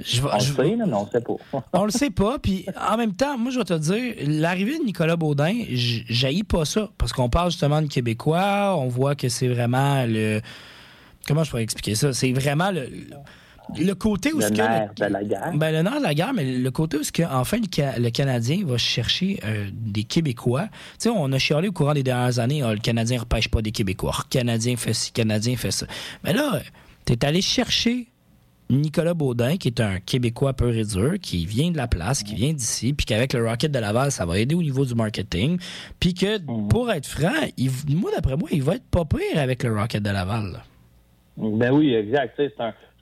Je 0.03 0.21
vais- 0.21 0.27
On 0.31 0.35
le 0.35 0.39
sait, 0.41 0.75
là, 0.75 0.85
mais 0.85 0.93
on 0.93 1.07
sait 1.09 1.21
pas. 1.21 1.63
on 1.73 1.85
le 1.85 1.91
sait 1.91 2.09
pas. 2.09 2.37
Puis 2.39 2.65
en 2.89 2.97
même 2.97 3.13
temps, 3.13 3.37
moi, 3.37 3.51
je 3.51 3.59
vais 3.59 3.63
te 3.65 3.73
dire, 3.77 4.13
l'arrivée 4.27 4.77
de 4.79 4.83
Nicolas 4.83 5.15
Baudin, 5.15 5.53
jaillit 5.71 6.43
pas 6.43 6.65
ça. 6.65 6.89
Parce 6.97 7.13
qu'on 7.13 7.29
parle 7.29 7.51
justement 7.51 7.81
de 7.81 7.87
Québécois. 7.87 8.75
On 8.77 8.87
voit 8.87 9.15
que 9.15 9.29
c'est 9.29 9.47
vraiment 9.47 10.05
le. 10.05 10.41
Comment 11.27 11.43
je 11.43 11.49
pourrais 11.49 11.63
expliquer 11.63 11.95
ça? 11.95 12.13
C'est 12.13 12.31
vraiment 12.33 12.71
le. 12.71 12.89
Le 13.79 13.93
côté 13.95 14.31
où 14.31 14.37
Le 14.37 14.43
ce 14.43 14.49
que 14.49 14.57
nerf 14.57 14.91
de 14.95 15.05
la 15.05 15.23
guerre. 15.23 15.51
Ben, 15.55 15.71
le 15.71 15.81
nerf 15.81 15.97
de 15.97 16.03
la 16.03 16.13
guerre, 16.13 16.33
mais 16.35 16.55
le 16.55 16.69
côté 16.69 16.97
où 16.97 17.03
ce 17.03 17.11
que, 17.11 17.23
enfin 17.23 17.57
le, 17.57 17.63
Ca- 17.73 17.97
le 17.97 18.11
Canadien 18.11 18.59
va 18.63 18.77
chercher 18.77 19.39
euh, 19.43 19.69
des 19.73 20.03
Québécois. 20.03 20.65
Tu 20.67 20.69
sais, 20.99 21.09
on 21.09 21.31
a 21.31 21.39
chialé 21.39 21.69
au 21.69 21.71
courant 21.71 21.95
des 21.95 22.03
dernières 22.03 22.37
années, 22.37 22.61
Ah, 22.61 22.73
le 22.73 22.79
Canadien 22.79 23.21
repêche 23.21 23.47
pas 23.49 23.63
des 23.63 23.71
Québécois. 23.71 24.11
Le 24.19 24.29
Canadien 24.29 24.77
fait 24.77 24.93
ci, 24.93 25.09
le 25.15 25.19
Canadien 25.19 25.55
fait 25.57 25.71
ça. 25.71 25.87
Mais 26.23 26.33
là, 26.33 26.61
t'es 27.05 27.25
allé 27.25 27.41
chercher 27.41 28.05
Nicolas 28.69 29.13
Baudin, 29.13 29.57
qui 29.57 29.67
est 29.67 29.79
un 29.79 29.99
Québécois 29.99 30.53
peu 30.53 30.75
et 30.75 30.83
dur, 30.83 31.13
qui 31.21 31.45
vient 31.45 31.71
de 31.71 31.77
la 31.77 31.87
place, 31.87 32.23
qui 32.23 32.33
vient 32.35 32.53
d'ici, 32.53 32.93
puis 32.93 33.05
qu'avec 33.05 33.33
le 33.33 33.47
Rocket 33.47 33.71
de 33.71 33.79
Laval, 33.79 34.11
ça 34.11 34.25
va 34.25 34.39
aider 34.39 34.55
au 34.55 34.63
niveau 34.63 34.85
du 34.85 34.95
marketing. 34.95 35.59
Puis 35.99 36.13
que, 36.13 36.39
pour 36.69 36.91
être 36.91 37.05
franc, 37.05 37.29
il- 37.57 37.69
moi, 37.95 38.11
d'après 38.15 38.35
moi, 38.35 38.49
il 38.51 38.63
va 38.63 38.75
être 38.75 38.85
pas 38.89 39.05
pire 39.05 39.39
avec 39.39 39.63
le 39.63 39.75
Rocket 39.77 40.01
de 40.01 40.09
Laval. 40.09 40.51
là. 40.53 40.63
Ben 41.37 41.71
oui, 41.73 41.93
exact. 41.93 42.33
C'est 42.37 42.53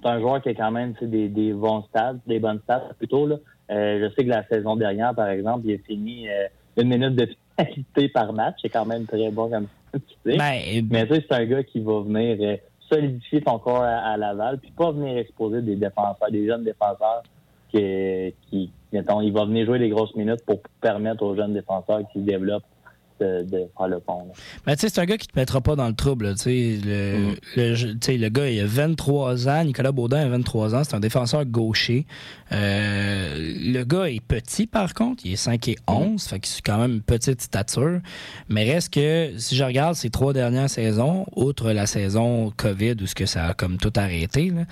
un, 0.05 0.19
joueur 0.19 0.41
qui 0.41 0.49
a 0.49 0.53
quand 0.53 0.71
même 0.71 0.93
des, 1.01 1.29
des 1.29 1.53
bons 1.53 1.83
stats, 1.83 2.15
des 2.27 2.39
bonnes 2.39 2.59
stats 2.63 2.89
plutôt. 2.97 3.27
Là. 3.27 3.37
Euh, 3.71 3.99
je 4.09 4.13
sais 4.15 4.25
que 4.25 4.29
la 4.29 4.45
saison 4.47 4.75
dernière, 4.75 5.13
par 5.15 5.29
exemple, 5.29 5.65
il 5.67 5.75
a 5.75 5.77
fini 5.85 6.27
euh, 6.27 6.47
une 6.77 6.89
minute 6.89 7.15
de 7.15 7.29
pénalité 7.55 8.09
par 8.09 8.33
match. 8.33 8.55
C'est 8.61 8.69
quand 8.69 8.85
même 8.85 9.05
très 9.05 9.29
bon 9.31 9.49
comme 9.49 9.67
statistique. 9.89 10.37
Ben, 10.39 10.87
Mais 10.91 11.07
tu 11.07 11.15
sais, 11.15 11.25
c'est 11.29 11.35
un 11.35 11.45
gars 11.45 11.63
qui 11.63 11.79
va 11.79 12.01
venir 12.01 12.37
euh, 12.41 12.57
solidifier 12.89 13.41
ton 13.41 13.59
corps 13.59 13.83
à, 13.83 14.17
Laval, 14.17 14.59
puis 14.59 14.71
pas 14.71 14.91
venir 14.91 15.17
exposer 15.17 15.61
des 15.61 15.75
défenseurs, 15.75 16.31
des 16.31 16.45
jeunes 16.45 16.63
défenseurs 16.63 17.23
qui, 17.69 18.33
qui 18.49 18.71
mettons, 18.91 19.21
il 19.21 19.33
va 19.33 19.45
venir 19.45 19.65
jouer 19.65 19.79
des 19.79 19.89
grosses 19.89 20.15
minutes 20.15 20.45
pour 20.45 20.59
permettre 20.81 21.23
aux 21.23 21.35
jeunes 21.35 21.53
défenseurs 21.53 22.01
qui 22.11 22.19
se 22.19 22.25
développent 22.25 22.63
de, 23.19 23.43
de 23.43 23.67
faire 23.77 23.87
le 23.87 23.99
pont. 23.99 24.25
là. 24.27 24.33
Ben, 24.65 24.75
tu 24.75 24.81
sais, 24.81 24.89
c'est 24.89 25.01
un 25.01 25.05
gars 25.05 25.17
qui 25.17 25.27
te 25.27 25.37
mettra 25.37 25.61
pas 25.61 25.75
dans 25.75 25.87
le 25.87 25.93
trouble. 25.93 26.35
Tu 26.35 26.41
sais, 26.41 26.79
le, 27.55 28.29
gars, 28.29 28.49
il 28.49 28.59
a 28.59 28.65
23 28.65 29.47
ans. 29.49 29.63
Nicolas 29.63 29.91
Baudin 29.91 30.19
a 30.19 30.29
23 30.29 30.75
ans. 30.75 30.83
C'est 30.83 30.95
un 30.95 30.99
défenseur 30.99 31.45
gaucher. 31.45 32.05
Euh, 32.51 33.35
le 33.37 33.83
gars 33.83 34.09
est 34.09 34.21
petit, 34.21 34.67
par 34.67 34.93
contre. 34.93 35.25
Il 35.25 35.33
est 35.33 35.37
5 35.37 35.67
et 35.67 35.77
11. 35.87 36.23
Fait 36.23 36.39
que 36.39 36.47
c'est 36.47 36.61
quand 36.61 36.77
même 36.77 36.93
une 36.93 37.01
petite 37.01 37.41
stature. 37.41 37.99
Mais 38.49 38.71
reste 38.71 38.93
que, 38.93 39.31
si 39.37 39.55
je 39.55 39.63
regarde 39.63 39.95
ces 39.95 40.09
trois 40.09 40.33
dernières 40.33 40.69
saisons, 40.69 41.25
outre 41.35 41.71
la 41.71 41.85
saison 41.85 42.51
COVID 42.55 42.95
où 43.01 43.07
ce 43.07 43.15
que 43.15 43.25
ça 43.25 43.47
a 43.47 43.53
comme 43.53 43.77
tout 43.77 43.93
arrêté, 43.95 44.49
là, 44.49 44.63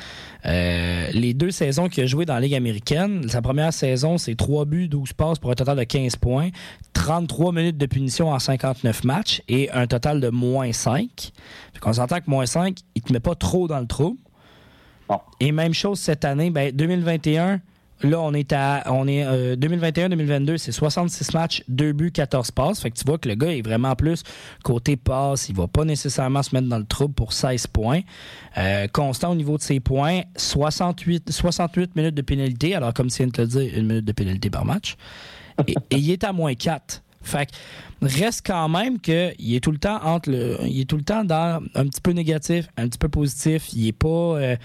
euh, 0.46 1.08
les 1.14 1.34
deux 1.34 1.52
saisons 1.52 1.88
qu'il 1.88 2.04
a 2.04 2.08
joué 2.08 2.26
dans 2.26 2.36
la 2.36 2.42
Ligue 2.42 2.56
américaine, 2.56 3.28
sa 3.30 3.42
première 3.42 3.74
saison, 3.74 4.18
c'est 4.18 4.36
3 4.36 4.66
buts, 4.66 4.88
12 4.88 5.14
passes 5.14 5.40
pour 5.40 5.52
un 5.52 5.56
total 5.56 5.78
de 5.78 5.84
15 5.84 6.16
points, 6.18 6.50
33 6.94 7.52
minutes 7.52 7.78
de 7.78 7.86
punition 7.86 8.30
en 8.30 8.40
59 8.42 9.04
matchs 9.04 9.42
et 9.48 9.72
un 9.72 9.88
total 9.88 10.20
de 10.20 10.30
moins 10.30 10.72
5. 10.74 11.32
Fait 11.74 11.80
qu'on 11.80 11.94
s'entend 11.94 12.20
que 12.20 12.30
moins 12.30 12.46
5, 12.46 12.78
il 12.96 13.02
te 13.02 13.14
met 13.14 13.20
pas 13.20 13.36
trop 13.36 13.68
dans 13.68 13.80
le 13.80 13.88
trou. 13.88 14.18
Et 15.40 15.52
même 15.52 15.74
chose 15.74 16.00
cette 16.00 16.26
année, 16.26 16.50
ben 16.50 16.72
2021, 16.74 17.62
là 18.04 18.20
on 18.20 18.34
est 18.34 18.54
à 18.54 18.84
on 18.88 19.08
est 19.08 19.26
2021-2022, 19.56 20.58
c'est 20.58 20.72
66 20.72 21.34
matchs, 21.34 21.64
2 21.68 21.92
buts, 21.94 22.12
14 22.12 22.52
passes. 22.52 22.80
Fait 22.82 22.92
que 22.92 22.98
tu 22.98 23.04
vois 23.06 23.18
que 23.18 23.28
le 23.28 23.36
gars 23.36 23.52
est 23.52 23.62
vraiment 23.62 23.96
plus 23.96 24.24
côté 24.64 24.96
passe, 24.96 25.50
il 25.50 25.56
va 25.56 25.68
pas 25.68 25.86
nécessairement 25.86 26.44
se 26.44 26.56
mettre 26.56 26.68
dans 26.68 26.78
le 26.78 26.86
trouble 26.86 27.14
pour 27.14 27.34
16 27.34 27.68
points. 27.68 28.02
Euh, 28.58 28.88
constant 28.88 29.32
au 29.32 29.36
niveau 29.36 29.58
de 29.58 29.64
ses 29.64 29.80
points, 29.80 30.22
68 30.38 31.32
68 31.32 31.96
minutes 31.96 32.16
de 32.16 32.22
pénalité, 32.22 32.76
alors 32.76 32.94
comme 32.94 33.10
tu 33.10 33.18
viens 33.18 33.28
de 33.28 33.32
te 33.32 33.42
le 33.42 33.48
dire, 33.48 33.78
une 33.78 33.88
minute 33.88 34.06
de 34.06 34.14
pénalité 34.14 34.50
par 34.50 34.66
match. 34.66 34.96
et, 35.68 35.76
et 35.90 35.98
il 35.98 36.12
est 36.12 36.24
à 36.24 36.32
moins 36.32 36.54
4. 36.54 37.04
Fait 37.22 37.48
que 37.48 37.56
reste 38.02 38.46
quand 38.46 38.68
même 38.70 39.00
qu'il 39.00 39.56
est 39.56 39.64
tout 39.64 39.72
le 39.72 39.78
temps 39.78 40.00
entre 40.04 40.32
le. 40.32 40.58
Il 40.64 40.82
est 40.82 40.90
tout 40.90 40.98
le 40.98 41.04
temps 41.04 41.24
dans 41.24 41.62
un 41.76 41.86
petit 41.86 42.02
peu 42.02 42.12
négatif, 42.12 42.68
un 42.78 42.88
petit 42.88 42.98
peu 42.98 43.10
positif. 43.10 43.74
Il 43.74 43.88
est 43.88 43.98
pas. 43.98 44.08
euh, 44.08 44.56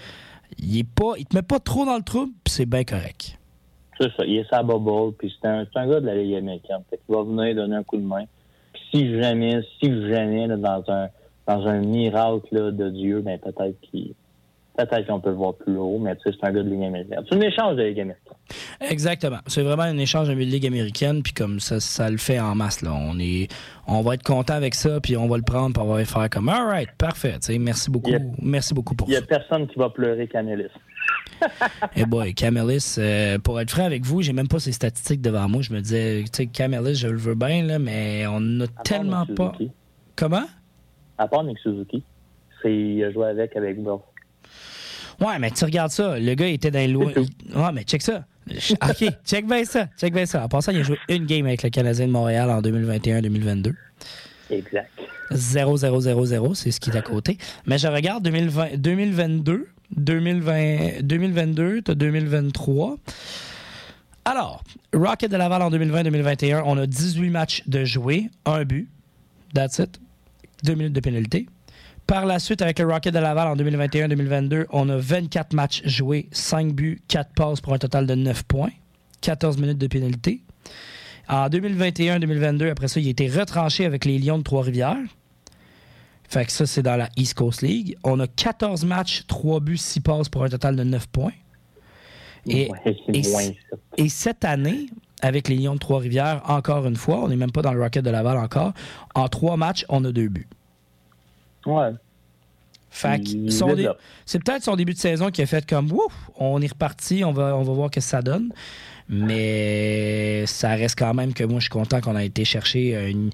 il 0.57 0.79
est 0.79 0.83
pas. 0.89 1.13
Il 1.17 1.25
te 1.25 1.35
met 1.35 1.43
pas 1.43 1.59
trop 1.59 1.85
dans 1.85 1.97
le 1.97 2.03
trouble, 2.03 2.31
puis 2.43 2.53
c'est 2.53 2.65
bien 2.65 2.83
correct. 2.83 3.37
C'est 3.99 4.11
ça, 4.15 4.25
il 4.25 4.37
est 4.37 4.49
sa 4.49 4.61
bubble, 4.61 5.13
puis 5.17 5.33
c'est 5.41 5.47
un, 5.47 5.65
gars 5.87 5.99
de 5.99 6.05
la 6.05 6.15
Ligue 6.15 6.35
américaine. 6.35 6.83
Fait 6.89 6.97
qu'il 6.97 7.15
va 7.15 7.23
venir 7.23 7.55
donner 7.55 7.77
un 7.77 7.83
coup 7.83 7.97
de 7.97 8.05
main. 8.05 8.25
Puis 8.73 8.83
si 8.91 9.21
jamais, 9.21 9.61
si 9.79 9.89
jamais, 10.09 10.47
dans 10.47 10.83
un 10.87 11.09
dans 11.47 11.65
un 11.65 11.79
miracle 11.79 12.75
de 12.75 12.89
Dieu, 12.89 13.21
ben 13.21 13.39
peut-être 13.39 13.79
qu'il 13.81 14.13
peut-être 14.77 15.07
qu'on 15.07 15.19
peut 15.19 15.29
le 15.31 15.35
voir 15.35 15.55
plus 15.55 15.75
haut, 15.75 15.97
mais 15.99 16.15
tu 16.15 16.23
sais, 16.23 16.37
c'est 16.39 16.47
un 16.47 16.51
gars 16.51 16.63
de 16.63 16.69
Ligue 16.69 16.83
américaine. 16.83 17.23
C'est 17.27 17.35
une 17.35 17.43
échange 17.43 17.75
de 17.75 17.83
Ligue 17.83 17.99
américaine. 17.99 18.33
Exactement. 18.79 19.39
C'est 19.47 19.63
vraiment 19.63 19.83
un 19.83 19.97
échange 19.97 20.29
de 20.29 20.33
ligue 20.33 20.65
américaine, 20.65 21.21
puis 21.21 21.33
comme 21.33 21.59
ça, 21.59 21.79
ça 21.79 22.09
le 22.09 22.17
fait 22.17 22.39
en 22.39 22.55
masse. 22.55 22.81
Là. 22.81 22.91
On, 22.93 23.19
est, 23.19 23.47
on 23.87 24.01
va 24.01 24.13
être 24.13 24.23
content 24.23 24.53
avec 24.53 24.75
ça, 24.75 25.01
puis 25.01 25.17
on 25.17 25.27
va 25.27 25.37
le 25.37 25.43
prendre, 25.43 25.73
puis 25.73 25.83
on 25.83 25.93
va 25.93 26.05
faire 26.05 26.29
comme, 26.29 26.47
all 26.47 26.65
right, 26.67 26.89
parfait. 26.97 27.35
Merci 27.59 27.91
beaucoup. 27.91 28.11
Merci 28.41 28.73
beaucoup 28.73 28.95
pour 28.95 29.09
Il 29.09 29.13
y 29.13 29.15
ça. 29.15 29.23
a 29.23 29.25
personne 29.25 29.67
qui 29.67 29.77
va 29.77 29.89
pleurer 29.89 30.27
Canelis. 30.27 30.71
Eh 31.95 32.05
boy, 32.05 32.33
Camelis, 32.33 32.95
euh, 32.97 33.37
pour 33.37 33.59
être 33.61 33.69
franc 33.69 33.83
avec 33.85 34.03
vous, 34.03 34.21
j'ai 34.23 34.33
même 34.33 34.47
pas 34.47 34.59
ses 34.59 34.71
statistiques 34.71 35.21
devant 35.21 35.47
moi. 35.47 35.61
Je 35.61 35.71
me 35.71 35.81
disais, 35.81 36.23
tu 36.23 36.29
sais, 36.33 36.45
Camelis, 36.47 36.95
je 36.95 37.07
le 37.07 37.17
veux 37.17 37.35
bien, 37.35 37.63
là, 37.63 37.77
mais 37.77 38.25
on 38.27 38.39
n'a 38.39 38.65
tellement 38.83 39.25
pas. 39.25 39.53
Comment? 40.15 40.45
À 41.19 41.27
part 41.27 41.43
Nick 41.43 41.59
Suzuki, 41.59 42.03
c'est 42.61 42.73
il 42.75 43.03
a 43.03 43.11
joué 43.11 43.27
avec 43.27 43.55
avec 43.55 43.77
Will. 43.77 43.99
Ouais, 45.19 45.39
mais 45.39 45.51
tu 45.51 45.65
regardes 45.65 45.91
ça. 45.91 46.19
Le 46.19 46.33
gars 46.35 46.47
était 46.47 46.71
dans 46.71 46.79
les 46.79 46.87
lois. 46.87 47.11
Ouais, 47.15 47.71
mais 47.73 47.83
check 47.83 48.01
ça. 48.01 48.25
OK, 48.49 49.09
check 49.25 49.47
bien 49.47 49.65
ça. 49.65 49.87
Check 49.99 50.13
bien 50.13 50.25
ça. 50.25 50.43
En 50.43 50.47
passant, 50.47 50.71
il 50.71 50.79
a 50.79 50.83
joué 50.83 50.97
une 51.09 51.25
game 51.25 51.45
avec 51.45 51.63
le 51.63 51.69
Canadien 51.69 52.07
de 52.07 52.11
Montréal 52.11 52.49
en 52.49 52.61
2021-2022. 52.61 53.73
Exact. 54.49 54.89
0-0-0-0, 55.31 56.55
c'est 56.55 56.71
ce 56.71 56.79
qui 56.79 56.89
est 56.89 56.95
à 56.95 57.01
côté. 57.01 57.37
Mais 57.65 57.77
je 57.77 57.87
regarde 57.87 58.23
2020, 58.23 58.77
2022, 58.77 59.67
2020, 59.95 61.01
2022, 61.01 61.81
t'as 61.81 61.95
2023. 61.95 62.97
Alors, 64.23 64.63
Rocket 64.93 65.31
de 65.31 65.37
Laval 65.37 65.61
en 65.61 65.71
2020-2021, 65.71 66.63
on 66.65 66.77
a 66.77 66.85
18 66.85 67.29
matchs 67.29 67.63
de 67.67 67.83
jouer, 67.85 68.29
un 68.45 68.63
but. 68.63 68.89
That's 69.53 69.79
it. 69.79 69.99
Deux 70.63 70.75
minutes 70.75 70.93
de 70.93 70.99
pénalité. 70.99 71.47
Par 72.07 72.25
la 72.25 72.39
suite, 72.39 72.61
avec 72.61 72.79
le 72.79 72.87
Rocket 72.87 73.13
de 73.13 73.19
Laval 73.19 73.49
en 73.49 73.55
2021-2022, 73.57 74.67
on 74.71 74.87
a 74.87 74.95
24 74.95 75.53
matchs 75.53 75.81
joués, 75.85 76.29
5 76.31 76.73
buts, 76.73 77.01
4 77.09 77.33
passes 77.33 77.59
pour 77.59 77.73
un 77.73 77.77
total 77.77 78.07
de 78.07 78.15
9 78.15 78.43
points, 78.43 78.71
14 79.19 79.57
minutes 79.57 79.77
de 79.77 79.87
pénalité. 79.87 80.41
En 81.27 81.49
2021-2022, 81.49 82.71
après 82.71 82.87
ça, 82.87 83.01
il 83.01 83.07
a 83.07 83.09
été 83.09 83.27
retranché 83.27 83.85
avec 83.85 84.05
les 84.05 84.19
Lions 84.19 84.37
de 84.37 84.43
Trois-Rivières. 84.43 84.95
Fait 86.29 86.45
que 86.45 86.51
ça, 86.53 86.65
c'est 86.65 86.81
dans 86.81 86.95
la 86.95 87.09
East 87.17 87.33
Coast 87.33 87.61
League. 87.61 87.97
On 88.05 88.21
a 88.21 88.27
14 88.27 88.85
matchs, 88.85 89.23
3 89.27 89.59
buts, 89.59 89.75
6 89.77 89.99
passes 89.99 90.29
pour 90.29 90.45
un 90.45 90.49
total 90.49 90.77
de 90.77 90.83
9 90.83 91.07
points. 91.07 91.33
Et, 92.45 92.69
Ouais, 92.71 93.57
et 93.97 94.07
cette 94.07 94.45
année, 94.45 94.85
avec 95.21 95.49
les 95.49 95.57
Lions 95.57 95.73
de 95.73 95.79
Trois-Rivières, 95.79 96.41
encore 96.47 96.85
une 96.87 96.95
fois, 96.95 97.19
on 97.21 97.27
n'est 97.27 97.35
même 97.35 97.51
pas 97.51 97.61
dans 97.61 97.73
le 97.73 97.81
Rocket 97.81 98.05
de 98.05 98.09
Laval 98.09 98.37
encore. 98.37 98.71
En 99.13 99.27
3 99.27 99.57
matchs, 99.57 99.85
on 99.89 100.05
a 100.05 100.11
2 100.13 100.29
buts. 100.29 100.47
Ouais. 101.67 101.91
Fait 102.89 103.19
dé- 103.19 103.89
c'est 104.25 104.43
peut-être 104.43 104.63
son 104.63 104.75
début 104.75 104.93
de 104.93 104.97
saison 104.97 105.29
qui 105.29 105.41
a 105.41 105.45
fait 105.45 105.67
comme 105.69 105.91
ouf, 105.91 106.13
on 106.37 106.61
est 106.61 106.71
reparti, 106.71 107.23
on 107.23 107.31
va, 107.31 107.55
on 107.55 107.61
va 107.63 107.73
voir 107.73 107.89
ce 107.89 107.95
que 107.95 108.01
ça 108.01 108.21
donne. 108.21 108.51
Mais 109.09 110.45
ça 110.47 110.69
reste 110.69 110.97
quand 110.97 111.13
même 111.13 111.33
que 111.33 111.43
moi, 111.43 111.59
je 111.59 111.63
suis 111.63 111.69
content 111.69 112.01
qu'on 112.01 112.15
a 112.15 112.23
été 112.23 112.43
chercher, 112.43 113.09
une- 113.09 113.29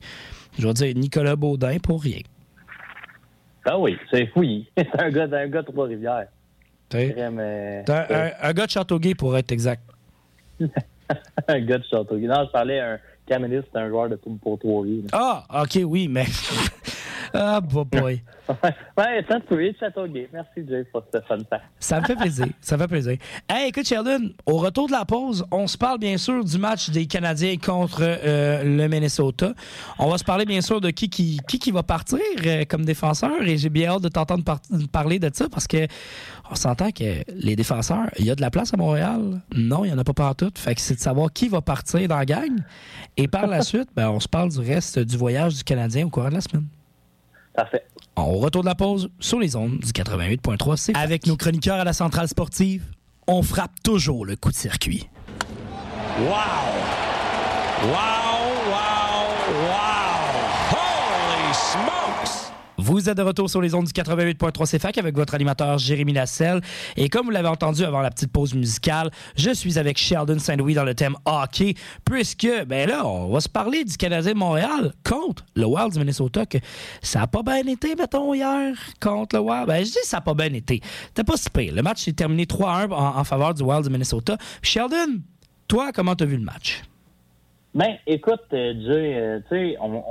je 0.59 0.67
vais 0.67 0.73
dire, 0.73 0.95
Nicolas 0.95 1.35
Baudin 1.35 1.77
pour 1.79 2.01
rien. 2.01 2.19
Ah 3.65 3.79
oui, 3.79 3.97
c'est 4.11 4.27
fouillis. 4.27 4.67
C'est 4.77 4.99
un 4.99 5.09
gars, 5.09 5.23
un 5.31 5.47
gars 5.47 5.61
de 5.61 5.67
Trois-Rivières. 5.67 6.27
T'es 6.89 7.15
un, 7.21 7.37
un- 7.37 8.31
un 8.41 8.53
gars 8.53 8.65
de 8.65 8.71
Châteauguay 8.71 9.15
pour 9.15 9.37
être 9.37 9.51
exact. 9.51 9.81
un 10.59 11.59
gars 11.61 11.77
de 11.77 11.83
Châteauguay. 11.89 12.27
Non, 12.27 12.43
je 12.45 12.51
parlais 12.51 12.79
un 12.81 12.99
Camelis, 13.25 13.61
c'est 13.71 13.79
un 13.79 13.87
joueur 13.87 14.09
de 14.09 14.15
pour 14.17 14.59
Trois-Rivières. 14.59 15.09
Ah, 15.13 15.45
ok, 15.63 15.79
oui, 15.85 16.07
mais. 16.09 16.25
ah, 17.33 17.61
boy, 17.61 17.85
boy. 17.85 18.21
ouais, 18.97 19.25
ça 19.27 19.39
Châteauguay. 19.79 20.29
Merci, 20.33 20.67
Jay, 20.67 20.83
pour 20.91 21.03
ce 21.13 21.19
fun 21.21 21.37
fact. 21.49 21.63
Ça 21.79 22.01
me 22.01 22.05
fait 22.05 22.15
plaisir. 22.15 22.47
Ça 22.61 22.75
me 22.75 22.81
fait 22.81 22.87
plaisir. 22.87 23.17
Hey, 23.49 23.69
écoute, 23.69 23.87
Sheldon, 23.87 24.31
au 24.45 24.57
retour 24.57 24.87
de 24.87 24.91
la 24.91 25.05
pause, 25.05 25.45
on 25.51 25.67
se 25.67 25.77
parle 25.77 25.99
bien 25.99 26.17
sûr 26.17 26.43
du 26.43 26.57
match 26.57 26.89
des 26.89 27.05
Canadiens 27.05 27.55
contre 27.57 27.99
euh, 28.01 28.63
le 28.63 28.87
Minnesota. 28.87 29.53
On 29.99 30.09
va 30.09 30.17
se 30.17 30.23
parler 30.23 30.45
bien 30.45 30.61
sûr 30.61 30.81
de 30.81 30.89
qui 30.89 31.09
qui, 31.09 31.39
qui, 31.47 31.59
qui 31.59 31.71
va 31.71 31.83
partir 31.83 32.19
euh, 32.45 32.65
comme 32.67 32.85
défenseur 32.85 33.41
et 33.43 33.57
j'ai 33.57 33.69
bien 33.69 33.91
hâte 33.91 34.03
de 34.03 34.09
t'entendre 34.09 34.43
par- 34.43 34.59
parler 34.91 35.19
de 35.19 35.29
ça 35.33 35.47
parce 35.49 35.67
que 35.67 35.87
on 36.51 36.55
s'entend 36.55 36.91
que 36.91 37.23
les 37.33 37.55
défenseurs, 37.55 38.09
il 38.19 38.25
y 38.25 38.31
a 38.31 38.35
de 38.35 38.41
la 38.41 38.51
place 38.51 38.73
à 38.73 38.77
Montréal. 38.77 39.41
Non, 39.55 39.85
il 39.85 39.87
n'y 39.87 39.93
en 39.93 39.97
a 39.99 40.03
pas 40.03 40.13
partout. 40.13 40.49
Fait 40.55 40.75
que 40.75 40.81
c'est 40.81 40.95
de 40.95 40.99
savoir 40.99 41.31
qui 41.31 41.47
va 41.47 41.61
partir 41.61 42.07
dans 42.07 42.17
la 42.17 42.25
gang. 42.25 42.51
Et 43.17 43.27
par 43.27 43.47
la 43.47 43.61
suite, 43.63 43.89
ben, 43.95 44.09
on 44.09 44.19
se 44.19 44.27
parle 44.27 44.49
du 44.49 44.59
reste 44.59 44.99
du 44.99 45.17
voyage 45.17 45.55
du 45.55 45.63
Canadien 45.63 46.05
au 46.05 46.09
cours 46.09 46.25
de 46.25 46.33
la 46.33 46.41
semaine. 46.41 46.65
Parfait. 47.55 47.83
On 48.15 48.33
retourne 48.33 48.65
la 48.65 48.75
pause 48.75 49.09
sur 49.19 49.39
les 49.39 49.55
ondes 49.55 49.79
du 49.79 49.91
88.3 49.91 50.77
C. 50.77 50.93
Avec 50.95 51.27
nos 51.27 51.35
chroniqueurs 51.35 51.79
à 51.79 51.83
la 51.83 51.93
centrale 51.93 52.27
sportive, 52.27 52.83
on 53.27 53.41
frappe 53.41 53.81
toujours 53.83 54.25
le 54.25 54.35
coup 54.35 54.51
de 54.51 54.55
circuit. 54.55 55.09
Wow! 56.19 56.27
Wow, 57.83 57.91
wow, 57.91 58.22
Vous 62.85 63.09
êtes 63.09 63.15
de 63.15 63.21
retour 63.21 63.49
sur 63.49 63.61
les 63.61 63.73
ondes 63.75 63.85
du 63.85 63.93
88.3 63.93 64.69
CFAC 64.69 64.97
avec 64.97 65.15
votre 65.15 65.33
animateur 65.35 65.77
Jérémy 65.77 66.11
Lasselle. 66.11 66.59
Et 66.97 67.07
comme 67.07 67.27
vous 67.27 67.31
l'avez 67.31 67.47
entendu 67.47 67.85
avant 67.85 68.01
la 68.01 68.11
petite 68.11 68.29
pause 68.29 68.53
musicale, 68.53 69.09
je 69.37 69.51
suis 69.51 69.79
avec 69.79 69.97
Sheldon 69.97 70.37
Saint-Louis 70.37 70.73
dans 70.73 70.83
le 70.83 70.93
thème 70.93 71.15
hockey, 71.23 71.75
puisque, 72.03 72.49
ben 72.67 72.89
là, 72.89 73.07
on 73.07 73.29
va 73.29 73.39
se 73.39 73.47
parler 73.47 73.85
du 73.85 73.95
Canadien 73.95 74.33
de 74.33 74.37
Montréal 74.37 74.91
contre 75.09 75.45
le 75.55 75.65
Wild 75.65 75.97
Minnesota, 75.97 76.45
que 76.45 76.57
ça 77.01 77.21
a 77.21 77.27
pas 77.27 77.41
bien 77.41 77.65
été, 77.67 77.95
mettons, 77.95 78.33
hier, 78.33 78.75
contre 78.99 79.37
le 79.37 79.43
Wild. 79.43 79.67
Ben, 79.67 79.85
je 79.85 79.91
dis 79.91 80.03
ça 80.03 80.17
a 80.17 80.21
pas 80.21 80.33
bien 80.33 80.51
été. 80.51 80.81
C'était 81.07 81.23
pas 81.23 81.37
si. 81.37 81.49
Le 81.71 81.81
match 81.81 82.03
s'est 82.03 82.11
terminé 82.11 82.43
3-1 82.43 82.91
en, 82.91 83.23
faveur 83.23 83.53
du 83.53 83.63
Wild 83.63 83.85
du 83.85 83.91
Minnesota. 83.91 84.37
Sheldon, 84.61 85.21
toi, 85.69 85.93
comment 85.93 86.17
t'as 86.17 86.25
vu 86.25 86.35
le 86.35 86.43
match? 86.43 86.81
Ben, 87.73 87.95
écoute, 88.05 88.41
euh, 88.51 88.73
euh, 88.89 89.39
tu 89.47 89.55
sais, 89.55 89.77
on, 89.79 90.03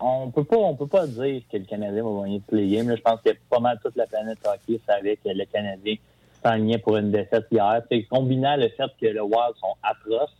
on 0.00 0.30
peut 0.30 0.44
pas, 0.44 0.56
on 0.56 0.74
peut 0.74 0.86
pas 0.86 1.06
dire 1.06 1.42
que 1.50 1.56
le 1.58 1.64
Canadien 1.64 2.02
va 2.02 2.22
gagner 2.22 2.42
tous 2.48 2.54
les 2.54 2.68
games. 2.68 2.88
là. 2.88 2.96
Je 2.96 3.02
pense 3.02 3.20
que 3.20 3.30
pas 3.48 3.60
mal 3.60 3.78
toute 3.82 3.96
la 3.96 4.06
planète 4.06 4.38
hockey 4.46 4.80
savait 4.86 5.16
que 5.16 5.28
le 5.28 5.44
Canadien 5.44 5.96
s'enlignait 6.42 6.78
pour 6.78 6.96
une 6.96 7.10
défaite 7.10 7.46
hier. 7.50 7.82
Tu 7.90 7.98
sais, 7.98 8.04
combinant 8.04 8.56
le 8.56 8.68
fait 8.70 8.90
que 9.00 9.06
le 9.06 9.22
Wild 9.22 9.54
sont 9.60 9.74
atroces 9.82 10.34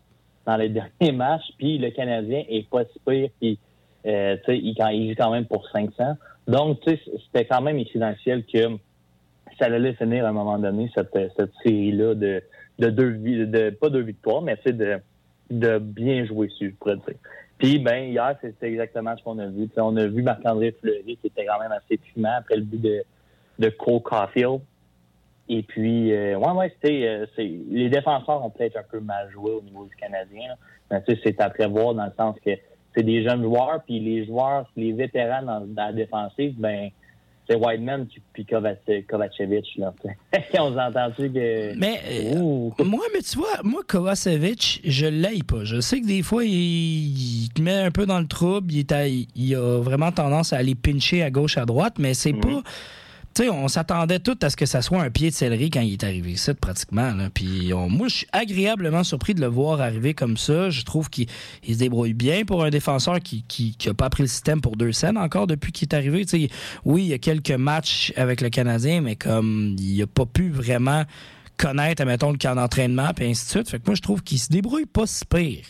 dans 0.46 0.57
les 0.57 0.68
derniers 1.01 1.12
matchs, 1.12 1.53
puis 1.59 1.79
le 1.79 1.90
Canadien 1.90 2.42
est 2.49 2.68
pas 2.68 2.85
si 2.85 2.99
pire, 3.07 3.29
puis 3.40 3.59
euh, 4.07 4.37
il, 4.49 4.75
quand- 4.77 4.88
il 4.88 5.11
joue 5.11 5.14
quand 5.16 5.31
même 5.31 5.44
pour 5.46 5.68
500. 5.68 6.16
Donc, 6.49 6.79
c'était 6.87 7.44
quand 7.44 7.61
même 7.61 7.79
évidentiel 7.79 8.44
que 8.46 8.77
ça 9.59 9.66
allait 9.66 9.92
finir 9.94 10.25
à 10.25 10.29
un 10.31 10.33
moment 10.33 10.59
donné 10.59 10.90
cette, 10.94 11.12
cette 11.37 11.53
série-là 11.62 12.14
de, 12.14 12.42
de 12.79 12.88
deux 12.90 13.12
de 13.46 13.70
pas 13.70 13.90
deux 13.90 14.01
victoires, 14.01 14.40
mais 14.42 14.57
de 14.64 14.99
de 15.51 15.79
bien 15.79 16.25
jouer 16.27 16.46
dessus, 16.46 16.70
je 16.70 16.77
pourrais 16.77 16.96
dire. 16.96 17.16
Puis, 17.61 17.79
ben, 17.79 18.11
hier, 18.11 18.35
c'était 18.40 18.68
exactement 18.68 19.14
ce 19.18 19.23
qu'on 19.23 19.38
a 19.38 19.46
vu. 19.46 19.68
On 19.77 19.94
a 19.96 20.07
vu 20.07 20.23
Marc-André 20.23 20.75
Fleury, 20.81 21.18
qui 21.18 21.27
était 21.27 21.44
quand 21.44 21.61
même 21.61 21.73
assez 21.73 21.99
fumant 21.99 22.37
après 22.38 22.57
le 22.57 22.62
but 22.62 22.81
de, 22.81 23.03
de 23.59 23.68
Cole 23.68 24.01
Caulfield. 24.01 24.62
Et 25.51 25.62
puis, 25.62 26.11
euh, 26.11 26.38
ouais, 26.38 26.53
ouais, 26.53 26.73
c'était, 26.75 27.07
euh, 27.07 27.27
les 27.37 27.90
défenseurs 27.90 28.42
ont 28.42 28.49
peut-être 28.49 28.79
un 28.79 28.85
peu 28.90 29.01
mal 29.01 29.29
joué 29.31 29.51
au 29.51 29.61
niveau 29.61 29.85
du 29.85 29.94
Canadien. 29.96 30.55
Mais 30.90 31.03
tu 31.03 31.14
sais, 31.14 31.20
c'est 31.23 31.40
à 31.42 31.51
prévoir 31.51 31.92
dans 31.94 32.07
le 32.07 32.12
sens 32.16 32.35
que 32.42 32.53
c'est 32.96 33.03
des 33.03 33.23
jeunes 33.23 33.42
joueurs, 33.42 33.83
puis 33.85 34.01
les 34.01 34.25
joueurs, 34.25 34.66
les 34.77 34.92
vétérans 34.92 35.42
dans 35.42 35.66
la 35.77 35.92
défensive, 35.92 36.55
ben, 36.59 36.88
c'est 37.51 37.57
Whiteman 37.57 38.07
puis 38.33 38.45
Kovac- 38.45 39.07
Kovacevic, 39.09 39.67
là. 39.77 39.93
on 40.61 40.73
s'est 40.73 40.81
entendu 40.81 41.33
que... 41.33 41.75
Mais 41.77 42.01
euh, 42.09 42.85
moi, 42.85 43.05
mais 43.13 43.23
tu 43.23 43.37
vois, 43.39 43.61
moi, 43.65 43.83
Kovacevic, 43.87 44.81
je 44.85 45.07
l'aille 45.07 45.43
pas. 45.43 45.65
Je 45.65 45.81
sais 45.81 46.01
que 46.01 46.07
des 46.07 46.23
fois, 46.23 46.45
il, 46.45 46.53
il 46.53 47.49
te 47.49 47.61
met 47.61 47.75
un 47.75 47.91
peu 47.91 48.07
dans 48.07 48.21
le 48.21 48.27
trouble. 48.29 48.73
Il, 48.73 48.79
est 48.79 48.93
à- 48.93 49.09
il 49.09 49.55
a 49.57 49.81
vraiment 49.81 50.12
tendance 50.12 50.53
à 50.53 50.59
aller 50.59 50.74
pincher 50.77 51.22
à 51.24 51.31
gauche, 51.31 51.59
à 51.59 51.64
droite, 51.66 51.95
mais 51.99 52.14
c'est 52.14 52.33
pas. 52.35 52.62
On 53.39 53.68
s'attendait 53.68 54.18
tout 54.18 54.37
à 54.43 54.51
ce 54.51 54.57
que 54.57 54.66
ça 54.66 54.83
soit 54.83 55.01
un 55.03 55.09
pied 55.09 55.31
de 55.31 55.35
céleri 55.35 55.70
quand 55.70 55.81
il 55.81 55.95
est 55.95 56.05
arrivé 56.05 56.33
ici, 56.33 56.53
pratiquement. 56.53 57.11
Puis 57.33 57.72
on- 57.72 57.89
moi, 57.89 58.09
je 58.09 58.16
suis 58.16 58.26
agréablement 58.33 59.03
surpris 59.03 59.35
de 59.35 59.41
le 59.41 59.47
voir 59.47 59.81
arriver 59.81 60.12
comme 60.12 60.37
ça. 60.37 60.68
Je 60.68 60.85
trouve 60.85 61.09
qu'il 61.09 61.26
il 61.66 61.74
se 61.74 61.78
débrouille 61.78 62.12
bien 62.12 62.45
pour 62.45 62.64
un 62.64 62.70
défenseur 62.70 63.18
qui 63.20 63.43
qui, 63.49 63.74
qui 63.76 63.89
a 63.89 63.95
pas 63.95 64.11
pris 64.11 64.24
le 64.24 64.28
système 64.28 64.61
pour 64.61 64.76
deux 64.76 64.93
scènes 64.93 65.16
encore 65.16 65.47
depuis 65.47 65.72
qu'il 65.72 65.89
est 65.89 65.95
arrivé. 65.95 66.26
Oui, 66.85 67.05
il 67.05 67.09
y 67.09 67.14
a 67.14 67.18
quelques 67.18 67.51
matchs 67.53 68.12
avec 68.16 68.43
le 68.43 68.51
Canadien, 68.51 69.01
mais 69.01 69.16
comme 69.16 69.74
il 69.78 70.03
a 70.03 70.07
pas 70.07 70.26
pu 70.26 70.51
vraiment 70.51 71.05
connaître, 71.57 72.05
mettons, 72.05 72.33
le 72.33 72.39
camp 72.39 72.55
d'entraînement, 72.57 73.09
puis 73.14 73.26
ainsi 73.26 73.45
de 73.47 73.51
suite. 73.51 73.68
Fait 73.70 73.78
que 73.78 73.85
moi, 73.87 73.95
je 73.95 74.03
trouve 74.03 74.22
qu'il 74.22 74.39
se 74.39 74.51
débrouille 74.51 74.87
pas 74.87 75.07
si 75.07 75.24
pire. 75.24 75.64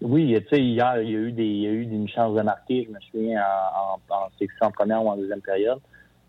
Oui, 0.00 0.34
tu 0.40 0.48
sais, 0.56 0.62
hier, 0.62 1.02
il 1.02 1.10
y 1.10 1.14
a 1.16 1.18
eu 1.18 1.32
des, 1.32 1.42
une 1.42 2.08
chance 2.08 2.36
de 2.36 2.42
marquer, 2.42 2.86
je 2.88 2.92
me 2.92 2.98
souviens, 3.12 3.40
en, 3.40 3.98
en, 4.12 4.16
en, 4.16 4.66
en 4.66 4.70
première 4.72 5.04
ou 5.04 5.08
en 5.08 5.16
deuxième 5.16 5.40
période. 5.40 5.78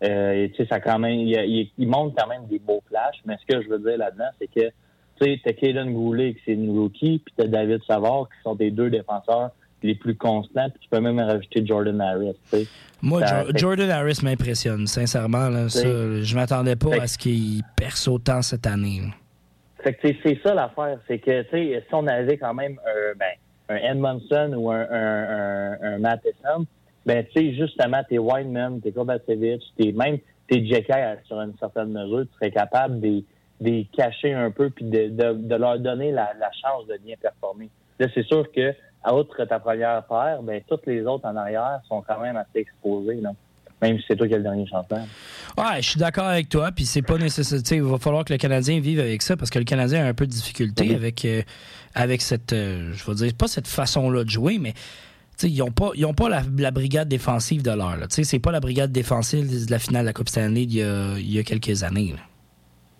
Euh, 0.04 0.48
tu 0.48 0.56
sais, 0.56 0.68
ça 0.68 0.80
quand 0.80 0.98
même, 0.98 1.14
il, 1.14 1.70
il, 1.76 1.88
montre 1.88 2.14
quand 2.16 2.28
même 2.28 2.46
des 2.46 2.60
beaux 2.60 2.82
flashs, 2.88 3.20
mais 3.24 3.36
ce 3.40 3.52
que 3.52 3.62
je 3.62 3.68
veux 3.68 3.78
dire 3.80 3.98
là-dedans, 3.98 4.28
c'est 4.40 4.46
que, 4.46 4.68
tu 5.20 5.24
sais, 5.24 5.40
t'as 5.44 5.52
Kaden 5.52 5.92
Goulet, 5.92 6.34
qui 6.34 6.40
c'est 6.46 6.52
une 6.52 6.70
rookie, 6.78 7.20
puis 7.24 7.34
t'as 7.36 7.46
David 7.46 7.80
Savard, 7.84 8.28
qui 8.28 8.40
sont 8.44 8.54
des 8.54 8.70
deux 8.70 8.90
défenseurs 8.90 9.50
les 9.82 9.94
plus 9.94 10.16
constants, 10.16 10.68
puis 10.70 10.80
tu 10.82 10.88
peux 10.88 11.00
même 11.00 11.18
rajouter 11.18 11.64
Jordan 11.66 12.00
Harris, 12.00 12.36
tu 12.50 12.58
sais. 12.58 12.66
Moi, 13.00 13.22
Jordan 13.54 13.90
Harris 13.90 14.20
m'impressionne, 14.22 14.86
sincèrement, 14.86 15.48
là, 15.48 15.68
ça, 15.68 15.82
je 16.22 16.34
m'attendais 16.34 16.76
pas 16.76 17.02
à 17.02 17.06
ce 17.06 17.16
qu'il 17.18 17.62
perce 17.76 18.08
autant 18.08 18.42
cette 18.42 18.66
année. 18.66 19.02
Fait 19.82 19.94
que 19.94 20.08
c'est 20.22 20.40
ça 20.42 20.54
l'affaire, 20.54 20.98
c'est 21.06 21.18
que, 21.18 21.42
tu 21.42 21.50
sais, 21.50 21.84
si 21.88 21.94
on 21.94 22.06
avait 22.06 22.36
quand 22.36 22.54
même 22.54 22.78
un, 22.84 23.16
ben, 23.16 23.34
un 23.68 23.76
Edmondson 23.76 24.52
ou 24.56 24.70
un, 24.70 24.80
un, 24.90 25.72
un, 25.72 25.78
un 25.82 25.98
Matheson, 25.98 26.66
ben, 27.08 27.24
tu 27.24 27.40
sais, 27.40 27.54
justement, 27.54 28.02
t'es 28.06 28.18
Weinman, 28.18 28.82
t'es 28.82 28.92
Kovacevic, 28.92 29.62
t'es 29.78 29.92
même, 29.92 30.18
t'es 30.46 30.62
Jekyll 30.66 31.18
sur 31.26 31.40
une 31.40 31.54
certaine 31.58 31.88
mesure, 31.88 32.26
tu 32.30 32.34
serais 32.34 32.50
capable 32.50 33.00
de 33.00 33.24
les 33.62 33.88
cacher 33.96 34.34
un 34.34 34.50
peu 34.50 34.68
puis 34.68 34.84
de, 34.84 35.08
de, 35.08 35.32
de 35.32 35.54
leur 35.54 35.78
donner 35.78 36.12
la, 36.12 36.34
la, 36.38 36.50
chance 36.52 36.86
de 36.86 36.98
bien 37.02 37.16
performer. 37.18 37.70
Là, 37.98 38.08
c'est 38.12 38.26
sûr 38.26 38.52
que, 38.52 38.74
à 39.02 39.14
outre 39.14 39.42
ta 39.46 39.58
première 39.58 40.04
paire, 40.04 40.42
ben, 40.42 40.60
toutes 40.68 40.84
les 40.84 41.02
autres 41.06 41.24
en 41.24 41.34
arrière 41.34 41.80
sont 41.88 42.04
quand 42.06 42.20
même 42.20 42.36
assez 42.36 42.58
exposées, 42.58 43.22
là. 43.22 43.30
Même 43.80 43.96
si 43.98 44.04
c'est 44.08 44.16
toi 44.16 44.26
qui 44.26 44.34
as 44.34 44.38
le 44.38 44.42
dernier 44.42 44.66
chanteur. 44.66 45.04
Ouais, 45.56 45.80
je 45.80 45.90
suis 45.90 46.00
d'accord 46.00 46.24
avec 46.24 46.48
toi. 46.48 46.72
Puis 46.72 46.84
c'est 46.84 47.00
pas 47.00 47.16
nécessaire. 47.16 47.60
Il 47.70 47.84
va 47.84 47.98
falloir 47.98 48.24
que 48.24 48.32
le 48.32 48.38
Canadien 48.38 48.80
vive 48.80 48.98
avec 48.98 49.22
ça 49.22 49.36
parce 49.36 49.50
que 49.50 49.58
le 49.60 49.64
Canadien 49.64 50.04
a 50.04 50.08
un 50.08 50.14
peu 50.14 50.26
de 50.26 50.32
difficulté 50.32 50.96
avec, 50.96 51.24
euh, 51.24 51.42
avec 51.94 52.20
cette. 52.20 52.52
Euh, 52.52 52.92
je 52.92 53.04
veux 53.04 53.14
dire, 53.14 53.32
pas 53.38 53.46
cette 53.46 53.68
façon-là 53.68 54.24
de 54.24 54.30
jouer, 54.30 54.58
mais 54.58 54.74
ils 55.42 55.58
n'ont 55.58 55.70
pas, 55.70 55.90
ils 55.94 56.06
pas 56.14 56.28
la, 56.28 56.70
brigade 56.70 57.08
défensive 57.08 57.62
de 57.62 57.70
l'heure. 57.70 57.96
C'est 58.08 58.38
pas 58.38 58.52
la 58.52 58.60
brigade 58.60 58.92
défensive 58.92 59.66
de 59.66 59.70
la 59.70 59.78
finale 59.78 60.02
de 60.02 60.06
la 60.06 60.12
Coupe 60.12 60.28
Stanley 60.28 60.62
il 60.62 60.74
y 60.74 60.82
a, 60.82 61.18
il 61.18 61.32
y 61.32 61.38
a 61.38 61.42
quelques 61.42 61.82
années. 61.82 62.14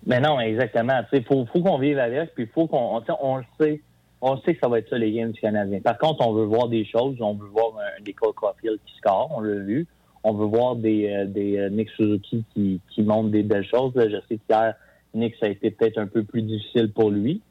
Mais 0.05 0.19
non, 0.19 0.39
exactement. 0.39 1.01
Il 1.11 1.23
faut, 1.23 1.45
qu'on 1.45 1.77
vive 1.77 1.99
avec, 1.99 2.33
puis 2.33 2.47
faut 2.47 2.67
qu'on 2.67 3.01
on, 3.21 3.37
le 3.37 3.43
sait. 3.59 3.81
On 4.21 4.37
sait 4.41 4.53
que 4.53 4.59
ça 4.61 4.67
va 4.67 4.79
être 4.79 4.89
ça, 4.89 4.97
les 4.97 5.11
games 5.11 5.31
du 5.31 5.39
Canadien. 5.39 5.79
Par 5.81 5.97
contre, 5.97 6.25
on 6.25 6.33
veut 6.33 6.45
voir 6.45 6.67
des 6.67 6.85
choses. 6.85 7.17
On 7.19 7.33
veut 7.35 7.47
voir 7.47 7.73
un, 7.77 8.01
des 8.03 8.13
Cole 8.13 8.33
qui 8.61 8.95
score, 8.97 9.31
on 9.35 9.41
l'a 9.41 9.59
vu. 9.59 9.87
On 10.23 10.33
veut 10.33 10.45
voir 10.45 10.75
des, 10.75 11.07
euh, 11.07 11.27
euh, 11.37 11.69
Nick 11.69 11.89
Suzuki 11.91 12.43
qui, 12.53 12.81
qui 12.89 13.03
montrent 13.03 13.29
des 13.29 13.43
belles 13.43 13.67
choses. 13.67 13.93
Je 13.95 14.17
sais 14.27 14.39
qu'hier, 14.47 14.73
Nick, 15.13 15.35
ça 15.39 15.45
a 15.45 15.49
été 15.49 15.71
peut-être 15.71 15.97
un 15.97 16.07
peu 16.07 16.23
plus 16.23 16.41
difficile 16.41 16.91
pour 16.91 17.09
lui. 17.09 17.41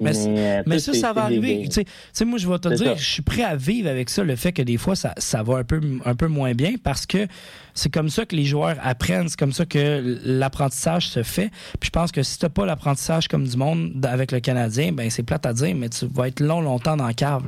Mais, 0.00 0.12
mais, 0.28 0.62
mais 0.64 0.78
ça, 0.78 0.92
ça 0.92 1.12
va 1.12 1.24
arriver. 1.24 1.68
Tu 1.68 1.82
sais, 2.12 2.24
moi, 2.24 2.38
je 2.38 2.48
vais 2.48 2.58
te 2.58 2.68
dire, 2.68 2.96
je 2.96 3.04
suis 3.04 3.22
prêt 3.22 3.42
à 3.42 3.56
vivre 3.56 3.88
avec 3.88 4.10
ça, 4.10 4.22
le 4.22 4.36
fait 4.36 4.52
que 4.52 4.62
des 4.62 4.76
fois, 4.76 4.94
ça, 4.94 5.12
ça 5.16 5.42
va 5.42 5.56
un 5.56 5.64
peu, 5.64 5.80
un 6.04 6.14
peu 6.14 6.28
moins 6.28 6.52
bien 6.52 6.74
parce 6.82 7.04
que 7.04 7.26
c'est 7.74 7.92
comme 7.92 8.08
ça 8.08 8.24
que 8.24 8.36
les 8.36 8.44
joueurs 8.44 8.76
apprennent, 8.82 9.28
c'est 9.28 9.38
comme 9.38 9.52
ça 9.52 9.64
que 9.64 10.18
l'apprentissage 10.24 11.08
se 11.08 11.22
fait. 11.22 11.50
Puis 11.80 11.86
je 11.86 11.90
pense 11.90 12.12
que 12.12 12.22
si 12.22 12.38
tu 12.38 12.44
n'as 12.44 12.50
pas 12.50 12.64
l'apprentissage 12.66 13.28
comme 13.28 13.44
du 13.44 13.56
monde 13.56 14.04
avec 14.06 14.30
le 14.30 14.40
Canadien, 14.40 14.92
ben 14.92 15.10
c'est 15.10 15.24
plate 15.24 15.46
à 15.46 15.52
dire, 15.52 15.74
mais 15.74 15.88
tu 15.88 16.06
vas 16.06 16.28
être 16.28 16.40
long, 16.40 16.60
longtemps 16.60 16.96
dans 16.96 17.08
le 17.08 17.14
cave. 17.14 17.44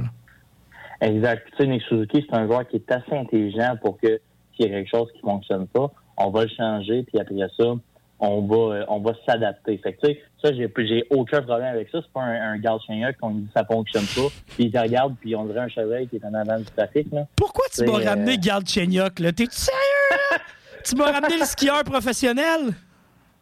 Exact. 1.01 1.46
Tu 1.53 1.57
sais, 1.57 1.68
Nick 1.68 1.82
Suzuki, 1.82 2.26
c'est 2.28 2.36
un 2.36 2.46
joueur 2.46 2.66
qui 2.68 2.76
est 2.76 2.92
assez 2.92 3.12
intelligent 3.12 3.76
pour 3.82 3.98
que 3.98 4.20
s'il 4.55 4.66
y 4.66 4.68
a 4.68 4.78
quelque 4.78 4.90
chose 4.90 5.09
qui 5.12 5.24
ne 5.24 5.30
fonctionne 5.30 5.66
pas, 5.68 5.90
on 6.18 6.30
va 6.30 6.44
le 6.44 6.51
changer, 6.51 7.05
puis 7.05 7.18
après 7.18 7.36
ça, 7.59 7.74
on 8.21 8.43
va 8.43 8.77
euh, 8.77 8.85
on 8.89 9.01
va 9.01 9.12
s'adapter. 9.27 9.79
Fait 9.79 9.95
que, 9.95 10.07
ça, 10.43 10.53
j'ai, 10.53 10.73
j'ai 10.79 11.05
aucun 11.11 11.43
problème 11.43 11.75
avec 11.75 11.89
ça. 11.91 12.01
C'est 12.03 12.12
pas 12.12 12.23
un, 12.23 12.53
un 12.53 12.59
Galchenyuk 12.59 13.16
qu'on 13.18 13.31
dit 13.31 13.49
ça 13.55 13.64
fonctionne 13.64 14.05
pas. 14.05 14.29
Puis 14.55 14.71
il 14.73 14.79
regarde, 14.79 15.14
puis 15.21 15.35
on 15.35 15.45
dirait 15.47 15.61
un 15.61 15.68
cheval 15.68 16.09
qui 16.09 16.16
est 16.16 16.25
en 16.25 16.35
avant 16.35 16.59
du 16.59 16.66
trafic. 16.66 17.07
Là. 17.12 17.27
Pourquoi 17.37 17.64
tu 17.73 17.85
m'as 17.85 18.11
ramené 18.11 18.33
euh... 18.33 18.41
Galchenyuk, 18.41 19.18
là? 19.18 19.33
T'es-tu 19.33 19.57
sérieux? 19.57 20.43
tu 20.85 20.97
m'as 20.97 21.11
ramené 21.12 21.39
le 21.39 21.45
skieur 21.45 21.83
professionnel? 21.85 22.73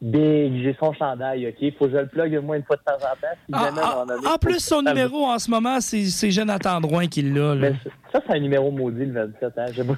Big, 0.00 0.62
j'ai 0.62 0.76
son 0.78 0.92
chandail, 0.92 1.48
OK? 1.48 1.74
Faut 1.76 1.86
que 1.86 1.90
je 1.90 1.96
le 1.96 2.06
plug 2.06 2.32
au 2.36 2.42
moins 2.42 2.56
une 2.56 2.62
fois 2.62 2.76
de 2.76 2.82
temps 2.82 2.94
en 2.98 3.16
temps. 3.16 3.34
Si 3.34 3.52
ah, 3.52 3.70
ah, 3.82 4.34
en 4.34 4.38
plus, 4.38 4.60
son 4.60 4.80
numéro 4.80 5.24
en 5.24 5.40
ce 5.40 5.50
moment, 5.50 5.80
c'est, 5.80 6.30
Jonathan 6.30 6.80
Drouin 6.80 7.08
qui 7.08 7.22
l'a. 7.22 7.56
Là. 7.56 7.70
ça, 8.12 8.22
c'est 8.24 8.36
un 8.36 8.38
numéro 8.38 8.70
maudit, 8.70 9.06
le 9.06 9.26
27. 9.26 9.52
Hein? 9.56 9.84
Pas... 9.84 9.94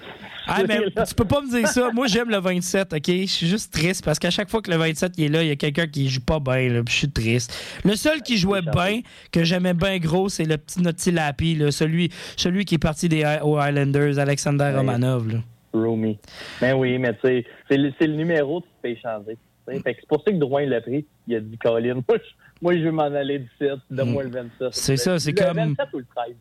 Ah, 0.46 0.60
mais 0.66 0.80
tu 1.06 1.14
peux 1.14 1.26
pas 1.26 1.42
me 1.42 1.50
dire 1.50 1.68
ça. 1.68 1.90
Moi, 1.92 2.06
j'aime 2.06 2.30
le 2.30 2.38
27, 2.38 2.94
OK? 2.94 3.06
Je 3.06 3.26
suis 3.26 3.46
juste 3.46 3.74
triste 3.74 4.02
parce 4.02 4.18
qu'à 4.18 4.30
chaque 4.30 4.48
fois 4.48 4.62
que 4.62 4.70
le 4.70 4.78
27 4.78 5.12
il 5.18 5.24
est 5.24 5.28
là, 5.28 5.42
il 5.42 5.48
y 5.48 5.52
a 5.52 5.56
quelqu'un 5.56 5.86
qui 5.86 6.08
joue 6.08 6.24
pas 6.24 6.40
bien, 6.40 6.70
là, 6.70 6.80
je 6.88 6.94
suis 6.94 7.10
triste. 7.10 7.54
Le 7.84 7.94
seul 7.94 8.22
qui 8.22 8.38
jouait 8.38 8.62
bien, 8.62 9.00
que 9.32 9.44
j'aimais 9.44 9.74
bien 9.74 9.98
gros, 9.98 10.30
c'est 10.30 10.44
le 10.44 10.56
petit 10.56 10.80
Naughty 10.80 11.10
Lapi, 11.10 11.56
là, 11.56 11.70
celui, 11.70 12.10
celui 12.38 12.64
qui 12.64 12.76
est 12.76 12.78
parti 12.78 13.10
des 13.10 13.22
Highlanders, 13.22 14.18
Alexander 14.18 14.64
ouais. 14.64 14.76
Romanov. 14.76 15.28
Là. 15.30 15.38
Roomy. 15.74 16.18
Ben 16.58 16.74
oui, 16.74 16.98
mais 16.98 17.12
tu 17.14 17.20
sais, 17.22 17.44
c'est 17.68 17.76
le, 17.76 17.92
le 18.00 18.14
numéro 18.14 18.62
que 18.62 18.66
tu 18.66 18.94
peux 18.94 19.00
changer. 19.02 19.36
C'est 19.72 20.06
pour 20.08 20.22
ça 20.22 20.32
que 20.32 20.36
Drouin 20.36 20.66
l'a 20.66 20.80
pris. 20.80 21.04
Il 21.26 21.36
a 21.36 21.40
dit 21.40 21.58
Colin, 21.58 21.94
moi, 21.94 22.18
je, 22.18 22.30
moi, 22.62 22.76
je 22.76 22.80
veux 22.80 22.92
m'en 22.92 23.02
aller 23.02 23.40
du 23.40 23.50
7, 23.58 23.70
donne-moi 23.90 24.24
le 24.24 24.30
27. 24.30 24.68
C'est 24.72 24.96
ça, 24.96 25.18
c'est 25.18 25.32
comme. 25.32 25.56
Le 25.56 25.62
27 25.62 25.86
ou 25.94 25.98
le 25.98 26.06
13? 26.14 26.34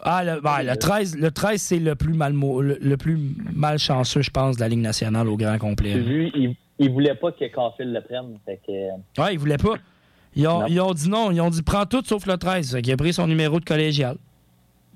Ah, 0.00 0.24
le, 0.24 0.40
ben, 0.40 0.62
le 0.62 0.76
13, 0.76 1.16
le 1.16 1.30
13 1.30 1.60
c'est 1.60 1.78
le 1.78 1.94
plus 1.94 2.12
mal 2.12 2.34
le, 2.34 2.78
le, 2.80 2.96
plus 2.96 3.18
malchanceux, 3.54 4.20
je 4.20 4.30
pense, 4.30 4.56
de 4.56 4.60
la 4.60 4.68
Ligue 4.68 4.80
nationale 4.80 5.26
au 5.26 5.36
grand 5.36 5.56
complet. 5.58 5.98
Vu, 5.98 6.30
il, 6.34 6.54
il 6.78 6.90
voulait 6.90 7.14
pas 7.14 7.32
que 7.32 7.46
Caulfield 7.46 7.92
le 7.92 8.00
prenne. 8.02 8.38
Fait 8.44 8.60
que... 8.66 9.22
Ouais, 9.22 9.32
il 9.32 9.38
voulait 9.38 9.56
pas. 9.56 9.76
Ils 10.34 10.46
ont, 10.46 10.66
ils 10.66 10.80
ont, 10.80 10.92
dit 10.92 11.08
non. 11.08 11.30
Ils 11.30 11.40
ont 11.40 11.48
dit 11.48 11.62
prends 11.62 11.86
tout 11.86 12.02
sauf 12.04 12.26
le 12.26 12.36
13. 12.36 12.78
Il 12.84 12.92
a 12.92 12.96
pris 12.96 13.14
son 13.14 13.26
numéro 13.26 13.58
de 13.58 13.64
collégial. 13.64 14.16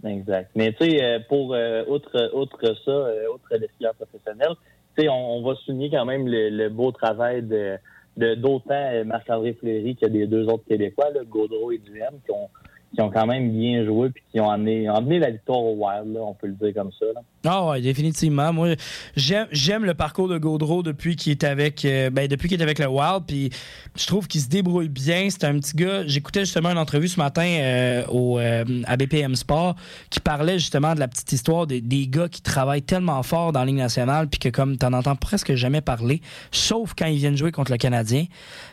Exact. 0.05 0.51
Mais 0.55 0.73
tu 0.73 0.91
sais, 0.91 1.21
pour 1.29 1.55
euh, 1.55 1.85
outre 1.87 2.75
ça, 2.85 2.91
euh, 2.91 3.25
les 3.53 3.69
skieurs 3.75 3.95
professionnels, 3.95 4.55
tu 4.55 4.57
sais, 4.57 4.80
on, 5.09 5.43
va 5.43 5.55
souligner 5.57 5.91
quand 5.91 6.05
même 6.05 6.27
le, 6.27 6.69
beau 6.69 6.93
travail 6.93 7.43
de 7.43 7.79
d'autant 8.17 9.05
Marc-André 9.07 9.55
Fleury 9.55 9.97
que 9.97 10.07
des 10.07 10.27
deux 10.27 10.47
autres 10.47 10.65
Québécois, 10.67 11.07
Gaudreau 11.29 11.73
et 11.73 11.79
Duhem, 11.79 12.19
qui 12.25 12.33
ont, 12.33 12.51
qui 12.95 13.01
ont 13.01 13.11
quand 13.11 13.27
même 13.27 13.53
bien 13.53 13.85
joué 13.85 14.11
puis 14.11 14.23
qui 14.33 14.41
ont 14.41 14.51
amené, 14.51 14.89
amené 14.89 15.19
la 15.19 15.31
victoire 15.31 15.61
au 15.61 15.75
Wild, 15.75 16.13
là, 16.13 16.21
on 16.23 16.35
peut 16.35 16.49
le 16.49 16.55
dire 16.55 16.75
comme 16.75 16.91
ça. 16.99 17.07
Ah 17.47 17.67
ouais, 17.67 17.81
définitivement. 17.81 18.53
Moi, 18.53 18.75
j'aime, 19.17 19.85
le 19.85 19.95
parcours 19.95 20.29
de 20.29 20.37
Gaudreau 20.37 20.83
depuis 20.83 21.17
qu'il 21.17 21.33
est 21.33 21.45
avec 21.45 21.85
euh, 21.85 22.11
ben, 22.11 22.29
depuis 22.29 22.49
qu'il 22.49 22.61
est 22.61 22.63
avec 22.63 22.79
le 22.79 22.87
Wild. 22.87 23.23
Puis 23.27 23.51
je 23.97 24.07
trouve 24.07 24.29
qu'il 24.29 24.43
se 24.43 24.49
débrouille 24.49 24.89
bien. 24.89 25.29
C'est 25.31 25.45
un 25.45 25.59
petit 25.59 25.75
gars. 25.75 26.07
J'écoutais 26.07 26.41
justement 26.41 26.71
une 26.71 26.79
entrevue 26.79 27.09
ce 27.09 27.19
matin 27.19 27.47
euh, 27.47 28.05
au, 28.09 28.39
euh, 28.39 28.65
à 28.85 28.97
BPM 28.97 29.37
Sport 29.37 29.75
qui 30.11 30.21
parlait 30.21 30.59
justement 30.59 30.95
de 30.95 31.01
la 31.01 31.09
petite 31.09 31.33
histoire 31.33 31.67
des, 31.67 31.81
des 31.81 32.09
gars 32.09 32.29
qui 32.29 32.43
travaillent 32.43 32.83
tellement 32.83 33.23
fort 33.23 33.53
dans 33.53 33.61
la 33.61 33.67
Ligue 33.67 33.77
nationale 33.77 34.29
puis 34.29 34.39
que 34.39 34.49
comme 34.51 34.77
t'en 34.77 34.93
entends 34.93 35.17
presque 35.17 35.55
jamais 35.55 35.81
parler, 35.81 36.21
sauf 36.51 36.93
quand 36.97 37.07
ils 37.07 37.17
viennent 37.17 37.37
jouer 37.37 37.53
contre 37.53 37.71
le 37.71 37.79
Canadien. 37.79 38.27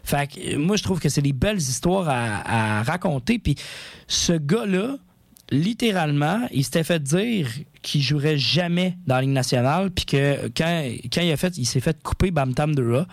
Fait 0.04 0.28
que 0.28 0.58
moi 0.58 0.76
je 0.76 0.84
trouve 0.84 1.00
que 1.00 1.08
c'est 1.08 1.22
des 1.22 1.34
belles 1.34 1.58
histoires 1.58 2.10
à, 2.10 2.80
à 2.80 2.84
raconter. 2.84 3.40
Puis 3.40 3.56
ce 4.08 4.34
gars-là, 4.34 4.98
littéralement, 5.50 6.48
il 6.52 6.64
s'était 6.64 6.84
fait 6.84 7.02
dire 7.02 7.48
qu'il 7.82 8.02
jouerait 8.02 8.38
jamais 8.38 8.98
dans 9.06 9.16
la 9.16 9.22
Ligue 9.22 9.32
nationale, 9.32 9.92
puis 9.92 10.06
que 10.06 10.48
quand, 10.56 10.84
quand 11.12 11.22
il 11.22 11.32
a 11.32 11.38
fait, 11.38 11.58
il 11.58 11.66
s'est 11.66 11.80
fait 11.80 12.02
couper 12.02 12.32
Bam 12.32 12.54
Tam 12.54 12.76
Dura. 12.76 13.06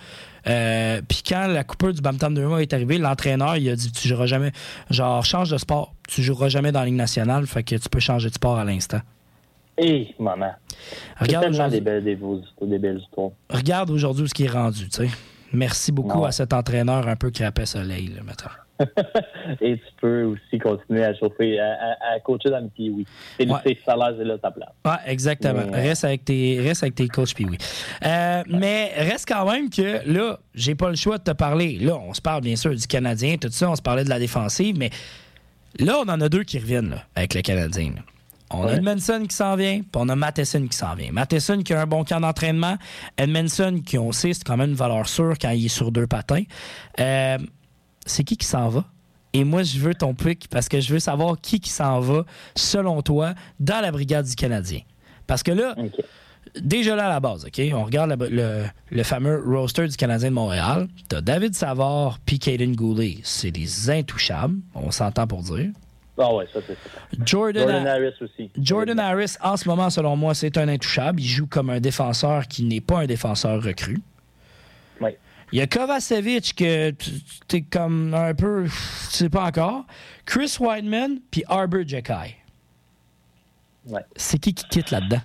Euh, 0.47 1.01
puis 1.09 1.23
quand 1.27 1.47
la 1.47 1.65
coupure 1.65 1.95
du 1.95 2.01
Bam 2.01 2.17
Tam 2.17 2.35
Dura 2.35 2.61
est 2.61 2.73
arrivée, 2.73 2.99
l'entraîneur 2.99 3.57
il 3.57 3.69
a 3.71 3.77
dit 3.77 3.91
tu 3.93 4.09
joueras 4.09 4.27
jamais, 4.27 4.53
genre 4.91 5.25
change 5.25 5.51
de 5.51 5.59
sport, 5.59 5.95
tu 6.09 6.23
joueras 6.23 6.49
jamais 6.49 6.73
dans 6.73 6.81
la 6.81 6.87
Ligue 6.87 6.97
nationale, 6.97 7.47
fait 7.47 7.63
que 7.63 7.77
tu 7.77 7.89
peux 7.89 8.01
changer 8.01 8.29
de 8.29 8.35
sport 8.35 8.59
à 8.59 8.65
l'instant. 8.65 9.01
Hé, 9.79 10.15
maman. 10.19 10.53
Regarde 11.19 11.71
des 11.71 11.81
belles, 11.81 12.05
des, 12.05 12.17
des 12.63 12.79
belles 12.79 13.01
histoires. 13.01 13.31
Regarde 13.51 13.91
aujourd'hui 13.91 14.29
ce 14.29 14.35
qui 14.35 14.45
est 14.45 14.51
rendu, 14.51 14.89
tu 14.89 15.09
sais. 15.09 15.11
Merci 15.53 15.93
beaucoup 15.93 16.19
non. 16.19 16.25
à 16.25 16.33
cet 16.33 16.53
entraîneur 16.53 17.07
un 17.09 17.17
peu 17.17 17.31
crapé 17.31 17.65
soleil, 17.65 18.09
là, 18.09 18.23
maintenant. 18.25 18.51
Et 19.61 19.77
tu 19.77 19.93
peux 20.01 20.25
aussi 20.25 20.59
continuer 20.59 21.05
à 21.05 21.15
chauffer, 21.15 21.61
à, 21.61 21.73
à, 21.73 22.15
à 22.15 22.21
coacher 22.21 22.51
dans 22.51 22.61
le 22.61 22.69
Pee-Wee. 22.69 23.07
C'est 23.39 23.49
ouais. 23.49 23.59
le 23.65 23.75
salaire, 23.85 24.15
c'est 24.19 24.25
là 24.25 24.39
ta 24.39 24.51
place. 24.51 24.71
Ouais, 24.85 25.13
exactement. 25.13 25.63
Mais, 25.71 25.83
reste, 25.83 26.05
avec 26.05 26.25
tes, 26.25 26.61
reste 26.61 26.83
avec 26.83 26.97
tes 26.97 27.09
coachs 27.09 27.35
Pee-Wee. 27.35 27.59
Euh, 28.05 28.39
ouais. 28.39 28.45
Mais 28.49 28.93
reste 28.97 29.29
quand 29.29 29.51
même 29.51 29.71
que 29.71 30.01
là, 30.11 30.39
j'ai 30.55 30.75
pas 30.75 30.91
le 30.91 30.97
choix 30.97 31.19
de 31.19 31.23
te 31.23 31.31
parler. 31.31 31.79
Là, 31.79 31.97
on 31.97 32.15
se 32.15 32.21
parle 32.21 32.43
bien 32.43 32.57
sûr 32.57 32.75
du 32.75 32.87
Canadien, 32.87 33.37
tout 33.37 33.49
ça, 33.51 33.71
on 33.71 33.77
se 33.77 33.83
parlait 33.83 34.05
de 34.05 34.09
la 34.09 34.19
défensive, 34.19 34.77
mais 34.79 34.91
là, 35.79 35.99
on 36.05 36.09
en 36.09 36.21
a 36.21 36.29
deux 36.29 36.43
qui 36.43 36.59
reviennent 36.59 36.91
là, 36.91 37.05
avec 37.15 37.35
le 37.35 37.43
Canadien. 37.43 37.93
Là. 37.95 38.03
On 38.51 38.67
ouais. 38.67 38.73
a 38.73 38.75
Edmondson 38.77 39.25
qui 39.29 39.35
s'en 39.35 39.57
vient, 39.57 39.81
puis 39.81 39.91
on 39.97 40.09
a 40.09 40.15
Matheson 40.15 40.67
qui 40.67 40.77
s'en 40.77 40.95
vient. 40.95 41.11
Matheson 41.13 41.63
qui 41.63 41.73
a 41.73 41.81
un 41.81 41.87
bon 41.87 42.05
camp 42.05 42.21
d'entraînement. 42.21 42.77
Edmondson 43.17 43.81
qui, 43.85 43.99
on 43.99 44.13
sait, 44.13 44.33
c'est 44.33 44.45
quand 44.45 44.57
même 44.57 44.71
une 44.71 44.77
valeur 44.77 45.09
sûre 45.09 45.35
quand 45.41 45.51
il 45.51 45.67
est 45.67 45.69
sur 45.69 45.91
deux 45.91 46.07
patins. 46.07 46.45
Euh, 47.01 47.39
c'est 48.05 48.25
qui 48.25 48.37
qui 48.37 48.47
s'en 48.47 48.69
va? 48.69 48.85
Et 49.33 49.43
moi, 49.43 49.63
je 49.65 49.79
veux 49.79 49.95
ton 49.95 50.15
pic 50.15 50.47
parce 50.49 50.69
que 50.69 50.81
je 50.81 50.93
veux 50.93 51.01
savoir 51.01 51.41
qui 51.41 51.59
qui 51.59 51.71
s'en 51.71 51.99
va, 52.01 52.25
selon 52.55 53.03
toi, 53.03 53.35
dans 53.59 53.81
la 53.81 53.91
brigade 53.91 54.27
du 54.27 54.35
Canadien. 54.37 54.81
Parce 55.27 55.43
que 55.43 55.51
là, 55.51 55.75
okay. 55.77 56.05
déjà 56.61 56.95
là 56.95 57.07
à 57.07 57.09
la 57.09 57.21
base, 57.21 57.45
OK, 57.45 57.61
on 57.73 57.85
regarde 57.85 58.17
le, 58.21 58.29
le, 58.29 58.65
le 58.91 59.03
fameux 59.03 59.43
roster 59.45 59.89
du 59.89 59.97
Canadien 59.97 60.29
de 60.29 60.35
Montréal. 60.35 60.87
T'as 61.09 61.21
David 61.21 61.55
Savard 61.55 62.19
puis 62.25 62.39
Caden 62.39 62.77
Goulet. 62.77 63.19
C'est 63.25 63.51
des 63.51 63.91
intouchables, 63.91 64.59
on 64.75 64.91
s'entend 64.93 65.27
pour 65.27 65.43
dire. 65.43 65.71
Ah 66.17 66.33
ouais, 66.33 66.47
ça, 66.53 66.61
c'est. 66.65 66.77
Jordan, 67.27 67.63
Jordan 67.63 67.87
Ha- 67.89 67.93
Harris 67.95 68.15
aussi. 68.21 68.49
Jordan 68.57 69.01
Harris, 69.01 69.35
en 69.43 69.57
ce 69.57 69.69
moment, 69.69 69.91
selon 69.91 70.15
moi, 70.15 70.33
c'est 70.35 70.57
un 70.59 70.69
intouchable. 70.69 71.21
Il 71.21 71.27
joue 71.27 71.49
comme 71.49 71.71
un 71.71 71.81
défenseur 71.81 72.47
qui 72.47 72.63
n'est 72.63 72.81
pas 72.81 73.01
un 73.01 73.07
défenseur 73.07 73.61
recru. 73.61 74.01
Il 75.55 75.59
y 75.59 75.61
a 75.61 75.69
Kovacevic 75.69 76.57
que 76.57 76.91
tu 76.91 77.57
es 77.57 77.63
comme 77.63 78.13
un 78.13 78.35
peu, 78.35 78.65
tu 78.65 78.71
sais 79.17 79.29
pas 79.29 79.45
encore. 79.45 79.85
Chris 80.27 80.57
Weidman 80.59 81.21
puis 81.31 81.45
Arbor 81.47 81.87
Jekai. 81.87 82.35
Ouais. 83.87 84.01
C'est 84.17 84.39
qui 84.39 84.53
qui 84.53 84.65
quitte 84.65 84.91
là-dedans? 84.91 85.21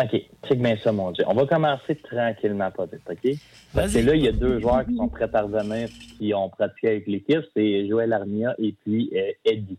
OK, 0.00 0.22
check 0.46 0.62
bien 0.62 0.76
ça, 0.76 0.92
mon 0.92 1.10
Dieu. 1.10 1.24
On 1.26 1.34
va 1.34 1.46
commencer 1.46 1.96
tranquillement, 1.96 2.70
pas 2.70 2.86
vite, 2.86 3.02
OK? 3.10 3.36
Parce 3.74 3.94
que 3.94 3.98
là, 3.98 4.14
il 4.14 4.22
y 4.22 4.28
a 4.28 4.32
deux 4.32 4.60
joueurs 4.60 4.86
qui 4.86 4.94
sont 4.94 5.08
prêts 5.08 5.28
à 5.32 5.42
revenir 5.42 5.88
puis 5.88 6.16
qui 6.16 6.32
ont 6.32 6.48
pratiqué 6.48 6.90
avec 6.90 7.08
l'équipe. 7.08 7.42
C'est 7.56 7.88
Joël 7.88 8.12
Armia 8.12 8.54
et 8.60 8.72
puis 8.84 9.10
euh, 9.16 9.32
Eddie. 9.44 9.78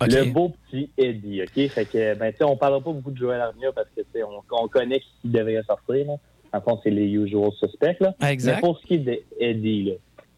Le 0.00 0.32
beau 0.32 0.54
petit 0.70 0.88
Eddie, 0.96 1.42
OK? 1.42 1.68
Fait 1.68 1.84
que, 1.84 2.14
ben, 2.14 2.32
tu 2.32 2.38
sais, 2.38 2.44
on 2.44 2.56
parlera 2.56 2.80
pas 2.80 2.92
beaucoup 2.92 3.10
de 3.10 3.18
Joël 3.18 3.42
Armia 3.42 3.72
parce 3.72 3.88
que, 3.94 4.00
on, 4.22 4.42
on 4.52 4.68
connaît 4.68 5.00
qui 5.00 5.28
devrait 5.28 5.62
sortir, 5.66 6.06
là. 6.06 6.14
En 6.52 6.60
fond, 6.60 6.80
c'est 6.82 6.90
les 6.90 7.06
usual 7.10 7.50
suspects, 7.52 7.96
là. 8.00 8.14
Exact. 8.28 8.56
Mais 8.56 8.60
pour 8.60 8.78
ce 8.78 8.86
qui 8.86 8.94
est 8.94 8.98
de 8.98 9.20
Eddie, 9.40 9.84
là, 9.84 9.92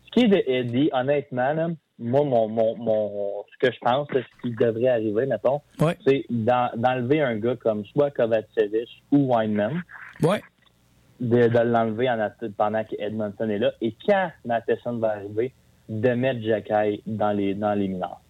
ce 0.06 0.10
qui 0.12 0.24
est 0.24 0.28
de 0.28 0.42
Eddie, 0.46 0.90
honnêtement, 0.92 1.52
là, 1.52 1.68
moi, 2.00 2.24
mon, 2.24 2.48
mon, 2.48 2.76
mon, 2.76 3.44
ce 3.52 3.66
que 3.66 3.72
je 3.72 3.78
pense, 3.80 4.10
là, 4.12 4.20
ce 4.22 4.48
qui 4.48 4.54
devrait 4.54 4.88
arriver, 4.88 5.26
mettons, 5.26 5.60
Ouais. 5.80 5.96
c'est 6.06 6.24
d'en- 6.30 6.70
d'enlever 6.76 7.20
un 7.20 7.36
gars 7.36 7.56
comme 7.56 7.84
soit 7.86 8.10
Kovacevic 8.12 8.88
ou 9.10 9.32
Weinman, 9.34 9.82
Ouais. 10.22 10.40
de, 11.20 11.48
de 11.48 11.58
l'enlever 11.58 12.08
pendant 12.56 12.84
qu'Edmonton 12.84 13.50
est 13.50 13.58
là, 13.58 13.72
et 13.80 13.94
quand 14.06 14.30
Matheson 14.44 14.98
va 14.98 15.08
arriver, 15.16 15.52
de 15.88 16.10
mettre 16.10 16.40
Jacky 16.42 17.02
dans 17.06 17.32
les, 17.32 17.54
dans 17.54 17.72
les 17.74 17.88
mineurs. 17.88 18.20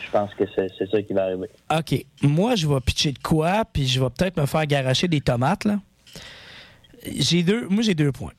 Je 0.00 0.10
pense 0.10 0.34
que 0.34 0.44
c'est 0.54 0.66
c'est 0.76 0.90
ça 0.90 1.00
qui 1.00 1.12
va 1.14 1.24
arriver. 1.24 1.48
OK. 1.74 2.04
Moi, 2.22 2.56
je 2.56 2.66
vais 2.66 2.80
pitcher 2.80 3.12
de 3.12 3.18
quoi, 3.20 3.64
puis 3.72 3.86
je 3.86 4.00
vais 4.02 4.10
peut-être 4.10 4.36
me 4.36 4.46
faire 4.46 4.66
garocher 4.66 5.08
des 5.08 5.20
tomates, 5.20 5.64
là. 5.64 5.76
J'ai 7.06 7.42
deux, 7.42 7.68
moi, 7.68 7.82
j'ai 7.82 7.94
deux 7.94 8.12
points. 8.12 8.32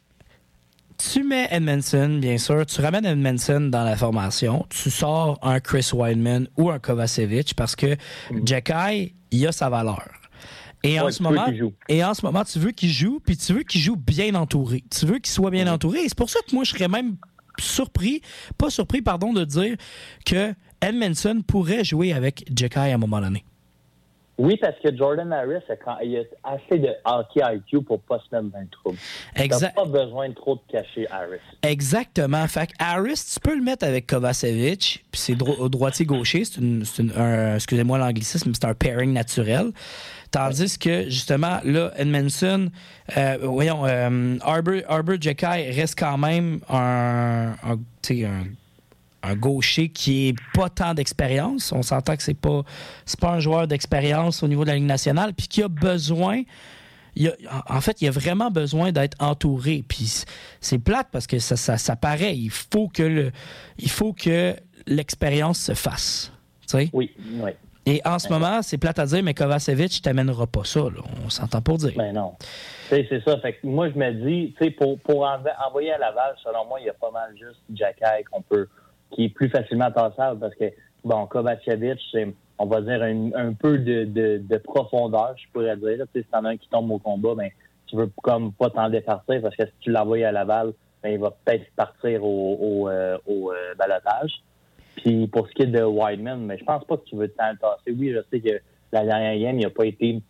Tu 0.97 1.23
mets 1.23 1.47
Edmondson, 1.51 2.19
bien 2.21 2.37
sûr. 2.37 2.65
Tu 2.65 2.79
ramènes 2.81 3.05
Edmondson 3.05 3.69
dans 3.71 3.83
la 3.83 3.95
formation. 3.95 4.65
Tu 4.69 4.89
sors 4.89 5.39
un 5.41 5.59
Chris 5.59 5.89
Weidman 5.93 6.47
ou 6.57 6.69
un 6.69 6.79
Kovacevic 6.79 7.55
parce 7.55 7.75
que 7.75 7.97
Jacky, 8.45 9.13
il 9.31 9.47
a 9.47 9.51
sa 9.51 9.69
valeur. 9.69 10.07
Et 10.83 10.99
en 10.99 11.09
ce 11.09 11.23
moment, 11.23 11.45
et 11.87 12.03
en 12.03 12.13
ce 12.13 12.25
moment, 12.25 12.43
tu 12.43 12.59
veux 12.59 12.71
qu'il 12.71 12.91
joue, 12.91 13.21
puis 13.25 13.37
tu 13.37 13.53
veux 13.53 13.63
qu'il 13.63 13.79
joue 13.79 13.95
bien 13.95 14.35
entouré. 14.35 14.83
Tu 14.91 15.05
veux 15.05 15.19
qu'il 15.19 15.31
soit 15.31 15.49
bien 15.49 15.71
entouré. 15.71 16.01
Et 16.01 16.09
c'est 16.09 16.17
pour 16.17 16.29
ça 16.29 16.39
que 16.47 16.53
moi, 16.53 16.65
je 16.65 16.71
serais 16.71 16.89
même 16.89 17.15
surpris, 17.59 18.21
pas 18.57 18.69
surpris, 18.69 19.01
pardon, 19.01 19.31
de 19.31 19.45
dire 19.45 19.77
que 20.25 20.53
Edmondson 20.81 21.41
pourrait 21.47 21.85
jouer 21.85 22.11
avec 22.11 22.45
Jacky 22.53 22.79
à 22.79 22.83
un 22.83 22.97
moment 22.97 23.21
donné. 23.21 23.45
Oui, 24.39 24.57
parce 24.59 24.73
que 24.83 24.95
Jordan 24.95 25.31
Harris 25.31 25.61
a, 25.69 25.75
quand- 25.75 25.99
il 26.03 26.17
a 26.17 26.21
assez 26.43 26.79
de 26.79 26.89
hockey 27.05 27.39
IQ 27.55 27.83
pour 27.83 27.99
pas 28.01 28.17
se 28.19 28.35
mettre 28.35 28.51
dans 28.51 28.59
le 28.61 28.67
trouble. 28.67 28.97
Exact. 29.35 29.75
pas 29.75 29.85
besoin 29.85 30.29
de 30.29 30.33
trop 30.33 30.55
de 30.55 30.61
cacher 30.71 31.07
Harris. 31.11 31.37
Exactement. 31.61 32.47
Fait 32.47 32.65
que 32.67 32.73
Harris, 32.79 33.23
tu 33.33 33.39
peux 33.39 33.55
le 33.55 33.61
mettre 33.63 33.85
avec 33.85 34.07
Kovacevic, 34.07 35.05
puis 35.11 35.21
c'est 35.21 35.35
dro- 35.35 35.69
droitier-gaucher, 35.69 36.45
c'est 36.45 36.59
une, 36.61 36.83
un, 37.15 37.55
excusez-moi 37.55 37.99
l'anglicisme, 37.99 38.51
c'est 38.55 38.65
un 38.65 38.73
pairing 38.73 39.13
naturel. 39.13 39.71
Tandis 40.31 40.79
que, 40.79 41.03
justement, 41.11 41.59
là, 41.63 41.91
Edmondson, 41.95 42.71
euh, 43.15 43.37
voyons, 43.43 43.85
euh, 43.85 44.37
Arbor, 44.41 44.75
Arbor 44.87 45.15
Jekai 45.21 45.69
reste 45.69 45.97
quand 45.99 46.17
même 46.17 46.59
un, 46.69 47.53
un, 47.63 47.73
un, 47.73 48.43
un 49.23 49.35
gaucher 49.35 49.89
qui 49.89 50.29
est 50.29 50.35
pas 50.53 50.69
tant 50.69 50.93
d'expérience. 50.93 51.71
On 51.71 51.81
s'entend 51.81 52.15
que 52.15 52.23
c'est 52.23 52.33
pas, 52.33 52.63
c'est 53.05 53.19
pas 53.19 53.31
un 53.31 53.39
joueur 53.39 53.67
d'expérience 53.67 54.43
au 54.43 54.47
niveau 54.47 54.63
de 54.65 54.69
la 54.69 54.75
Ligue 54.75 54.83
nationale, 54.85 55.33
puis 55.33 55.47
qui 55.47 55.63
a 55.63 55.67
besoin 55.67 56.41
il 57.15 57.27
a- 57.27 57.63
en 57.69 57.79
fait, 57.79 58.01
il 58.01 58.07
a 58.07 58.11
vraiment 58.11 58.49
besoin 58.49 58.91
d'être 58.91 59.15
entouré. 59.21 59.83
Puis 59.87 60.23
c'est 60.59 60.79
plate 60.79 61.09
parce 61.11 61.27
que 61.27 61.37
ça, 61.37 61.55
ça, 61.55 61.77
ça 61.77 61.95
paraît. 61.95 62.35
Il 62.35 62.49
faut 62.49 62.87
que 62.87 63.03
le, 63.03 63.31
il 63.77 63.89
faut 63.89 64.13
que 64.13 64.55
l'expérience 64.87 65.59
se 65.59 65.75
fasse. 65.75 66.31
tu 66.67 66.77
sais? 66.77 66.89
Oui, 66.91 67.11
oui. 67.39 67.51
Et 67.85 68.01
en 68.05 68.17
ce 68.17 68.29
moment, 68.29 68.61
c'est 68.63 68.77
plate 68.79 68.97
à 68.97 69.05
dire, 69.05 69.21
mais 69.23 69.33
Kovacevic 69.35 70.01
t'amènera 70.01 70.47
pas 70.47 70.63
ça. 70.63 70.79
là. 70.79 71.01
On 71.23 71.29
s'entend 71.29 71.61
pour 71.61 71.77
dire. 71.77 71.91
Ben 71.97 72.13
non. 72.13 72.33
C'est 72.89 73.07
ça. 73.23 73.37
Fait 73.41 73.53
que 73.53 73.67
moi, 73.67 73.89
je 73.91 73.95
me 73.99 74.11
dis, 74.25 74.55
pour, 74.79 74.97
pour 74.99 75.21
env- 75.23 75.43
envoyer 75.67 75.91
à 75.91 75.97
Laval, 75.99 76.33
selon 76.43 76.65
moi, 76.65 76.79
il 76.79 76.87
y 76.87 76.89
a 76.89 76.93
pas 76.93 77.11
mal 77.11 77.29
juste 77.37 77.59
Jacky 77.75 78.23
qu'on 78.31 78.41
peut, 78.41 78.67
qui 79.13 79.25
est 79.25 79.29
plus 79.29 79.49
facilement 79.49 79.91
tassable 79.91 80.39
parce 80.39 80.55
que, 80.55 80.65
bon, 81.03 81.25
Kovacevic, 81.27 81.99
c'est, 82.11 82.33
on 82.57 82.65
va 82.65 82.81
dire, 82.81 83.01
un, 83.01 83.53
peu 83.53 83.77
de, 83.77 84.05
de, 84.05 84.41
de 84.43 84.57
profondeur, 84.57 85.33
je 85.37 85.45
pourrais 85.51 85.77
dire. 85.77 85.97
là. 85.97 86.05
Si 86.15 86.23
t'en 86.25 86.45
as 86.45 86.49
un 86.49 86.57
qui 86.57 86.67
tombe 86.69 86.91
au 86.91 86.99
combat, 86.99 87.35
ben, 87.35 87.49
tu 87.87 87.95
veux 87.95 88.09
comme 88.21 88.51
pas 88.53 88.69
t'en 88.69 88.89
départir 88.89 89.41
parce 89.41 89.55
que 89.55 89.65
si 89.65 89.73
tu 89.81 89.91
l'envoies 89.91 90.25
à 90.25 90.31
Laval, 90.31 90.73
ben, 91.01 91.09
il 91.13 91.19
va 91.19 91.31
peut-être 91.31 91.65
partir 91.75 92.23
au, 92.23 92.57
au, 92.59 92.89
euh, 92.89 93.17
au 93.27 93.51
euh, 93.51 93.75
balotage. 93.77 94.41
Puis 94.97 95.27
pour 95.27 95.47
ce 95.47 95.53
qui 95.53 95.63
est 95.63 95.67
de 95.67 95.83
Wideman, 95.83 96.45
mais 96.45 96.57
je 96.57 96.63
pense 96.63 96.83
pas 96.85 96.97
que 96.97 97.05
tu 97.05 97.15
veux 97.15 97.25
le 97.25 97.57
tasser. 97.57 97.91
Oui, 97.91 98.13
je 98.13 98.19
sais 98.31 98.39
que 98.39 98.61
la 98.91 99.05
dernière 99.05 99.37
game, 99.39 99.59
il 99.59 99.65
a 99.65 99.69
pas 99.69 99.85
été 99.85 100.21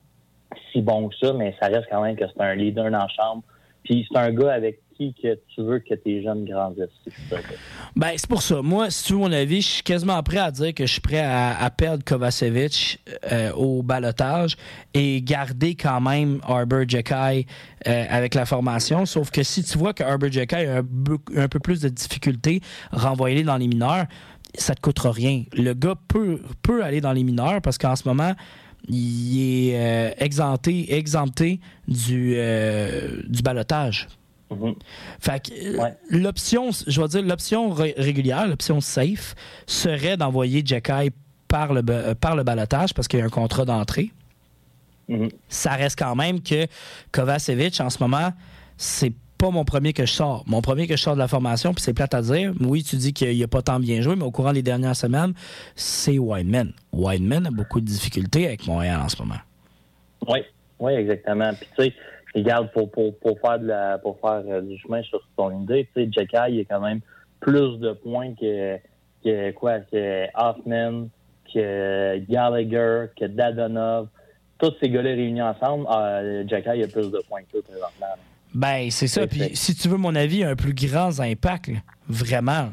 si 0.72 0.82
bon 0.82 1.10
que 1.10 1.16
ça, 1.16 1.34
mais 1.34 1.56
ça 1.60 1.68
reste 1.68 1.88
quand 1.90 2.02
même 2.02 2.16
que 2.16 2.26
c'est 2.28 2.42
un 2.42 2.56
leader 2.56 2.90
dans 2.90 3.08
chambre. 3.10 3.44
Puis 3.84 4.08
c'est 4.12 4.18
un 4.18 4.32
gars 4.32 4.54
avec 4.54 4.80
qui 4.96 5.14
que 5.22 5.40
tu 5.54 5.62
veux 5.64 5.80
que 5.80 5.96
tes 5.96 6.22
jeunes 6.22 6.46
grandissent. 6.46 6.86
Ben, 7.96 8.12
c'est 8.16 8.30
pour 8.30 8.44
ça. 8.44 8.62
Moi, 8.62 8.92
si 8.92 9.06
tu 9.06 9.14
veux 9.14 9.20
mon 9.20 9.32
avis, 9.32 9.62
je 9.62 9.68
suis 9.68 9.84
quasiment 9.84 10.22
prêt 10.22 10.38
à 10.38 10.52
dire 10.52 10.74
que 10.74 10.86
je 10.86 10.92
suis 10.92 11.02
prêt 11.02 11.20
à, 11.20 11.58
à 11.60 11.70
perdre 11.72 12.04
Kovacevic 12.06 13.00
euh, 13.32 13.52
au 13.54 13.82
balotage 13.82 14.56
et 14.94 15.22
garder 15.24 15.74
quand 15.76 16.00
même 16.00 16.40
Arbor 16.44 16.88
Jekai 16.88 17.48
euh, 17.88 18.06
avec 18.10 18.36
la 18.36 18.46
formation. 18.46 19.06
Sauf 19.08 19.32
que 19.32 19.42
si 19.42 19.64
tu 19.64 19.80
vois 19.80 19.94
que 19.94 20.04
Arbor 20.04 20.32
Jekai 20.32 20.68
a 20.68 20.78
un, 20.78 20.84
peu- 20.84 21.18
un 21.36 21.48
peu 21.48 21.60
plus 21.60 21.82
de 21.82 21.90
difficultés, 21.90 22.62
renvoyer 22.92 23.42
dans 23.44 23.58
les 23.58 23.68
mineurs, 23.68 24.06
ça 24.56 24.76
te 24.76 24.82
coûtera 24.82 25.12
rien. 25.12 25.44
Le 25.54 25.74
gars 25.74 25.96
peut, 26.08 26.40
peut 26.62 26.84
aller 26.84 27.02
dans 27.02 27.14
les 27.14 27.24
mineurs 27.24 27.62
parce 27.64 27.80
qu'en 27.80 27.96
ce 27.96 28.08
moment, 28.08 28.34
il 28.90 29.70
est 29.70 29.80
euh, 29.80 30.12
exempté, 30.18 30.94
exempté 30.96 31.60
du, 31.88 32.34
euh, 32.36 33.22
du 33.28 33.42
balotage. 33.42 34.08
Mhm. 34.52 34.76
Fait 35.20 35.42
que 35.48 35.52
euh, 35.54 35.82
Ouais. 35.82 35.98
l'option, 36.10 36.70
je 36.88 37.02
vais 37.02 37.08
dire, 37.08 37.22
l'option 37.24 37.72
ré- 37.72 37.96
régulière, 37.98 38.48
l'option 38.48 38.82
safe, 38.82 39.36
serait 39.66 40.18
d'envoyer 40.18 40.62
Jacky 40.66 41.12
par 41.48 41.74
le, 41.74 41.82
par 42.14 42.36
le 42.36 42.44
balotage 42.44 42.94
parce 42.94 43.08
qu'il 43.08 43.20
y 43.20 43.22
a 43.22 43.26
un 43.26 43.30
contrat 43.30 43.66
d'entrée. 43.66 44.12
Mhm. 45.08 45.30
Ça 45.50 45.72
reste 45.74 45.98
quand 46.00 46.16
même 46.16 46.42
que 46.42 46.68
Kovacevic, 47.12 47.80
en 47.82 47.90
ce 47.90 47.98
moment, 48.00 48.32
c'est 48.78 49.14
pas 49.44 49.52
mon 49.52 49.66
premier 49.66 49.92
que 49.92 50.06
je 50.06 50.14
sors. 50.14 50.46
Mon 50.48 50.62
premier 50.62 50.88
que 50.88 50.96
je 50.96 51.02
sors 51.02 51.16
de 51.16 51.20
la 51.20 51.28
formation, 51.28 51.74
puis 51.74 51.84
c'est 51.84 51.94
plate 51.94 52.14
à 52.14 52.22
dire. 52.22 52.54
Oui, 52.62 52.82
tu 52.82 52.96
dis 52.96 53.12
qu'il 53.12 53.44
a 53.44 53.48
pas 53.50 53.62
tant 53.62 53.78
bien 53.78 54.00
joué, 54.00 54.16
mais 54.16 54.24
au 54.24 54.32
courant 54.32 54.54
des 54.54 54.62
dernières 54.62 54.96
semaines, 54.96 55.34
c'est 55.76 56.18
Wideman. 56.18 56.72
Wideman 56.94 57.48
a 57.48 57.52
beaucoup 57.52 57.82
de 57.82 57.86
difficultés 57.86 58.46
avec 58.46 58.66
Montréal 58.66 59.02
en 59.04 59.10
ce 59.10 59.22
moment. 59.22 59.42
Oui, 60.30 60.40
oui, 60.80 60.94
exactement. 60.94 61.52
Puis 61.56 61.68
tu 61.78 61.84
sais, 61.84 61.94
regarde, 62.34 62.72
pour, 62.72 62.90
pour, 62.90 63.20
pour 63.20 63.38
faire 63.42 63.60
euh, 63.68 64.62
du 64.62 64.78
chemin 64.78 65.04
sur 65.04 65.22
ton 65.36 65.64
idée, 65.64 65.90
tu 65.94 66.06
sais, 66.06 66.10
il 66.50 66.62
a 66.62 66.64
quand 66.64 66.80
même 66.80 67.02
plus 67.42 67.80
de 67.80 67.92
points 67.92 68.34
que, 68.36 68.78
que 69.26 69.52
quoi, 69.52 69.80
que 69.82 70.26
Hoffman, 70.36 71.10
que 71.54 72.18
Gallagher, 72.30 73.08
que 73.20 73.26
Dadonov. 73.26 74.08
Tous 74.58 74.74
ces 74.80 74.90
gars-là 74.90 75.10
réunis 75.10 75.42
ensemble, 75.42 75.86
euh, 75.90 76.46
a 76.50 76.88
plus 76.88 77.12
de 77.12 77.22
points 77.28 77.42
que 77.52 77.58
eux 77.58 77.62
présentement. 77.62 78.16
Ben, 78.54 78.90
c'est 78.92 79.08
ça. 79.08 79.26
Puis 79.28 79.42
si 79.54 79.76
tu 79.76 79.88
veux 79.88 79.98
mon 79.98 80.16
avis, 80.16 80.44
un 80.44 80.56
plus 80.56 80.74
grand 80.74 81.20
impact, 81.20 81.68
là. 81.70 81.80
vraiment. 82.08 82.70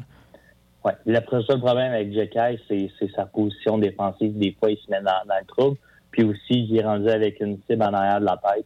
Ouais. 0.83 0.93
Le 1.05 1.19
seul 1.47 1.59
problème 1.59 1.93
avec 1.93 2.13
Jacky, 2.13 2.61
c'est, 2.67 2.89
c'est 2.99 3.11
sa 3.15 3.25
position 3.25 3.77
défensive. 3.77 4.37
Des 4.37 4.55
fois, 4.59 4.71
il 4.71 4.77
se 4.77 4.89
met 4.89 5.01
dans, 5.01 5.27
dans 5.27 5.37
le 5.39 5.45
trouble. 5.47 5.77
Puis 6.11 6.23
aussi, 6.23 6.39
il 6.69 6.77
est 6.77 6.83
rendu 6.83 7.07
avec 7.09 7.39
une 7.39 7.57
cible 7.69 7.83
en 7.83 7.93
arrière 7.93 8.19
de 8.19 8.25
la 8.25 8.37
tête. 8.37 8.65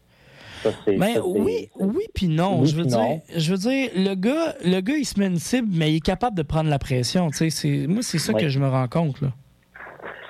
Ça, 0.63 0.71
c'est- 0.83 0.97
oui, 1.19 1.69
oui, 1.79 2.03
puis 2.13 2.27
non. 2.27 2.61
Oui 2.61 2.67
je 2.67 2.75
veux 2.75 2.85
dire, 2.85 2.97
non. 2.97 3.21
je 3.35 3.51
veux 3.51 3.57
dire, 3.57 3.89
le 3.95 4.15
gars, 4.15 4.55
le 4.63 4.79
gars, 4.81 4.95
il 4.95 5.05
se 5.05 5.19
met 5.19 5.27
une 5.27 5.37
cible, 5.37 5.67
mais 5.71 5.91
il 5.91 5.97
est 5.97 6.05
capable 6.05 6.35
de 6.35 6.41
prendre 6.41 6.69
la 6.69 6.79
pression. 6.79 7.23
Moi, 7.25 8.01
c'est 8.01 8.17
ça 8.17 8.33
Oui. 8.33 8.41
que 8.41 8.49
je 8.49 8.59
me 8.59 8.67
rends 8.67 8.87
compte 8.87 9.21
là. 9.21 9.29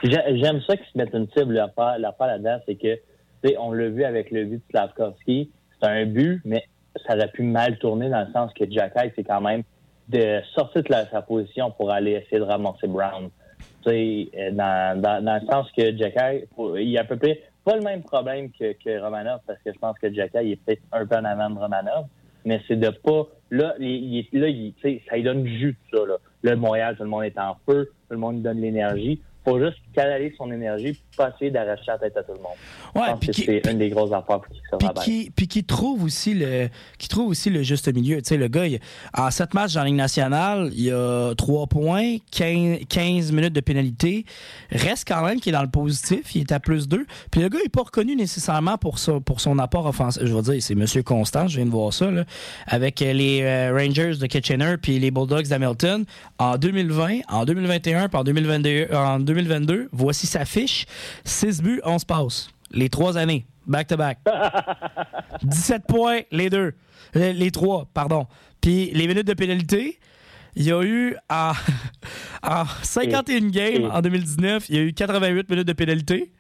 J'aime 0.04 0.62
ça 0.68 0.76
qu'ils 0.76 0.86
se 0.92 0.98
mettent 0.98 1.14
une 1.14 1.28
cible. 1.38 1.54
L'affaire 1.54 1.98
là-dedans, 2.28 2.58
c'est 2.68 2.76
que, 2.76 2.96
tu 2.96 3.50
sais, 3.50 3.56
on 3.60 3.72
l'a 3.72 3.88
vu 3.90 4.04
avec 4.04 4.30
le 4.32 4.46
but 4.46 4.56
de 4.58 4.62
Slavkovski. 4.72 5.50
C'est 5.82 5.88
un 5.88 6.06
but, 6.06 6.42
mais 6.46 6.64
ça 7.06 7.16
aurait 7.16 7.32
pu 7.32 7.44
mal 7.44 7.78
tourner 7.78 8.10
dans 8.10 8.22
le 8.26 8.32
sens 8.34 8.52
que 8.54 8.70
Jacky, 8.70 9.12
c'est 9.16 9.24
quand 9.24 9.42
même 9.42 9.64
de 10.08 10.40
sortir 10.54 10.84
de 10.84 10.94
sa 11.12 11.22
position 11.22 11.72
pour 11.72 11.92
aller 11.92 12.12
essayer 12.12 12.38
de 12.40 12.44
ramasser 12.44 12.88
Brown. 12.88 13.30
Euh, 13.88 14.52
dans, 14.52 15.00
dans, 15.00 15.24
dans 15.24 15.36
le 15.42 15.48
sens 15.52 15.72
que 15.72 15.96
Jacky, 15.96 16.46
pour- 16.56 16.78
il 16.80 16.98
a 16.98 17.02
à 17.02 17.04
peu 17.04 17.18
près 17.18 17.42
pas 17.64 17.76
le 17.76 17.82
même 17.82 18.02
problème 18.04 18.50
que, 18.52 19.00
Romanov, 19.00 19.40
parce 19.46 19.60
que 19.64 19.72
je 19.74 19.80
pense 19.80 19.98
que 20.00 20.12
Jacky, 20.14 20.38
il 20.44 20.52
est 20.54 20.56
peut-être 20.58 20.82
un 20.92 21.06
peu 21.06 21.16
en 21.16 21.26
avant 21.26 21.50
de 21.50 21.60
Romanov, 21.60 22.06
mais 22.46 22.62
c'est 22.68 22.76
de 22.80 22.90
pas. 22.90 23.28
Là, 23.52 23.74
là 23.80 24.48
il- 24.48 24.74
ça 25.10 25.16
lui 25.16 25.24
donne 25.24 25.44
du 25.44 25.58
jus, 25.58 25.78
tout 25.92 25.98
ça. 25.98 26.06
Là. 26.06 26.16
Là, 26.44 26.56
Montréal, 26.56 26.96
tout 26.96 27.04
le 27.04 27.10
monde 27.10 27.24
est 27.24 27.38
en 27.40 27.56
feu, 27.68 27.92
tout 28.08 28.14
le 28.14 28.18
monde 28.18 28.42
donne 28.42 28.62
l'énergie. 28.62 29.22
faut 29.44 29.60
juste 29.60 29.78
canaliser 29.96 30.36
son 30.38 30.52
énergie 30.52 31.00
pas 31.18 31.32
essayer 31.34 31.50
d'arracher 31.52 31.84
la 31.88 31.98
tête 31.98 32.18
à 32.18 32.24
tout 32.24 32.34
le 32.34 32.40
monde. 32.40 32.52
Ouais, 32.94 33.04
je 33.06 33.12
pense 33.12 33.20
puis 33.20 33.30
que 33.30 33.62
c'est 33.64 33.72
une 33.72 33.78
des 33.78 33.90
grosses 33.90 34.12
affaires 34.12 34.42
pour 34.42 34.54
se 34.54 34.76
Puis 34.78 34.90
qui, 35.04 35.32
puis 35.36 35.48
qui 35.48 35.64
trouve 35.64 36.04
aussi 36.04 36.34
le 36.34 36.68
qui 36.98 37.08
trouve 37.08 37.30
aussi 37.30 37.50
le 37.50 37.64
juste 37.64 37.92
milieu. 37.94 38.18
Tu 38.18 38.30
sais, 38.30 38.38
le 38.38 38.48
gars, 38.48 38.68
il- 38.68 38.80
en 39.18 39.32
sept 39.32 39.54
matchs 39.54 39.74
dans 39.74 39.82
la 39.82 39.86
Ligue 39.88 39.96
nationale, 39.96 40.72
il 40.76 40.92
a 40.92 41.34
3 41.36 41.68
points, 41.68 42.18
15, 42.32 42.80
15 42.90 43.32
minutes 43.32 43.54
de 43.54 43.62
pénalité. 43.62 44.26
Reste 44.72 45.08
quand 45.08 45.24
même 45.26 45.40
qu'il 45.40 45.54
est 45.54 45.58
dans 45.58 45.64
le 45.64 45.70
positif, 45.70 46.36
il 46.36 46.42
est 46.42 46.52
à 46.52 46.60
plus 46.60 46.88
2. 46.88 47.06
Puis 47.32 47.42
le 47.42 47.50
gars, 47.50 47.60
il 47.60 47.64
n'est 47.64 47.70
pas 47.70 47.84
reconnu 47.84 48.16
nécessairement 48.16 48.78
pour, 48.78 49.00
ça, 49.00 49.20
pour 49.24 49.40
son 49.40 49.58
apport 49.60 49.86
offensif. 49.86 50.22
Je 50.26 50.34
veux 50.34 50.42
dire, 50.42 50.62
c'est 50.62 50.76
Monsieur 50.76 51.04
Constant, 51.04 51.48
je 51.48 51.58
viens 51.58 51.66
de 51.66 51.72
voir 51.72 51.94
ça, 51.94 52.12
là, 52.12 52.26
avec 52.68 53.02
euh, 53.02 53.14
les 53.14 53.42
euh, 53.44 53.72
Rangers 53.74 54.16
de 54.20 54.26
Kitchener 54.28 54.76
puis 54.82 55.00
les 55.00 55.12
Bulldogs 55.12 55.48
d'Hamilton. 55.48 56.04
En 56.40 56.58
2020, 56.58 57.20
en 57.30 57.46
2021 57.46 58.10
puis 58.10 58.18
en 58.18 58.24
2022, 58.24 58.88
en 58.94 59.20
2022 59.20 59.85
voici 59.92 60.28
sa 60.28 60.46
fiche. 60.46 60.86
6 61.24 61.62
buts, 61.62 61.82
11 61.84 62.06
passes. 62.06 62.50
Les 62.72 62.90
trois 62.90 63.18
années, 63.18 63.46
back-to-back. 63.68 64.20
17 65.44 65.84
points, 65.88 66.22
les 66.32 66.50
deux. 66.50 66.74
Les, 67.14 67.34
les 67.34 67.52
trois, 67.52 67.88
pardon. 67.94 68.28
Puis 68.62 68.92
les 68.94 69.08
minutes 69.08 69.28
de 69.28 69.34
pénalité, 69.34 70.00
il 70.56 70.64
y 70.64 70.72
a 70.72 70.82
eu 70.84 71.16
en, 71.30 71.52
en 72.44 72.66
51 72.84 73.50
games 73.50 73.92
en 73.92 74.02
2019, 74.02 74.70
il 74.70 74.76
y 74.76 74.80
a 74.80 74.82
eu 74.82 74.94
88 74.94 75.50
minutes 75.50 75.68
de 75.68 75.74
pénalité. 75.74 76.32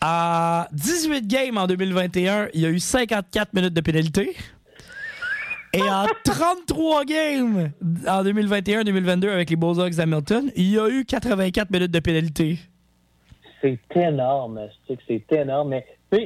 En 0.00 0.64
18 0.72 1.26
games 1.26 1.58
en 1.58 1.66
2021, 1.66 2.48
il 2.54 2.60
y 2.60 2.66
a 2.66 2.70
eu 2.70 2.78
54 2.78 3.52
minutes 3.52 3.74
de 3.74 3.80
pénalité. 3.80 4.36
Et 5.72 5.82
en 5.82 6.06
33 6.24 7.04
games 7.04 7.70
en 8.06 8.24
2021-2022 8.24 9.28
avec 9.28 9.50
les 9.50 9.56
Bulldogs 9.56 9.94
d'Hamilton, 9.94 10.50
il 10.56 10.70
y 10.70 10.78
a 10.78 10.88
eu 10.88 11.04
84 11.04 11.70
minutes 11.70 11.90
de 11.92 12.00
pénalité. 12.00 12.58
C'est 13.60 13.78
énorme, 13.96 14.60
je 14.70 14.86
sais 14.86 14.96
que 14.96 15.02
c'est 15.08 15.36
énorme, 15.36 15.70
mais 15.70 15.86
tu 16.12 16.18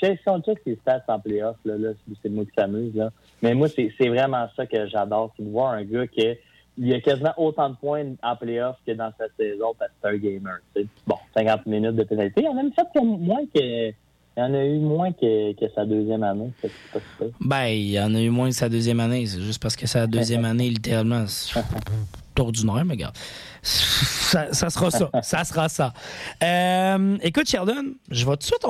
sais, 0.00 0.16
si 0.20 0.28
on 0.28 0.40
check 0.42 0.58
ses 0.64 0.76
stats 0.82 1.04
en 1.08 1.20
playoff, 1.20 1.56
là, 1.64 1.78
là 1.78 1.90
c'est- 2.06 2.14
c'est 2.22 2.28
moi 2.28 2.44
qui 2.44 2.50
s'amuse, 2.58 2.94
là. 2.94 3.10
Mais 3.40 3.54
moi, 3.54 3.68
c'est 3.68 4.08
vraiment 4.08 4.46
ça 4.56 4.66
que 4.66 4.86
j'adore, 4.88 5.32
c'est 5.36 5.44
de 5.44 5.50
voir 5.50 5.72
un 5.72 5.84
gars 5.84 6.06
qui 6.08 6.26
il 6.78 6.92
a 6.94 7.00
quasiment 7.00 7.34
autant 7.36 7.68
de 7.70 7.76
points 7.76 8.14
en 8.22 8.34
playoff 8.34 8.76
que 8.86 8.92
dans 8.92 9.12
sa 9.18 9.26
saison 9.38 9.74
parce 9.78 9.90
que 9.90 9.96
c'est 10.02 10.08
un 10.08 10.16
gamer. 10.16 10.58
Bon, 11.06 11.16
50 11.36 11.66
minutes 11.66 11.96
de 11.96 12.02
pénalité. 12.02 12.40
Il 12.40 12.44
y 12.44 12.48
en 12.48 12.52
a 12.52 12.62
même 12.62 12.72
fait 12.72 12.86
que 12.94 13.00
moins 13.04 13.44
que. 13.54 13.92
Il 14.36 14.40
y 14.40 14.42
en 14.42 14.54
a 14.54 14.64
eu 14.64 14.78
moins 14.78 15.12
que, 15.12 15.52
que 15.52 15.66
sa 15.74 15.84
deuxième 15.84 16.22
année. 16.22 16.50
super. 16.60 17.28
Ben, 17.40 17.66
il 17.66 17.90
y 17.90 18.00
en 18.00 18.14
a 18.14 18.20
eu 18.20 18.30
moins 18.30 18.48
que 18.48 18.54
sa 18.54 18.68
deuxième 18.68 19.00
année. 19.00 19.26
C'est 19.26 19.42
juste 19.42 19.62
parce 19.62 19.76
que 19.76 19.86
sa 19.86 20.06
deuxième 20.06 20.44
année, 20.46 20.70
littéralement, 20.70 21.26
ordinaire, 22.40 22.84
mais 22.84 22.94
regarde. 22.94 23.16
Ça, 23.62 24.70
sera 24.70 24.90
ça. 24.90 25.10
Ça 25.22 25.44
sera 25.44 25.68
ça. 25.68 25.92
Euh, 26.42 27.16
écoute, 27.22 27.48
Sheldon, 27.48 27.94
je 28.10 28.24
vais 28.24 28.32
tout 28.32 28.38
de 28.38 28.42
suite 28.42 28.66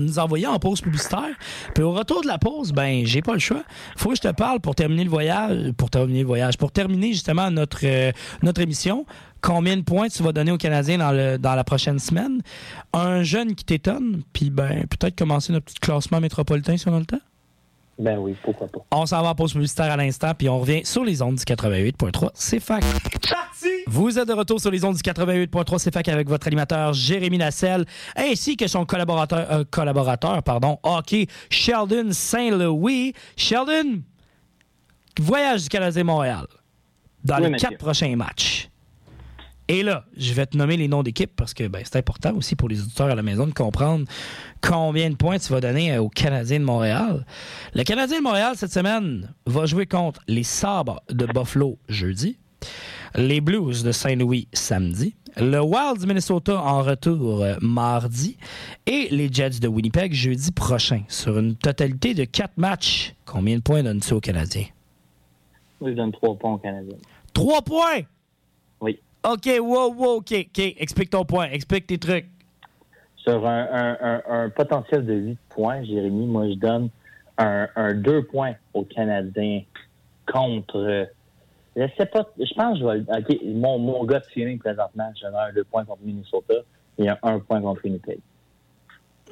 nous 0.00 0.18
envoyer 0.18 0.46
en 0.46 0.58
pause 0.58 0.80
publicitaire. 0.80 1.34
Puis 1.74 1.82
au 1.82 1.92
retour 1.92 2.22
de 2.22 2.26
la 2.26 2.38
pause, 2.38 2.72
ben, 2.72 3.04
j'ai 3.04 3.22
pas 3.22 3.32
le 3.32 3.38
choix. 3.38 3.62
Faut 3.96 4.10
que 4.10 4.16
je 4.16 4.20
te 4.20 4.32
parle 4.32 4.60
pour 4.60 4.74
terminer 4.74 5.04
le 5.04 5.10
voyage. 5.10 5.72
Pour 5.72 5.90
terminer 5.90 6.20
le 6.20 6.26
voyage. 6.26 6.56
Pour 6.58 6.70
terminer 6.70 7.12
justement 7.12 7.50
notre, 7.50 7.80
euh, 7.84 8.12
notre 8.42 8.60
émission. 8.60 9.06
Combien 9.40 9.76
de 9.76 9.82
points 9.82 10.08
tu 10.08 10.22
vas 10.22 10.32
donner 10.32 10.50
aux 10.50 10.58
Canadiens 10.58 10.98
dans, 10.98 11.12
le, 11.12 11.38
dans 11.38 11.54
la 11.54 11.64
prochaine 11.64 11.98
semaine? 11.98 12.40
Un 12.92 13.22
jeune 13.22 13.54
qui 13.54 13.64
t'étonne, 13.64 14.22
puis 14.32 14.50
ben, 14.50 14.86
peut-être 14.86 15.16
commencer 15.16 15.52
notre 15.52 15.66
petit 15.66 15.78
classement 15.78 16.20
métropolitain 16.20 16.76
si 16.76 16.88
on 16.88 16.96
a 16.96 16.98
le 16.98 17.06
temps? 17.06 17.20
Ben 17.98 18.18
oui, 18.18 18.36
pourquoi 18.42 18.66
pas. 18.68 18.80
On 18.90 19.06
s'en 19.06 19.22
va 19.22 19.30
en 19.30 19.34
pause 19.34 19.52
publicitaire 19.52 19.90
à 19.90 19.96
l'instant, 19.96 20.32
puis 20.36 20.48
on 20.50 20.58
revient 20.60 20.84
sur 20.84 21.02
les 21.02 21.22
ondes 21.22 21.36
du 21.36 21.44
88.3. 21.44 22.30
C'est 22.34 22.60
fac. 22.60 22.82
Parti! 22.82 23.68
Vous 23.86 24.18
êtes 24.18 24.28
de 24.28 24.34
retour 24.34 24.60
sur 24.60 24.70
les 24.70 24.84
ondes 24.84 24.96
du 24.96 25.00
88.3 25.00 25.78
C'est 25.78 25.92
fac 25.94 26.06
avec 26.08 26.28
votre 26.28 26.46
animateur 26.46 26.92
Jérémy 26.92 27.38
Nassel, 27.38 27.86
ainsi 28.14 28.56
que 28.58 28.66
son 28.66 28.84
collaborateur, 28.84 29.46
euh, 29.50 29.64
collaborateur 29.70 30.42
pardon, 30.42 30.78
hockey, 30.82 31.26
Sheldon 31.48 32.08
Saint-Louis. 32.12 33.14
Sheldon, 33.36 34.02
voyage 35.18 35.62
du 35.64 35.68
Canadien 35.70 36.04
Montréal 36.04 36.46
dans 37.24 37.36
Oui, 37.36 37.44
les 37.44 37.50
monsieur. 37.50 37.68
quatre 37.70 37.78
prochains 37.78 38.14
matchs. 38.14 38.68
Et 39.68 39.82
là, 39.82 40.04
je 40.16 40.32
vais 40.32 40.46
te 40.46 40.56
nommer 40.56 40.76
les 40.76 40.86
noms 40.86 41.02
d'équipes 41.02 41.32
parce 41.34 41.52
que 41.52 41.66
ben, 41.66 41.82
c'est 41.84 41.96
important 41.96 42.34
aussi 42.34 42.54
pour 42.54 42.68
les 42.68 42.80
auditeurs 42.80 43.08
à 43.08 43.14
la 43.16 43.22
maison 43.22 43.46
de 43.46 43.52
comprendre 43.52 44.06
combien 44.60 45.10
de 45.10 45.16
points 45.16 45.38
tu 45.38 45.52
vas 45.52 45.60
donner 45.60 45.92
euh, 45.92 46.02
aux 46.02 46.08
Canadiens 46.08 46.60
de 46.60 46.64
Montréal. 46.64 47.26
Le 47.74 47.82
Canadien 47.82 48.18
de 48.18 48.22
Montréal, 48.22 48.52
cette 48.56 48.72
semaine, 48.72 49.32
va 49.44 49.66
jouer 49.66 49.86
contre 49.86 50.20
les 50.28 50.44
Sabres 50.44 51.02
de 51.10 51.26
Buffalo 51.26 51.78
jeudi, 51.88 52.38
les 53.16 53.40
Blues 53.40 53.82
de 53.82 53.90
Saint-Louis 53.90 54.46
samedi, 54.52 55.16
le 55.36 55.60
Wild 55.60 55.98
du 55.98 56.06
Minnesota 56.06 56.60
en 56.60 56.82
retour 56.82 57.42
euh, 57.42 57.56
mardi 57.60 58.38
et 58.86 59.08
les 59.10 59.28
Jets 59.32 59.58
de 59.60 59.66
Winnipeg 59.66 60.12
jeudi 60.12 60.52
prochain. 60.52 61.02
Sur 61.08 61.38
une 61.38 61.56
totalité 61.56 62.14
de 62.14 62.24
quatre 62.24 62.56
matchs, 62.56 63.14
combien 63.24 63.56
de 63.56 63.62
points 63.62 63.82
donnes-tu 63.82 64.14
aux 64.14 64.20
Canadiens? 64.20 64.66
Je 65.80 65.90
donne 65.90 66.12
trois 66.12 66.36
points 66.36 66.54
au 66.54 66.58
Canadien. 66.58 66.96
Trois 67.32 67.62
points! 67.62 68.02
OK, 69.32 69.46
wow, 69.60 69.92
wow, 69.92 70.16
OK, 70.16 70.32
OK. 70.32 70.74
Explique 70.78 71.10
ton 71.10 71.24
point, 71.24 71.48
explique 71.50 71.86
tes 71.86 71.98
trucs. 71.98 72.26
Sur 73.16 73.46
un, 73.46 73.66
un, 73.72 73.98
un, 74.00 74.22
un 74.44 74.50
potentiel 74.50 75.04
de 75.04 75.14
8 75.14 75.38
points, 75.48 75.82
Jérémy, 75.84 76.26
moi, 76.26 76.48
je 76.48 76.54
donne 76.54 76.90
un, 77.38 77.66
un 77.74 77.94
2 77.94 78.22
points 78.24 78.54
aux 78.72 78.84
Canadiens 78.84 79.62
contre. 80.32 80.76
euh, 80.78 81.04
Je 81.76 81.86
sais 81.98 82.06
pas. 82.06 82.24
Je 82.38 82.54
pense 82.54 82.78
que 82.78 82.84
je 82.84 82.86
vais. 82.86 83.18
OK, 83.18 83.40
mon, 83.44 83.78
mon 83.78 84.04
gars 84.04 84.20
de 84.20 84.26
feeling 84.26 84.58
présentement, 84.58 85.12
je 85.16 85.22
donne 85.26 85.34
un 85.34 85.52
2 85.52 85.64
points 85.64 85.84
contre 85.84 86.02
Minnesota 86.04 86.54
et 86.98 87.08
un 87.08 87.18
1 87.22 87.38
point 87.40 87.60
contre 87.60 87.80
Winnipeg. 87.84 88.18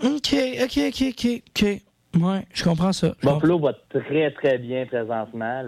OK, 0.03 0.35
OK, 0.65 0.79
OK, 0.89 1.03
OK, 1.09 1.43
OK. 1.51 1.83
Ouais, 2.21 2.45
je 2.53 2.65
comprends 2.65 2.93
ça. 2.93 3.15
Buffalo 3.23 3.59
va 3.59 3.73
très, 3.91 4.31
très 4.33 4.59
bien 4.59 4.87
présentement. 4.87 5.63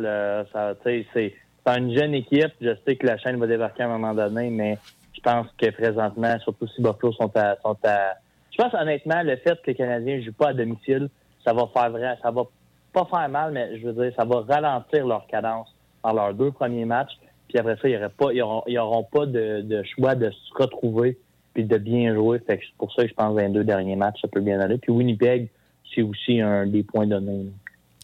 Ça, 0.52 0.74
tu 0.84 0.90
sais, 0.90 1.06
c'est 1.14 1.34
c'est 1.66 1.78
une 1.78 1.96
jeune 1.96 2.14
équipe. 2.14 2.52
Je 2.60 2.70
sais 2.86 2.96
que 2.96 3.06
la 3.06 3.18
chaîne 3.18 3.38
va 3.38 3.46
débarquer 3.46 3.82
à 3.82 3.86
un 3.86 3.98
moment 3.98 4.14
donné, 4.14 4.50
mais 4.50 4.78
je 5.12 5.20
pense 5.20 5.46
que 5.58 5.70
présentement, 5.70 6.38
surtout 6.40 6.66
si 6.68 6.80
Buffalo 6.80 7.12
sont 7.12 7.30
à, 7.36 7.56
sont 7.62 7.76
à... 7.84 8.14
Je 8.50 8.62
pense 8.62 8.72
honnêtement, 8.74 9.22
le 9.22 9.36
fait 9.36 9.60
que 9.62 9.68
les 9.68 9.74
Canadiens 9.74 10.16
ne 10.16 10.22
jouent 10.22 10.32
pas 10.32 10.48
à 10.48 10.54
domicile, 10.54 11.08
ça 11.44 11.52
va 11.52 11.68
faire 11.72 11.90
vrai, 11.90 12.16
ça 12.22 12.30
va 12.30 12.44
pas 12.92 13.04
faire 13.04 13.28
mal, 13.28 13.52
mais 13.52 13.78
je 13.78 13.86
veux 13.86 13.92
dire, 13.92 14.12
ça 14.16 14.24
va 14.24 14.40
ralentir 14.48 15.06
leur 15.06 15.26
cadence 15.26 15.68
dans 16.02 16.12
leurs 16.12 16.34
deux 16.34 16.50
premiers 16.50 16.84
matchs. 16.84 17.12
Puis 17.48 17.58
après 17.58 17.76
ça, 17.76 17.88
il 17.88 17.92
y 17.92 17.96
aurait 17.96 18.08
pas, 18.08 18.32
ils 18.32 18.42
auront, 18.42 18.62
ils 18.66 19.10
pas 19.12 19.26
de, 19.26 19.82
choix 19.94 20.14
de 20.14 20.30
se 20.30 20.62
retrouver 20.62 21.18
puis 21.54 21.64
de 21.64 21.78
bien 21.78 22.14
jouer. 22.14 22.38
Fait 22.46 22.58
que 22.58 22.64
c'est 22.64 22.76
pour 22.76 22.92
ça 22.92 23.02
que 23.02 23.08
je 23.08 23.14
pense 23.14 23.34
que 23.34 23.40
les 23.40 23.48
deux 23.48 23.64
derniers 23.64 23.96
matchs, 23.96 24.20
ça 24.20 24.28
peut 24.28 24.40
bien 24.40 24.60
aller. 24.60 24.78
Puis 24.78 24.92
Winnipeg, 24.92 25.48
c'est 25.94 26.02
aussi 26.02 26.40
un 26.40 26.66
des 26.66 26.82
points 26.82 27.06
donnés. 27.06 27.46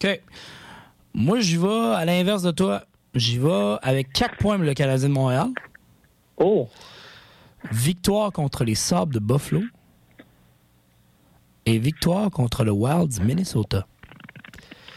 OK. 0.03 0.21
Moi, 1.13 1.39
j'y 1.41 1.57
vais 1.57 1.93
à 1.95 2.05
l'inverse 2.05 2.41
de 2.41 2.51
toi. 2.51 2.83
J'y 3.15 3.37
vais 3.37 3.77
avec 3.81 4.11
4 4.13 4.37
points 4.37 4.55
pour 4.57 4.65
le 4.65 4.73
Canadien 4.73 5.09
de 5.09 5.13
Montréal. 5.13 5.49
Oh! 6.37 6.67
Victoire 7.71 8.31
contre 8.31 8.63
les 8.63 8.75
Sabres 8.75 9.13
de 9.13 9.19
Buffalo. 9.19 9.61
Et 11.65 11.77
victoire 11.77 12.29
contre 12.29 12.63
le 12.63 12.71
Wild 12.71 13.09
du 13.09 13.21
Minnesota. 13.21 13.85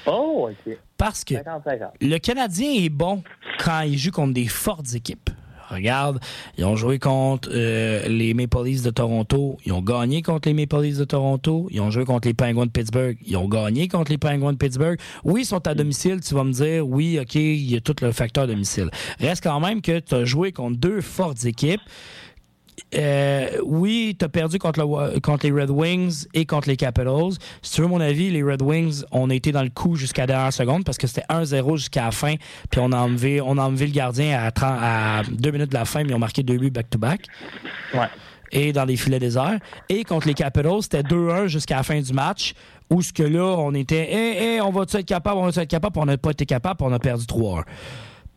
Oh, 0.06 0.50
OK. 0.50 0.76
Parce 0.96 1.24
que 1.24 1.34
50-50. 1.34 1.90
le 2.00 2.18
Canadien 2.18 2.72
est 2.72 2.88
bon 2.88 3.22
quand 3.58 3.82
il 3.82 3.98
joue 3.98 4.10
contre 4.10 4.32
des 4.32 4.48
fortes 4.48 4.94
équipes. 4.94 5.30
Regarde, 5.70 6.20
ils 6.58 6.64
ont 6.64 6.76
joué 6.76 6.98
contre 6.98 7.48
euh, 7.52 8.06
les 8.08 8.34
Maple 8.34 8.64
Leafs 8.64 8.82
de 8.82 8.90
Toronto. 8.90 9.58
Ils 9.64 9.72
ont 9.72 9.82
gagné 9.82 10.22
contre 10.22 10.48
les 10.48 10.54
Maple 10.54 10.82
Leafs 10.82 10.98
de 10.98 11.04
Toronto. 11.04 11.68
Ils 11.70 11.80
ont 11.80 11.90
joué 11.90 12.04
contre 12.04 12.28
les 12.28 12.34
Penguins 12.34 12.66
de 12.66 12.70
Pittsburgh. 12.70 13.16
Ils 13.26 13.36
ont 13.36 13.48
gagné 13.48 13.88
contre 13.88 14.10
les 14.10 14.18
Penguins 14.18 14.52
de 14.52 14.58
Pittsburgh. 14.58 14.98
Oui, 15.24 15.42
ils 15.42 15.46
sont 15.46 15.66
à 15.66 15.74
domicile. 15.74 16.20
Tu 16.20 16.34
vas 16.34 16.44
me 16.44 16.52
dire, 16.52 16.86
oui, 16.86 17.18
OK, 17.20 17.34
il 17.34 17.70
y 17.70 17.76
a 17.76 17.80
tout 17.80 17.96
le 18.00 18.12
facteur 18.12 18.46
domicile. 18.46 18.90
Reste 19.18 19.42
quand 19.42 19.60
même 19.60 19.82
que 19.82 19.98
tu 19.98 20.14
as 20.14 20.24
joué 20.24 20.52
contre 20.52 20.78
deux 20.78 21.00
fortes 21.00 21.44
équipes. 21.44 21.80
Euh, 22.94 23.48
oui, 23.64 24.16
tu 24.18 24.24
as 24.24 24.28
perdu 24.28 24.58
contre, 24.58 24.80
le 24.80 24.84
Wa- 24.86 25.20
contre 25.20 25.46
les 25.46 25.52
Red 25.52 25.70
Wings 25.70 26.26
et 26.34 26.44
contre 26.44 26.68
les 26.68 26.76
Capitals. 26.76 27.32
Si 27.62 27.72
tu 27.72 27.80
veux 27.80 27.86
mon 27.86 28.00
avis, 28.00 28.30
les 28.30 28.42
Red 28.42 28.62
Wings, 28.62 29.02
on 29.12 29.30
a 29.30 29.34
été 29.34 29.50
dans 29.52 29.62
le 29.62 29.70
coup 29.70 29.96
jusqu'à 29.96 30.22
la 30.22 30.26
dernière 30.26 30.52
seconde 30.52 30.84
parce 30.84 30.98
que 30.98 31.06
c'était 31.06 31.24
1-0 31.30 31.76
jusqu'à 31.76 32.04
la 32.04 32.10
fin. 32.10 32.34
Puis 32.70 32.80
on 32.82 32.92
a 32.92 32.98
enlevé, 32.98 33.40
on 33.40 33.56
a 33.58 33.62
enlevé 33.62 33.86
le 33.86 33.92
gardien 33.92 34.38
à, 34.42 34.50
30 34.50 34.78
à 34.80 35.22
deux 35.30 35.50
minutes 35.50 35.70
de 35.70 35.74
la 35.74 35.84
fin, 35.84 36.02
mais 36.04 36.10
ils 36.10 36.14
ont 36.14 36.18
marqué 36.18 36.42
deux 36.42 36.58
buts 36.58 36.70
back-to-back. 36.70 37.26
Ouais. 37.94 38.08
Et 38.52 38.72
dans 38.72 38.84
les 38.84 38.96
filets 38.96 39.18
déserts. 39.18 39.58
Et 39.88 40.04
contre 40.04 40.28
les 40.28 40.34
Capitals, 40.34 40.82
c'était 40.82 41.02
2-1 41.02 41.46
jusqu'à 41.48 41.76
la 41.76 41.82
fin 41.82 42.00
du 42.00 42.12
match. 42.12 42.52
Où 42.88 43.02
ce 43.02 43.12
que 43.12 43.24
là, 43.24 43.42
on 43.58 43.74
était, 43.74 44.12
hé, 44.12 44.54
hé, 44.56 44.60
on 44.60 44.70
va-tu 44.70 44.96
être 44.98 45.06
capable, 45.06 45.38
on 45.38 45.46
va-tu 45.46 45.58
être 45.58 45.68
capable, 45.68 45.98
on 45.98 46.04
n'a 46.04 46.16
pas 46.18 46.30
été 46.30 46.46
capable, 46.46 46.84
on 46.84 46.92
a 46.92 47.00
perdu 47.00 47.24
3-1. 47.24 47.64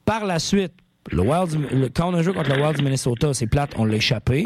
Par 0.06 0.26
la 0.26 0.40
suite, 0.40 0.74
le 1.12 1.22
Wild, 1.22 1.50
du- 1.50 1.76
le- 1.76 1.90
quand 1.90 2.10
on 2.12 2.16
a 2.16 2.22
joué 2.24 2.34
contre 2.34 2.50
le 2.56 2.62
Wild 2.62 2.78
du 2.78 2.84
Minnesota, 2.84 3.34
c'est 3.34 3.48
plate, 3.48 3.72
on 3.78 3.86
l'a 3.86 3.96
échappé. 3.96 4.46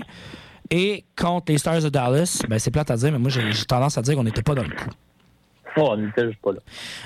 Et 0.72 1.04
contre 1.18 1.52
les 1.52 1.58
Stars 1.58 1.82
de 1.82 1.90
Dallas, 1.90 2.42
ben 2.50 2.58
c'est 2.60 2.72
plate 2.72 2.90
à 2.92 2.96
dire, 2.98 3.12
mais 3.12 3.20
moi 3.20 3.30
j'ai 3.30 3.42
tendance 3.68 3.98
à 3.98 4.02
dire 4.02 4.16
qu'on 4.16 4.24
n'était 4.24 4.42
pas 4.42 4.56
dans 4.56 4.64
le 4.64 4.70
coup. 4.70 4.90
Oh, 5.78 5.90
on 5.92 5.98
n'était 5.98 6.26
juste 6.28 6.40
pas 6.42 6.52
là. 6.52 6.60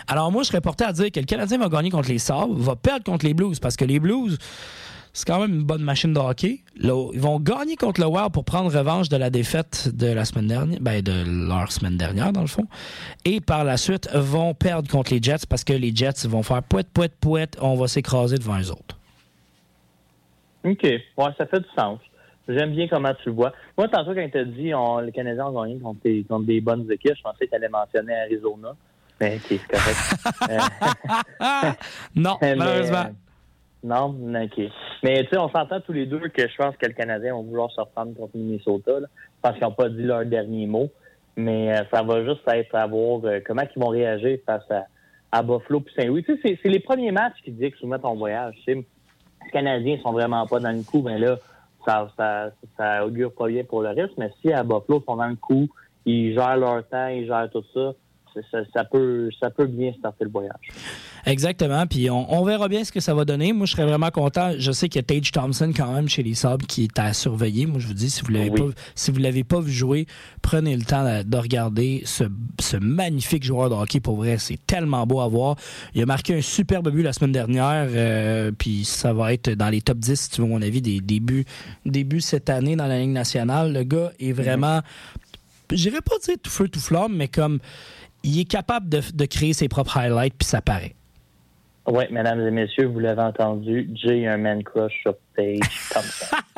Alors 0.08 0.32
moi, 0.32 0.44
je 0.44 0.48
serais 0.50 0.62
porté 0.62 0.84
à 0.84 0.92
dire 0.92 1.10
que 1.12 1.20
le 1.20 1.26
Canadien 1.26 1.58
va 1.58 1.70
gagner 1.70 1.90
contre 1.90 2.10
les 2.10 2.20
Sabres, 2.20 2.54
va 2.54 2.76
perdre 2.76 3.04
contre 3.06 3.26
les 3.26 3.34
Blues, 3.34 3.60
parce 3.60 3.76
que 3.76 3.86
les 3.86 4.00
Blues 4.00 4.38
c'est 5.14 5.26
quand 5.26 5.40
même 5.40 5.52
une 5.56 5.64
bonne 5.64 5.82
machine 5.82 6.14
de 6.14 6.20
hockey. 6.20 6.60
Ils 6.80 6.92
vont 6.92 7.40
gagner 7.40 7.76
contre 7.76 8.02
le 8.02 8.06
Wild 8.08 8.32
pour 8.32 8.46
prendre 8.46 8.72
revanche 8.72 9.10
de 9.10 9.18
la 9.18 9.32
défaite 9.32 9.90
de 9.96 10.06
la 10.06 10.26
semaine 10.26 10.46
dernière, 10.48 10.80
ben 10.80 11.02
de 11.02 11.24
leur 11.48 11.72
semaine 11.72 11.98
dernière 11.98 12.32
dans 12.32 12.42
le 12.42 12.48
fond. 12.48 12.68
Et 13.26 13.42
par 13.42 13.64
la 13.64 13.78
suite 13.78 14.08
vont 14.14 14.54
perdre 14.54 14.88
contre 14.92 15.12
les 15.12 15.20
Jets 15.24 15.48
parce 15.50 15.64
que 15.64 15.74
les 15.74 15.96
Jets 15.96 16.28
vont 16.28 16.44
faire 16.44 16.62
poète 16.62 16.90
poète 16.94 17.14
poète, 17.20 17.58
on 17.60 17.74
va 17.76 17.88
s'écraser 17.88 18.38
devant 18.38 18.58
les 18.58 18.70
autres. 18.70 18.96
OK. 20.72 20.84
Ouais, 20.84 21.32
ça 21.38 21.46
fait 21.46 21.60
du 21.60 21.68
sens. 21.78 22.00
J'aime 22.50 22.72
bien 22.72 22.88
comment 22.88 23.14
tu 23.14 23.30
le 23.30 23.36
vois. 23.36 23.52
Moi, 23.78 23.88
tantôt, 23.90 24.14
quand 24.14 24.30
tu 24.32 24.38
as 24.38 24.46
dit 24.46 24.74
on, 24.74 25.00
les 25.00 25.12
Canadiens 25.12 25.48
ont 25.48 25.62
gagné 25.64 25.80
contre, 25.80 26.00
des- 26.04 26.24
contre 26.24 26.46
des 26.46 26.62
bonnes 26.62 26.90
équipes, 26.92 27.16
je 27.18 27.22
pensais 27.22 27.46
que 27.46 27.50
tu 27.50 27.56
allais 27.56 27.68
mentionner 27.70 28.16
Arizona. 28.22 28.74
Mais 29.20 29.36
OK, 29.36 29.42
c'est 29.48 29.68
correct. 29.68 30.58
Non, 32.16 32.38
mais, 32.42 32.56
malheureusement. 32.56 33.06
non, 33.84 34.16
OK. 34.44 34.62
Mais 35.04 35.24
tu 35.24 35.30
sais, 35.30 35.38
on 35.38 35.50
s'entend 35.50 35.82
tous 35.82 35.94
les 35.94 36.06
deux 36.06 36.20
que 36.30 36.48
je 36.48 36.56
pense 36.56 36.76
que 36.78 36.86
le 36.86 36.94
Canadien 36.94 37.34
vont 37.34 37.44
vouloir 37.44 37.72
se 37.72 37.80
reprendre 37.82 38.16
contre 38.16 38.36
Minnesota. 38.38 39.00
Là. 39.00 39.08
Je 39.10 39.42
pense 39.42 39.54
qu'ils 39.54 39.64
n'ont 39.64 39.72
pas 39.74 39.90
dit 39.90 40.04
leur 40.04 40.26
dernier 40.26 40.66
mot. 40.68 40.90
Mais 41.36 41.72
euh, 41.78 41.84
ça 41.94 42.02
va 42.02 42.24
juste 42.26 42.42
être 42.48 42.74
à 42.76 42.88
voir 42.88 43.22
euh, 43.26 43.40
comment 43.46 43.62
ils 43.76 43.80
vont 43.80 43.90
réagir 43.90 44.40
face 44.46 44.64
à, 44.72 44.86
à 45.32 45.44
Buffalo 45.44 45.82
puis 45.82 45.94
Saint-Louis. 45.96 46.24
Tu 46.24 46.36
sais, 46.42 46.58
c'est- 46.64 46.70
les 46.70 46.80
premiers 46.80 47.12
matchs 47.12 47.36
qui 47.44 47.52
disent 47.52 47.72
que 47.72 47.78
soumettent 47.78 48.02
ton 48.02 48.16
voyage. 48.16 48.56
Tu 48.66 48.74
sais. 48.74 48.86
Les 49.48 49.52
Canadiens 49.52 49.98
sont 50.04 50.12
vraiment 50.12 50.46
pas 50.46 50.60
dans 50.60 50.72
le 50.76 50.84
coup, 50.84 51.02
ben 51.02 51.18
là, 51.20 51.38
ça, 51.86 52.10
ça, 52.18 52.52
ça 52.76 53.06
augure 53.06 53.34
pas 53.34 53.48
bien 53.48 53.64
pour 53.64 53.82
le 53.82 53.90
reste. 53.90 54.14
Mais 54.18 54.30
si 54.42 54.52
à 54.52 54.62
Buffalo 54.64 55.00
ils 55.02 55.06
sont 55.06 55.16
dans 55.16 55.28
le 55.28 55.36
coup, 55.36 55.68
ils 56.06 56.34
gèrent 56.34 56.58
leur 56.58 56.86
temps, 56.88 57.08
ils 57.08 57.26
gèrent 57.26 57.50
tout 57.52 57.64
ça, 57.74 57.94
ça- 58.52 58.66
ça 58.74 58.84
peut, 58.84 59.30
ça 59.40 59.50
peut 59.50 59.66
bien 59.68 59.94
starter 59.94 60.26
le 60.26 60.30
voyage. 60.32 60.68
Exactement. 61.28 61.86
Puis 61.88 62.10
on, 62.10 62.34
on 62.34 62.44
verra 62.44 62.68
bien 62.68 62.84
ce 62.84 62.92
que 62.92 63.00
ça 63.00 63.14
va 63.14 63.26
donner. 63.26 63.52
Moi, 63.54 63.66
je 63.66 63.74
serais 63.74 63.86
vraiment 63.86 64.10
content. 64.12 64.54
Je 64.58 64.72
sais 64.72 64.88
qu'il 64.90 65.00
y 65.00 65.04
a 65.04 65.04
Tage 65.04 65.32
Thompson 65.32 65.72
quand 65.76 65.92
même 65.94 66.08
chez 66.08 66.24
les 66.24 66.34
Sabres 66.36 66.66
qui 66.66 66.86
est 66.86 67.00
à 67.00 67.14
surveiller. 67.14 67.66
Moi, 67.66 67.80
je 67.80 67.88
vous 67.88 67.94
dis, 67.94 68.10
si 68.10 68.22
vous 68.22 68.32
l'avez 68.32 68.50
Oui. 68.50 68.60
pas, 68.62 68.82
si 68.96 69.12
vous 69.12 69.20
l'avez 69.20 69.44
pas 69.44 69.60
vu 69.60 69.72
jouer, 69.72 70.08
prenez 70.42 70.76
le 70.76 70.84
temps 70.84 71.04
de, 71.04 71.24
de 71.24 71.38
regarder 71.38 72.02
ce, 72.06 72.24
ce 72.60 72.78
magnifique 72.78 73.44
joueur 73.44 73.70
de 73.70 73.76
hockey. 73.76 74.00
Pour 74.00 74.16
vrai, 74.16 74.38
c'est 74.40 74.60
tellement 74.66 75.06
beau 75.06 75.20
à 75.20 75.28
voir. 75.28 75.56
Il 75.94 76.02
a 76.02 76.06
marqué 76.06 76.34
un 76.36 76.42
superbe 76.42 76.90
but 76.90 77.04
la 77.04 77.14
semaine 77.14 77.34
dernière. 77.34 77.88
euh, 77.90 78.52
puis 78.58 78.86
ça 78.86 79.12
va 79.14 79.34
être 79.34 79.50
dans 79.52 79.70
les 79.70 79.82
top 79.82 79.98
10, 80.00 80.16
si 80.20 80.30
tu 80.30 80.42
veux 80.42 80.48
mon 80.48 80.62
avis, 80.62 80.82
des 80.82 81.00
débuts, 81.02 81.46
débuts 81.86 82.22
cette 82.22 82.50
année 82.50 82.76
dans 82.76 82.88
la 82.88 83.00
Ligue 83.00 83.10
nationale. 83.12 83.74
Le 83.74 83.84
gars 83.84 84.12
est 84.20 84.32
vraiment, 84.32 84.82
j'irais 85.72 86.02
pas 86.02 86.16
dire 86.24 86.36
tout 86.42 86.50
feu 86.50 86.68
tout 86.70 86.80
flamme, 86.80 87.16
mais 87.16 87.28
comme 87.28 87.60
il 88.24 88.40
est 88.40 88.46
capable 88.46 88.90
de, 88.90 89.02
de 89.14 89.26
créer 89.26 89.54
ses 89.54 89.68
propres 89.68 89.98
highlights, 89.98 90.34
puis 90.38 90.48
ça 90.48 90.62
paraît. 90.62 90.96
Oui, 91.88 92.04
mesdames 92.12 92.46
et 92.46 92.52
messieurs, 92.52 92.88
vous 92.88 93.00
l'avez 93.00 93.22
entendu, 93.22 93.90
Jay 93.94 94.28
a 94.28 94.34
un 94.34 94.38
man 94.38 94.62
crush 94.62 94.92
sur 95.02 95.16
Tage 95.36 95.60
Thompson. 95.94 96.36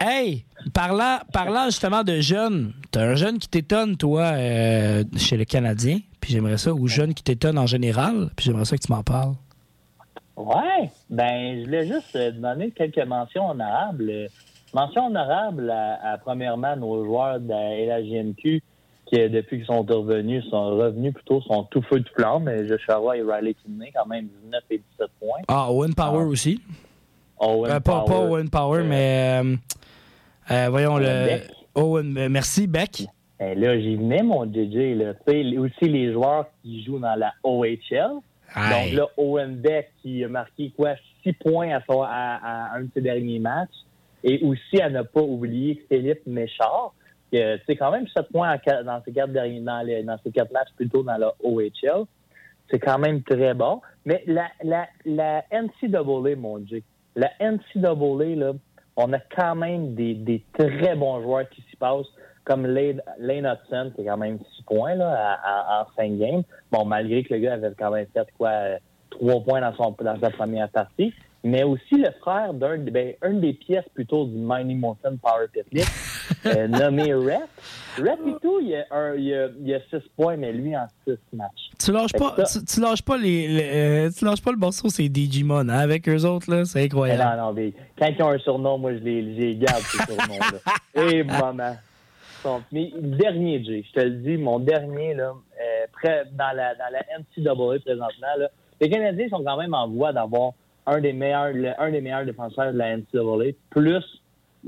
Hey, 0.00 0.44
parlant, 0.74 1.18
parlant 1.32 1.66
justement 1.66 2.02
de 2.02 2.20
jeunes, 2.20 2.72
t'as 2.90 3.02
un 3.02 3.14
jeune 3.14 3.38
qui 3.38 3.48
t'étonne, 3.48 3.96
toi, 3.96 4.32
euh, 4.34 5.04
chez 5.16 5.36
le 5.36 5.44
Canadien, 5.44 5.98
puis 6.20 6.32
j'aimerais 6.32 6.58
ça, 6.58 6.72
ou 6.72 6.88
jeune 6.88 7.14
qui 7.14 7.22
t'étonne 7.22 7.58
en 7.58 7.66
général, 7.66 8.30
puis 8.34 8.46
j'aimerais 8.46 8.64
ça 8.64 8.76
que 8.76 8.82
tu 8.82 8.92
m'en 8.92 9.04
parles. 9.04 9.34
Ouais, 10.36 10.90
ben 11.08 11.60
je 11.60 11.64
voulais 11.64 11.86
juste 11.86 12.16
euh, 12.16 12.32
donner 12.32 12.72
quelques 12.72 13.06
mentions 13.06 13.50
honorables. 13.50 14.10
Euh, 14.10 14.26
Mention 14.74 15.06
honorable 15.06 15.70
à, 15.70 16.12
à, 16.12 16.18
premièrement 16.18 16.76
nos 16.76 17.02
joueurs 17.02 17.40
de 17.40 17.48
la 17.48 18.00
LHJMQ 18.00 18.62
qui, 19.08 19.20
euh, 19.20 19.28
depuis 19.28 19.58
qu'ils 19.58 19.66
sont 19.66 19.82
revenus, 19.82 20.44
sont 20.50 20.76
revenus 20.76 21.14
plutôt, 21.14 21.40
sont 21.42 21.64
tout 21.64 21.82
feu 21.82 22.00
de 22.00 22.08
flamme. 22.16 22.48
Euh, 22.48 22.66
Joshua 22.68 23.16
et 23.16 23.22
Riley 23.22 23.54
Kidney, 23.54 23.90
quand 23.94 24.06
même 24.06 24.28
19 24.44 24.62
et 24.70 24.78
17 24.78 25.08
points. 25.20 25.40
Ah, 25.48 25.70
Owen 25.72 25.94
Power 25.94 26.22
Ah. 26.22 26.26
aussi? 26.26 26.60
Owen 27.40 27.70
Euh, 27.70 27.80
pas, 27.80 28.00
Power. 28.04 28.06
pas 28.08 28.20
Owen 28.20 28.50
Power, 28.50 28.80
Euh, 28.80 28.84
mais 28.84 29.42
euh, 30.50 30.68
voyons 30.70 30.94
Owen 30.94 31.02
le. 31.04 31.26
Beck. 31.26 31.50
Owen, 31.74 32.28
merci, 32.28 32.66
Beck. 32.66 33.04
Ben 33.38 33.58
là, 33.58 33.78
j'y 33.78 33.94
venais, 33.96 34.22
mon 34.22 34.44
JJ. 34.52 34.94
Là. 34.96 35.12
Aussi 35.60 35.88
les 35.88 36.12
joueurs 36.12 36.46
qui 36.62 36.82
jouent 36.84 36.98
dans 36.98 37.14
la 37.14 37.32
OHL. 37.44 38.14
Donc 38.56 38.92
là, 38.94 39.06
Owen 39.16 39.54
Beck 39.56 39.92
qui 40.02 40.24
a 40.24 40.28
marqué 40.28 40.72
quoi, 40.76 40.94
six 41.22 41.32
points 41.34 41.70
à, 41.76 41.80
son- 41.88 42.02
à- 42.02 42.08
à 42.72 42.76
un 42.76 42.82
de 42.82 42.88
ses 42.94 43.00
derniers 43.00 43.38
matchs. 43.38 43.68
Et 44.24 44.42
aussi 44.42 44.80
à 44.82 44.90
ne 44.90 45.02
pas 45.02 45.20
oublier 45.20 45.80
Philippe 45.88 46.26
Méchard, 46.26 46.92
tu 47.30 47.38
sais, 47.38 47.76
quand 47.76 47.90
même 47.90 48.06
sept 48.08 48.28
points 48.32 48.52
en 48.54 48.58
quatre- 48.58 48.84
dans 48.84 49.02
ses 49.04 49.12
quatre 49.12 49.32
derniers 49.32 49.60
dans, 49.60 50.18
ses 50.24 50.30
quatre 50.30 50.52
matchs 50.52 50.72
plutôt 50.76 51.02
dans 51.02 51.16
la 51.16 51.32
OHL. 51.42 52.04
C'est 52.70 52.78
quand 52.78 52.98
même 52.98 53.22
très 53.22 53.54
bon. 53.54 53.80
Mais 54.04 54.22
la, 54.26 54.48
la, 54.62 54.86
la 55.04 55.44
NCAA, 55.50 56.36
mon 56.36 56.58
Dieu, 56.58 56.82
la 57.16 57.30
NCAA, 57.40 58.36
là, 58.36 58.52
on 58.96 59.12
a 59.12 59.18
quand 59.18 59.54
même 59.54 59.94
des, 59.94 60.14
des 60.14 60.44
très 60.52 60.96
bons 60.96 61.22
joueurs 61.22 61.48
qui 61.48 61.62
s'y 61.70 61.76
passent, 61.76 62.06
comme 62.44 62.66
Lane, 62.66 63.02
Lane 63.18 63.46
Hudson, 63.46 63.92
qui 63.94 64.02
a 64.02 64.12
quand 64.12 64.18
même 64.18 64.38
six 64.54 64.62
points 64.62 64.94
là, 64.94 65.38
en 65.70 65.86
cinq 65.96 66.18
games. 66.18 66.42
Bon, 66.72 66.84
malgré 66.84 67.22
que 67.22 67.34
le 67.34 67.40
gars 67.40 67.54
avait 67.54 67.72
quand 67.78 67.90
même 67.90 68.06
fait 68.12 68.26
quoi, 68.36 68.48
euh, 68.48 68.78
trois 69.10 69.40
points 69.42 69.60
dans, 69.60 69.74
son, 69.76 69.94
dans 70.00 70.18
sa 70.18 70.30
première 70.30 70.68
partie. 70.70 71.12
Mais 71.44 71.62
aussi 71.62 71.96
le 71.96 72.10
frère 72.20 72.52
d'un 72.54 72.78
ben, 72.78 73.14
une 73.24 73.40
des 73.40 73.52
pièces 73.52 73.88
plutôt 73.94 74.26
du 74.26 74.36
Mighty 74.36 74.74
Morton 74.74 75.18
Power 75.22 75.46
Picnic, 75.52 75.86
euh, 76.46 76.68
nommé 76.68 77.14
Rep. 77.14 77.48
Rep 77.98 78.18
et 78.26 78.34
tout, 78.40 78.58
il 78.60 78.68
y, 78.68 78.76
a 78.76 78.84
un, 78.90 79.14
il, 79.16 79.24
y 79.24 79.34
a, 79.34 79.48
il 79.60 79.68
y 79.68 79.74
a 79.74 79.80
six 79.90 80.02
points, 80.16 80.36
mais 80.36 80.52
lui 80.52 80.76
en 80.76 80.86
six 81.06 81.18
matchs. 81.32 81.70
Tu 81.78 81.90
lâches 81.92 82.12
pas, 82.12 82.36
tu, 82.44 82.64
tu 82.64 82.80
lâches 82.80 83.02
pas 83.02 83.16
les, 83.16 83.48
les- 83.48 83.70
euh, 83.74 84.10
tu 84.16 84.24
lâches 84.24 84.42
pas 84.42 84.52
le 84.52 84.56
morceau, 84.58 84.88
c'est 84.88 85.08
Digimon, 85.08 85.68
hein, 85.68 85.68
avec 85.70 86.08
eux 86.08 86.24
autres 86.24 86.50
là, 86.50 86.64
c'est 86.64 86.78
Mais 86.78 86.84
incroyable. 86.84 87.22
non, 87.38 87.46
non, 87.46 87.52
mais 87.52 87.72
quand 87.98 88.06
ils 88.06 88.22
ont 88.22 88.28
un 88.30 88.38
surnom, 88.38 88.78
moi, 88.78 88.92
je 88.94 88.98
les, 88.98 89.22
les 89.22 89.56
garde, 89.56 89.82
ces 89.82 89.98
surnoms-là. 90.04 91.02
Et 91.10 91.24
maman. 91.24 91.76
Son- 92.42 92.62
Mais 92.70 92.92
le 92.94 93.16
dernier, 93.16 93.64
Jay, 93.64 93.84
je 93.88 94.00
te 94.00 94.04
le 94.04 94.10
dis, 94.12 94.36
mon 94.36 94.60
dernier, 94.60 95.14
là, 95.14 95.32
euh, 95.60 95.86
près, 95.92 96.24
dans, 96.32 96.54
la, 96.56 96.74
dans 96.76 96.92
la 96.92 97.00
NCAA 97.18 97.80
présentement, 97.80 98.26
là, 98.38 98.48
les 98.80 98.88
Canadiens 98.88 99.28
sont 99.28 99.42
quand 99.42 99.56
même 99.56 99.74
en 99.74 99.88
voie 99.88 100.12
d'avoir 100.12 100.52
un 100.86 101.00
des 101.00 101.12
meilleurs 101.12 101.50
le- 101.52 101.72
un 101.80 101.90
des 101.90 102.00
meilleurs 102.00 102.24
défenseurs 102.24 102.72
de 102.72 102.78
la 102.78 102.96
NCAA, 102.96 103.52
plus 103.70 104.04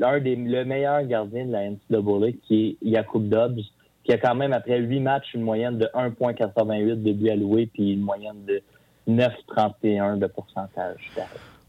l'un 0.01 0.19
des 0.19 0.35
le 0.35 0.65
meilleur 0.65 1.05
gardien 1.05 1.47
de 1.47 1.53
la 1.53 1.71
NCAA, 1.71 2.33
qui 2.43 2.79
est 2.83 2.91
Jakub 2.91 3.29
Dobbs, 3.29 3.61
qui 4.03 4.13
a 4.13 4.19
quand 4.19 4.35
même, 4.35 4.53
après 4.53 4.79
huit 4.81 5.01
matchs, 5.01 5.35
une 5.35 5.43
moyenne 5.43 5.79
de 5.79 5.87
1,88 5.95 7.03
de 7.03 7.13
buts 7.13 7.31
alloués, 7.31 7.67
puis 7.73 7.93
une 7.93 8.01
moyenne 8.01 8.45
de 8.49 8.63
9,31 9.09 10.19
de 10.19 10.27
pourcentage. 10.27 11.11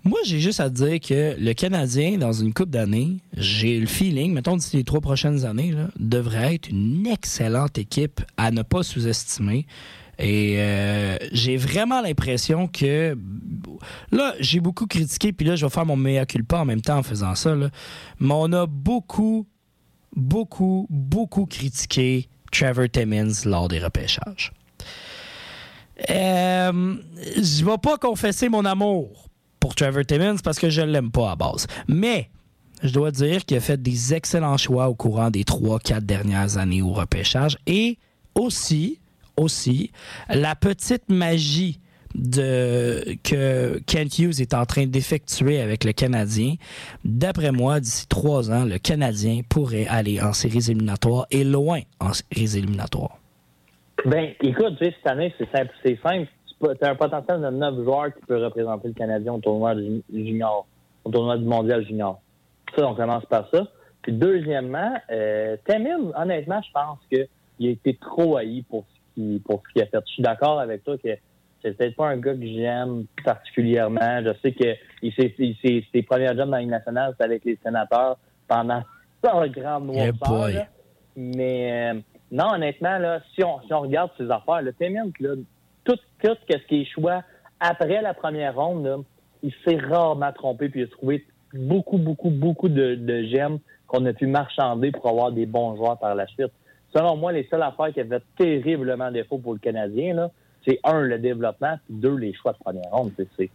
Moi, 0.04 0.20
j'ai 0.26 0.40
juste 0.40 0.60
à 0.60 0.70
te 0.70 0.76
dire 0.76 1.00
que 1.00 1.40
le 1.40 1.54
Canadien, 1.54 2.18
dans 2.18 2.32
une 2.32 2.54
coupe 2.54 2.72
d'années, 2.72 3.18
j'ai 3.38 3.80
le 3.80 3.86
feeling, 3.86 4.34
mettons 4.34 4.56
d'ici 4.56 4.78
les 4.78 4.84
trois 4.84 5.02
prochaines 5.02 5.46
années, 5.46 5.76
devrait 6.00 6.56
être 6.56 6.70
une 6.70 7.06
excellente 7.06 7.78
équipe 7.78 8.22
à 8.38 8.50
ne 8.50 8.64
pas 8.64 8.82
sous-estimer. 8.82 9.68
Et 10.20 10.56
euh, 10.58 11.18
j'ai 11.32 11.58
vraiment 11.58 12.02
l'impression 12.02 12.68
que 12.68 13.18
là, 14.12 14.34
j'ai 14.40 14.60
beaucoup 14.60 14.86
critiqué, 14.86 15.34
puis 15.34 15.46
là, 15.46 15.56
je 15.56 15.66
vais 15.66 15.70
faire 15.72 15.86
mon 15.86 15.96
mea 15.96 16.26
culpa 16.26 16.60
en 16.60 16.66
même 16.66 16.82
temps 16.82 16.98
en 16.98 17.04
faisant 17.04 17.36
ça. 17.36 17.56
Là. 17.56 17.70
Mais 18.20 18.34
on 18.36 18.52
a 18.54 18.68
beaucoup, 18.68 19.48
beaucoup, 20.16 20.88
beaucoup 20.90 21.46
critiqué 21.46 22.28
Trevor 22.52 22.90
Timmins 22.92 23.46
lors 23.46 23.68
des 23.68 23.80
repêchages. 23.80 24.52
Euh, 26.10 26.96
je 27.38 27.66
vais 27.66 27.78
pas 27.78 27.98
confesser 27.98 28.50
mon 28.50 28.66
amour 28.66 29.28
pour 29.60 29.76
Trevor 29.76 30.06
Timmins 30.06 30.38
parce 30.44 30.60
que 30.60 30.70
je 30.70 30.82
l'aime 30.82 31.12
pas 31.12 31.32
à 31.32 31.36
base. 31.36 31.68
Mais 31.88 32.30
je 32.84 32.92
dois 32.92 33.12
dire 33.12 33.46
qu'il 33.46 33.58
a 33.58 33.60
fait 33.60 33.82
des 33.82 34.14
excellents 34.14 34.58
choix 34.58 34.90
au 34.90 34.96
courant 34.96 35.30
des 35.30 35.44
3-4 35.44 36.02
dernières 36.02 36.58
années 36.58 36.82
au 36.82 36.92
repêchage 36.92 37.58
et 37.68 37.98
aussi, 38.36 39.00
aussi, 39.42 39.92
la 40.30 40.56
petite 40.56 41.10
magie 41.10 41.80
que 42.14 43.80
Kent 43.86 44.20
Hughes 44.20 44.42
est 44.42 44.54
en 44.54 44.66
train 44.66 44.86
d'effectuer 44.86 45.62
avec 45.62 45.84
le 45.84 45.94
Canadien. 45.94 46.56
D'après 47.06 47.52
moi, 47.52 47.80
d'ici 47.80 48.08
trois 48.08 48.52
ans, 48.52 48.66
le 48.66 48.78
Canadien 48.78 49.42
pourrait 49.48 49.88
aller 49.88 50.22
en 50.22 50.34
séries 50.34 50.70
éliminatoires 50.70 51.26
et 51.32 51.44
loin 51.44 51.80
en 52.00 52.12
séries 52.14 52.58
éliminatoires. 52.58 53.18
Ben, 54.06 54.34
écoute, 54.42 54.74
cette 54.80 55.06
année, 55.06 55.34
c'est 55.38 55.50
simple. 55.52 55.72
C'est 55.86 56.00
simple. 56.02 56.28
Tu 56.60 56.86
as 56.86 56.90
un 56.90 56.96
potentiel 56.96 57.42
de 57.42 57.50
neuf 57.50 57.76
joueurs 57.76 58.14
qui 58.14 58.26
peut 58.28 58.44
représenter 58.44 58.88
le 58.90 58.94
Canadien 58.94 59.34
au 59.34 59.40
tournoi 59.40 59.76
du 59.76 60.04
junior, 60.14 60.68
au 61.04 61.12
tournoi 61.12 61.38
du 61.38 61.46
mondial 61.46 61.86
junior. 61.86 62.20
Ça, 62.76 62.88
on 62.88 62.96
commence 62.96 63.26
par 63.26 63.50
ça. 63.52 63.68
Puis 64.02 64.14
deuxièmement, 64.14 64.94
euh, 65.12 65.56
Timmins, 65.68 66.12
honnêtement, 66.16 66.62
je 66.62 66.72
pense 66.72 67.00
qu'il 67.10 67.68
a 67.68 67.70
été 67.70 67.96
trop 68.02 68.38
haï 68.38 68.64
pour 68.64 68.86
ce 68.94 69.01
pour 69.46 69.62
ce 69.68 69.74
qu'il 69.74 69.82
a 69.82 69.86
fait. 69.86 70.00
Je 70.08 70.14
suis 70.14 70.24
d'accord 70.24 70.60
avec 70.60 70.84
toi 70.84 70.98
que 70.98 71.10
c'est 71.64 71.78
peut-être 71.78 71.96
pas 71.96 72.08
un 72.10 72.18
gars 72.18 72.34
que 72.34 72.46
j'aime 72.46 73.06
particulièrement. 73.24 74.22
Je 74.24 74.32
sais 74.42 74.52
que 74.52 74.76
il 75.02 75.14
s'est- 75.14 75.84
ses 75.94 76.02
premiers 76.04 76.28
jobs 76.28 76.38
dans 76.38 76.52
la 76.52 76.60
Ligue 76.62 76.70
nationale, 76.70 77.12
c'était 77.14 77.24
avec 77.26 77.46
les 77.46 77.58
sénateurs 77.64 78.18
pendant 78.48 78.82
leur 79.24 79.48
grande 79.50 79.90
Eh 79.94 79.98
noirceur. 80.12 80.14
boy. 80.28 80.54
là. 80.54 80.66
Mais 81.16 81.92
euh, 81.94 82.00
non, 82.32 82.54
honnêtement, 82.54 82.98
là, 82.98 83.22
si 83.36 83.44
on, 83.44 83.62
si 83.62 83.74
on 83.74 83.82
regarde 83.82 84.12
ses 84.18 84.30
affaires, 84.32 84.62
le 84.62 84.74
là, 85.20 85.36
tout, 85.84 85.96
tout 86.24 86.36
ce 86.50 86.58
qui 86.68 86.82
est 86.82 86.86
choix 86.86 87.24
après 87.60 88.02
la 88.02 88.14
première 88.14 88.56
ronde, 88.56 88.86
là, 88.86 88.98
il 89.44 89.54
s'est 89.66 89.78
rarement 89.78 90.32
trompé, 90.32 90.70
puis 90.70 90.82
il 90.82 90.84
a 90.84 90.88
trouvé 90.88 91.26
beaucoup, 91.54 91.98
beaucoup, 91.98 92.30
beaucoup 92.30 92.70
de, 92.70 92.96
de 92.96 93.24
gemmes 93.26 93.60
qu'on 93.88 94.06
a 94.06 94.14
pu 94.14 94.26
marchander 94.28 94.92
pour 94.92 95.08
avoir 95.10 95.32
des 95.32 95.46
bons 95.46 95.76
joueurs 95.76 96.00
par 96.00 96.16
la 96.16 96.26
suite. 96.28 96.52
Selon 96.94 97.16
moi, 97.16 97.32
les 97.32 97.48
seules 97.50 97.62
affaires 97.62 97.94
qui 97.94 98.02
avaient 98.02 98.22
terriblement 98.38 99.12
défaut 99.12 99.38
pour 99.38 99.54
le 99.54 99.60
Canadien, 99.60 100.30
c'est 100.66 100.80
un, 100.84 101.02
le 101.02 101.20
développement, 101.20 101.78
puis 101.86 101.96
deux, 101.96 102.16
les 102.16 102.34
choix 102.34 102.54
de 102.54 102.58
première 102.58 102.92
ronde. 102.92 103.12
C'est, 103.38 103.50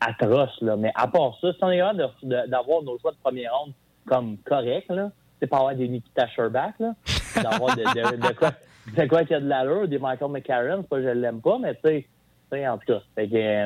atroce, 0.00 0.60
là. 0.60 0.76
Mais 0.76 0.92
à 0.94 1.06
part 1.06 1.38
ça, 1.40 1.52
si 1.52 1.58
on 1.62 1.70
est 1.70 1.80
d'avoir 2.22 2.82
nos 2.82 2.98
choix 2.98 3.12
de 3.12 3.16
première 3.22 3.54
ronde 3.56 3.72
comme 4.06 4.36
corrects, 4.38 4.90
là, 4.90 5.10
c'est 5.40 5.46
pas 5.46 5.58
avoir 5.58 5.74
des 5.74 5.88
Nikita 5.88 6.26
Sherbak, 6.28 6.74
là, 6.78 6.94
d'avoir 7.42 7.74
de, 7.76 8.34
quoi, 8.34 8.50
de 8.50 9.24
qu'il 9.24 9.30
y 9.30 9.34
a 9.34 9.40
de 9.40 9.48
l'allure, 9.48 9.88
des 9.88 9.98
Michael 9.98 10.30
McCarron, 10.30 10.82
c'est 10.82 10.88
pas 10.88 11.00
je 11.00 11.08
l'aime 11.08 11.40
pas, 11.40 11.58
mais 11.58 11.74
tu 11.76 12.04
sais, 12.50 12.68
en 12.68 12.78
tout 12.78 12.92
cas, 12.92 13.00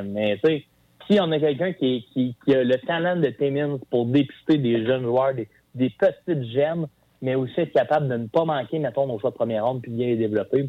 mais 0.03 0.41
si 1.07 1.19
on 1.21 1.31
a 1.33 1.39
quelqu'un 1.41 1.73
qui 1.73 2.37
a 2.49 2.63
le 2.63 2.77
talent 2.87 3.17
de 3.17 3.29
Timmins 3.31 3.79
pour 3.91 4.07
dépister 4.07 4.59
des 4.59 4.85
jeunes 4.87 5.05
joueurs, 5.05 5.35
des, 5.35 5.49
des 5.75 5.91
petites 5.91 6.45
gemmes, 6.53 6.87
mais 7.23 7.35
aussi 7.37 7.61
être 7.61 7.73
capable 7.73 8.09
de 8.09 8.17
ne 8.17 8.27
pas 8.27 8.45
manquer, 8.45 8.79
mettons, 8.79 9.07
nos 9.07 9.19
choix 9.19 9.31
de 9.31 9.37
première 9.37 9.65
ronde, 9.65 9.81
puis 9.81 9.93
bien 9.93 10.09
les 10.09 10.17
développer, 10.17 10.69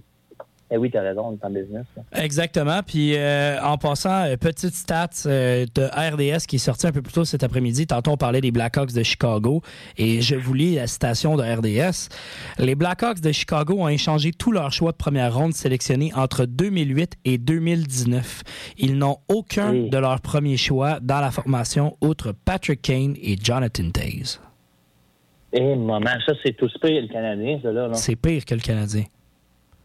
eh 0.71 0.77
oui, 0.77 0.89
t'as 0.89 1.01
raison, 1.01 1.27
on 1.27 1.33
est 1.33 1.45
en 1.45 1.51
business. 1.51 1.85
là. 1.95 2.23
Exactement. 2.23 2.79
Puis 2.83 3.15
euh, 3.15 3.61
en 3.61 3.77
passant, 3.77 4.23
euh, 4.23 4.37
petite 4.37 4.73
stats 4.73 5.09
euh, 5.27 5.65
de 5.75 5.83
RDS 5.83 6.47
qui 6.47 6.55
est 6.55 6.59
sortie 6.59 6.87
un 6.87 6.91
peu 6.91 7.03
plus 7.03 7.13
tôt 7.13 7.25
cet 7.25 7.43
après-midi. 7.43 7.85
Tantôt, 7.85 8.11
on 8.11 8.17
parlait 8.17 8.41
des 8.41 8.49
Blackhawks 8.51 8.91
de 8.93 9.03
Chicago 9.03 9.61
et 9.97 10.21
je 10.21 10.35
vous 10.35 10.55
lis 10.55 10.75
la 10.75 10.87
citation 10.87 11.35
de 11.37 11.43
RDS. 11.43 12.09
Les 12.57 12.73
Blackhawks 12.73 13.19
de 13.21 13.31
Chicago 13.31 13.75
ont 13.77 13.87
échangé 13.89 14.31
tous 14.31 14.51
leurs 14.51 14.71
choix 14.71 14.91
de 14.93 14.97
première 14.97 15.35
ronde 15.35 15.53
sélectionnés 15.53 16.11
entre 16.15 16.45
2008 16.45 17.17
et 17.25 17.37
2019. 17.37 18.41
Ils 18.79 18.97
n'ont 18.97 19.17
aucun 19.27 19.71
Oui. 19.73 19.89
de 19.91 19.97
leurs 19.99 20.21
premiers 20.21 20.57
choix 20.57 20.99
dans 21.01 21.19
la 21.19 21.29
formation 21.29 21.97
outre 22.01 22.31
Patrick 22.45 22.81
Kane 22.81 23.15
et 23.21 23.35
Jonathan 23.39 23.91
Taze. 23.91 24.39
Eh, 25.53 25.75
maman, 25.75 26.09
ça, 26.25 26.33
c'est 26.43 26.53
tout 26.57 26.69
pire, 26.81 27.01
le 27.03 27.07
Canadien, 27.07 27.59
ça, 27.61 27.71
là. 27.71 27.87
là. 27.87 27.93
C'est 27.93 28.15
pire 28.15 28.43
que 28.43 28.55
le 28.55 28.61
Canadien. 28.61 29.03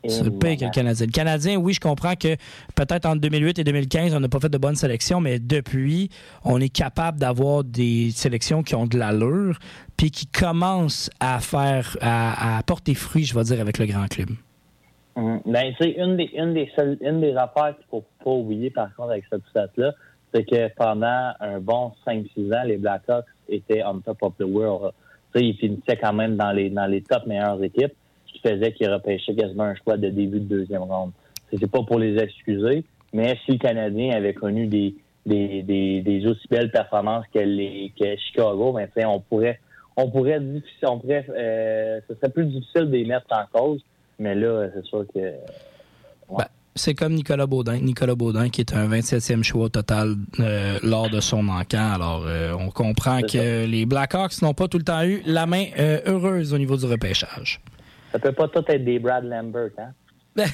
Eh, 0.03 0.09
C'est 0.09 0.31
pire 0.31 0.57
que 0.57 0.65
le. 0.65 0.71
Canadien. 0.71 1.07
Le 1.07 1.13
Canadien, 1.13 1.57
oui, 1.57 1.73
je 1.75 1.81
comprends 1.81 2.15
que 2.15 2.37
peut-être 2.75 3.05
entre 3.07 3.21
2008 3.21 3.59
et 3.59 3.65
2015, 3.65 4.15
on 4.15 4.21
n'a 4.21 4.29
pas 4.29 4.41
fait 4.41 4.49
de 4.49 4.57
bonnes 4.59 4.77
sélections, 4.77 5.21
mais 5.21 5.39
depuis, 5.39 6.09
on 6.45 6.61
est 6.61 6.69
capable 6.69 7.19
d'avoir 7.19 7.65
des 7.65 8.11
sélections 8.13 8.63
qui 8.63 8.75
ont 8.75 8.87
de 8.87 8.97
l'allure, 8.97 9.59
puis 9.97 10.11
qui 10.11 10.27
commencent 10.27 11.11
à 11.21 11.41
faire, 11.41 11.97
à, 12.01 12.59
à 12.59 12.63
porter 12.63 12.95
fruit, 12.95 13.25
je 13.25 13.35
vais 13.35 13.43
dire, 13.45 13.61
avec 13.61 13.79
le 13.79 13.87
grand 13.87 14.07
club. 14.09 14.31
Mhm. 15.17 15.41
Ben, 15.47 15.75
sais, 15.81 15.91
une 15.99 16.17
des, 16.17 16.31
une, 16.35 16.55
des 16.55 16.71
seules- 16.77 16.97
une 17.01 17.21
des 17.21 17.35
affaires 17.35 17.75
qu'il 17.77 17.87
faut 17.91 18.05
pas 18.25 18.31
oublier, 18.31 18.71
par 18.71 18.95
contre, 18.95 19.11
avec 19.11 19.25
cette 19.31 19.43
stat-là, 19.51 19.93
c'est 20.33 20.45
que 20.49 20.69
pendant 20.77 21.33
un 21.41 21.59
bon 21.59 21.93
5-6 22.07 22.55
ans, 22.55 22.63
les 22.65 22.77
Blackhawks 22.77 23.25
étaient 23.49 23.83
on 23.85 23.99
top 24.01 24.19
of 24.23 24.35
the 24.39 24.45
world. 24.45 24.93
Ils 25.35 25.57
finissaient 25.57 25.97
quand 25.97 26.13
même 26.13 26.37
dans 26.37 26.53
les, 26.53 26.71
dans 26.71 26.87
les 26.87 27.03
top 27.03 27.27
meilleures 27.27 27.63
équipes, 27.63 27.93
ce 28.27 28.33
qui 28.33 28.41
faisait 28.41 28.73
qu'ils 28.73 28.91
repêchaient 28.91 29.35
quasiment 29.35 29.65
un 29.65 29.75
choix 29.75 29.97
de 29.97 30.09
début 30.09 30.41
de 30.41 30.45
deuxième 30.45 30.83
ronde. 30.83 31.13
C'est 31.51 31.71
pas 31.71 31.83
pour 31.83 31.99
les 31.99 32.19
excuser, 32.19 32.85
mais 33.13 33.37
si 33.45 33.53
le 33.53 33.59
Canadien 33.59 34.17
avait 34.17 34.35
connu 34.35 34.67
des, 34.67 34.95
des, 35.25 35.63
des, 35.63 36.01
des 36.03 36.27
aussi 36.27 36.47
belles 36.51 36.71
performances 36.71 37.25
que, 37.33 37.39
les, 37.39 37.93
que 37.99 38.17
Chicago, 38.17 38.73
ben, 38.73 39.07
on 39.07 39.21
pourrait, 39.21 39.61
on 39.97 40.11
pourrait, 40.11 40.41
on 40.83 40.99
pourrait, 40.99 41.27
euh, 41.31 42.01
ce 42.09 42.15
serait 42.15 42.31
plus 42.31 42.47
difficile 42.47 42.87
de 42.87 42.97
les 42.97 43.05
mettre 43.05 43.27
en 43.31 43.45
cause, 43.51 43.83
mais 44.19 44.35
là, 44.35 44.69
c'est 44.75 44.85
sûr 44.85 45.05
que 45.15 45.21
c'est 46.79 46.95
comme 46.95 47.15
Nicolas 47.15 47.47
Baudin. 47.47 47.79
Nicolas 47.79 48.15
Baudin, 48.15 48.49
qui 48.49 48.61
est 48.61 48.73
un 48.73 48.89
27e 48.89 49.43
choix 49.43 49.65
au 49.65 49.69
total 49.69 50.15
euh, 50.41 50.79
lors 50.83 51.11
de 51.11 51.21
son 51.21 51.49
encamp. 51.49 51.93
Alors, 51.93 52.25
euh, 52.27 52.55
on 52.59 52.71
comprend 52.71 53.21
que 53.21 53.67
les 53.67 53.87
Blackhawks 53.87 54.41
n'ont 54.43 54.55
pas 54.55 54.69
tout 54.69 54.79
le 54.79 54.85
temps 54.85 55.03
eu 55.03 55.23
la 55.27 55.47
main 55.47 55.67
euh, 55.79 56.01
heureuse 56.07 56.55
au 56.55 56.59
niveau 56.59 56.77
du 56.77 56.87
repêchage. 56.87 57.61
Ça 58.13 58.19
peut 58.19 58.33
pas 58.33 58.49
tout 58.49 58.65
être 58.69 58.85
des 58.85 58.99
Brad 58.99 59.25
Lambert, 59.25 59.71
hein? 59.79 59.93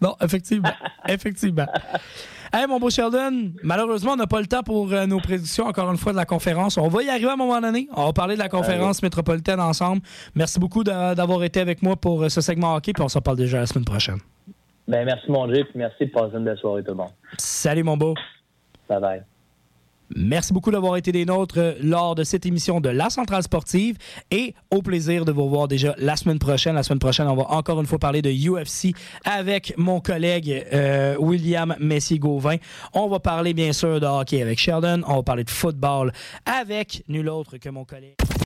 Non, 0.00 0.16
effectivement. 0.20 0.72
effectivement. 1.08 1.66
Hey, 2.54 2.66
mon 2.66 2.78
beau 2.78 2.90
Sheldon, 2.90 3.52
malheureusement, 3.62 4.12
on 4.12 4.16
n'a 4.16 4.26
pas 4.26 4.40
le 4.40 4.46
temps 4.46 4.62
pour 4.62 4.92
euh, 4.92 5.06
nos 5.06 5.18
prédictions, 5.20 5.64
encore 5.64 5.90
une 5.90 5.96
fois, 5.96 6.12
de 6.12 6.18
la 6.18 6.26
conférence. 6.26 6.76
On 6.76 6.88
va 6.88 7.02
y 7.02 7.08
arriver 7.08 7.28
à 7.30 7.32
un 7.32 7.36
moment 7.36 7.58
donné. 7.60 7.88
On 7.96 8.04
va 8.06 8.12
parler 8.12 8.34
de 8.34 8.40
la 8.40 8.48
conférence 8.50 9.02
métropolitaine 9.02 9.58
ensemble. 9.58 10.02
Merci 10.34 10.60
beaucoup 10.60 10.84
d'a- 10.84 11.14
d'avoir 11.14 11.42
été 11.44 11.60
avec 11.60 11.82
moi 11.82 11.96
pour 11.96 12.22
euh, 12.22 12.28
ce 12.28 12.42
segment 12.42 12.74
hockey, 12.74 12.92
puis 12.92 13.02
on 13.02 13.08
s'en 13.08 13.22
parle 13.22 13.38
déjà 13.38 13.58
la 13.60 13.66
semaine 13.66 13.86
prochaine. 13.86 14.18
Ben, 14.86 15.06
merci, 15.06 15.30
mon 15.30 15.46
Dieu, 15.46 15.64
puis 15.64 15.78
merci 15.78 16.04
de 16.04 16.10
passer 16.10 16.36
une 16.36 16.44
belle 16.44 16.58
soirée, 16.58 16.82
tout 16.84 16.90
le 16.90 16.96
monde. 16.98 17.10
Salut, 17.38 17.84
mon 17.84 17.96
beau. 17.96 18.14
Bye 18.88 19.00
bye. 19.00 19.22
Merci 20.16 20.52
beaucoup 20.52 20.70
d'avoir 20.70 20.96
été 20.96 21.12
des 21.12 21.24
nôtres 21.24 21.58
euh, 21.58 21.74
lors 21.82 22.14
de 22.14 22.24
cette 22.24 22.46
émission 22.46 22.80
de 22.80 22.88
La 22.88 23.10
Centrale 23.10 23.42
Sportive 23.42 23.96
et 24.30 24.54
au 24.70 24.82
plaisir 24.82 25.24
de 25.24 25.32
vous 25.32 25.48
voir 25.48 25.68
déjà 25.68 25.94
la 25.98 26.16
semaine 26.16 26.38
prochaine. 26.38 26.74
La 26.74 26.82
semaine 26.82 26.98
prochaine, 26.98 27.28
on 27.28 27.34
va 27.34 27.50
encore 27.50 27.80
une 27.80 27.86
fois 27.86 27.98
parler 27.98 28.22
de 28.22 28.30
UFC 28.30 28.94
avec 29.24 29.74
mon 29.76 30.00
collègue 30.00 30.64
euh, 30.72 31.16
William 31.18 31.74
Messier-Gauvin. 31.80 32.56
On 32.94 33.08
va 33.08 33.20
parler 33.20 33.54
bien 33.54 33.72
sûr 33.72 34.00
de 34.00 34.06
hockey 34.06 34.42
avec 34.42 34.58
Sheldon. 34.58 35.02
On 35.06 35.16
va 35.16 35.22
parler 35.22 35.44
de 35.44 35.50
football 35.50 36.12
avec 36.44 37.04
nul 37.08 37.28
autre 37.28 37.56
que 37.58 37.68
mon 37.68 37.84
collègue. 37.84 38.16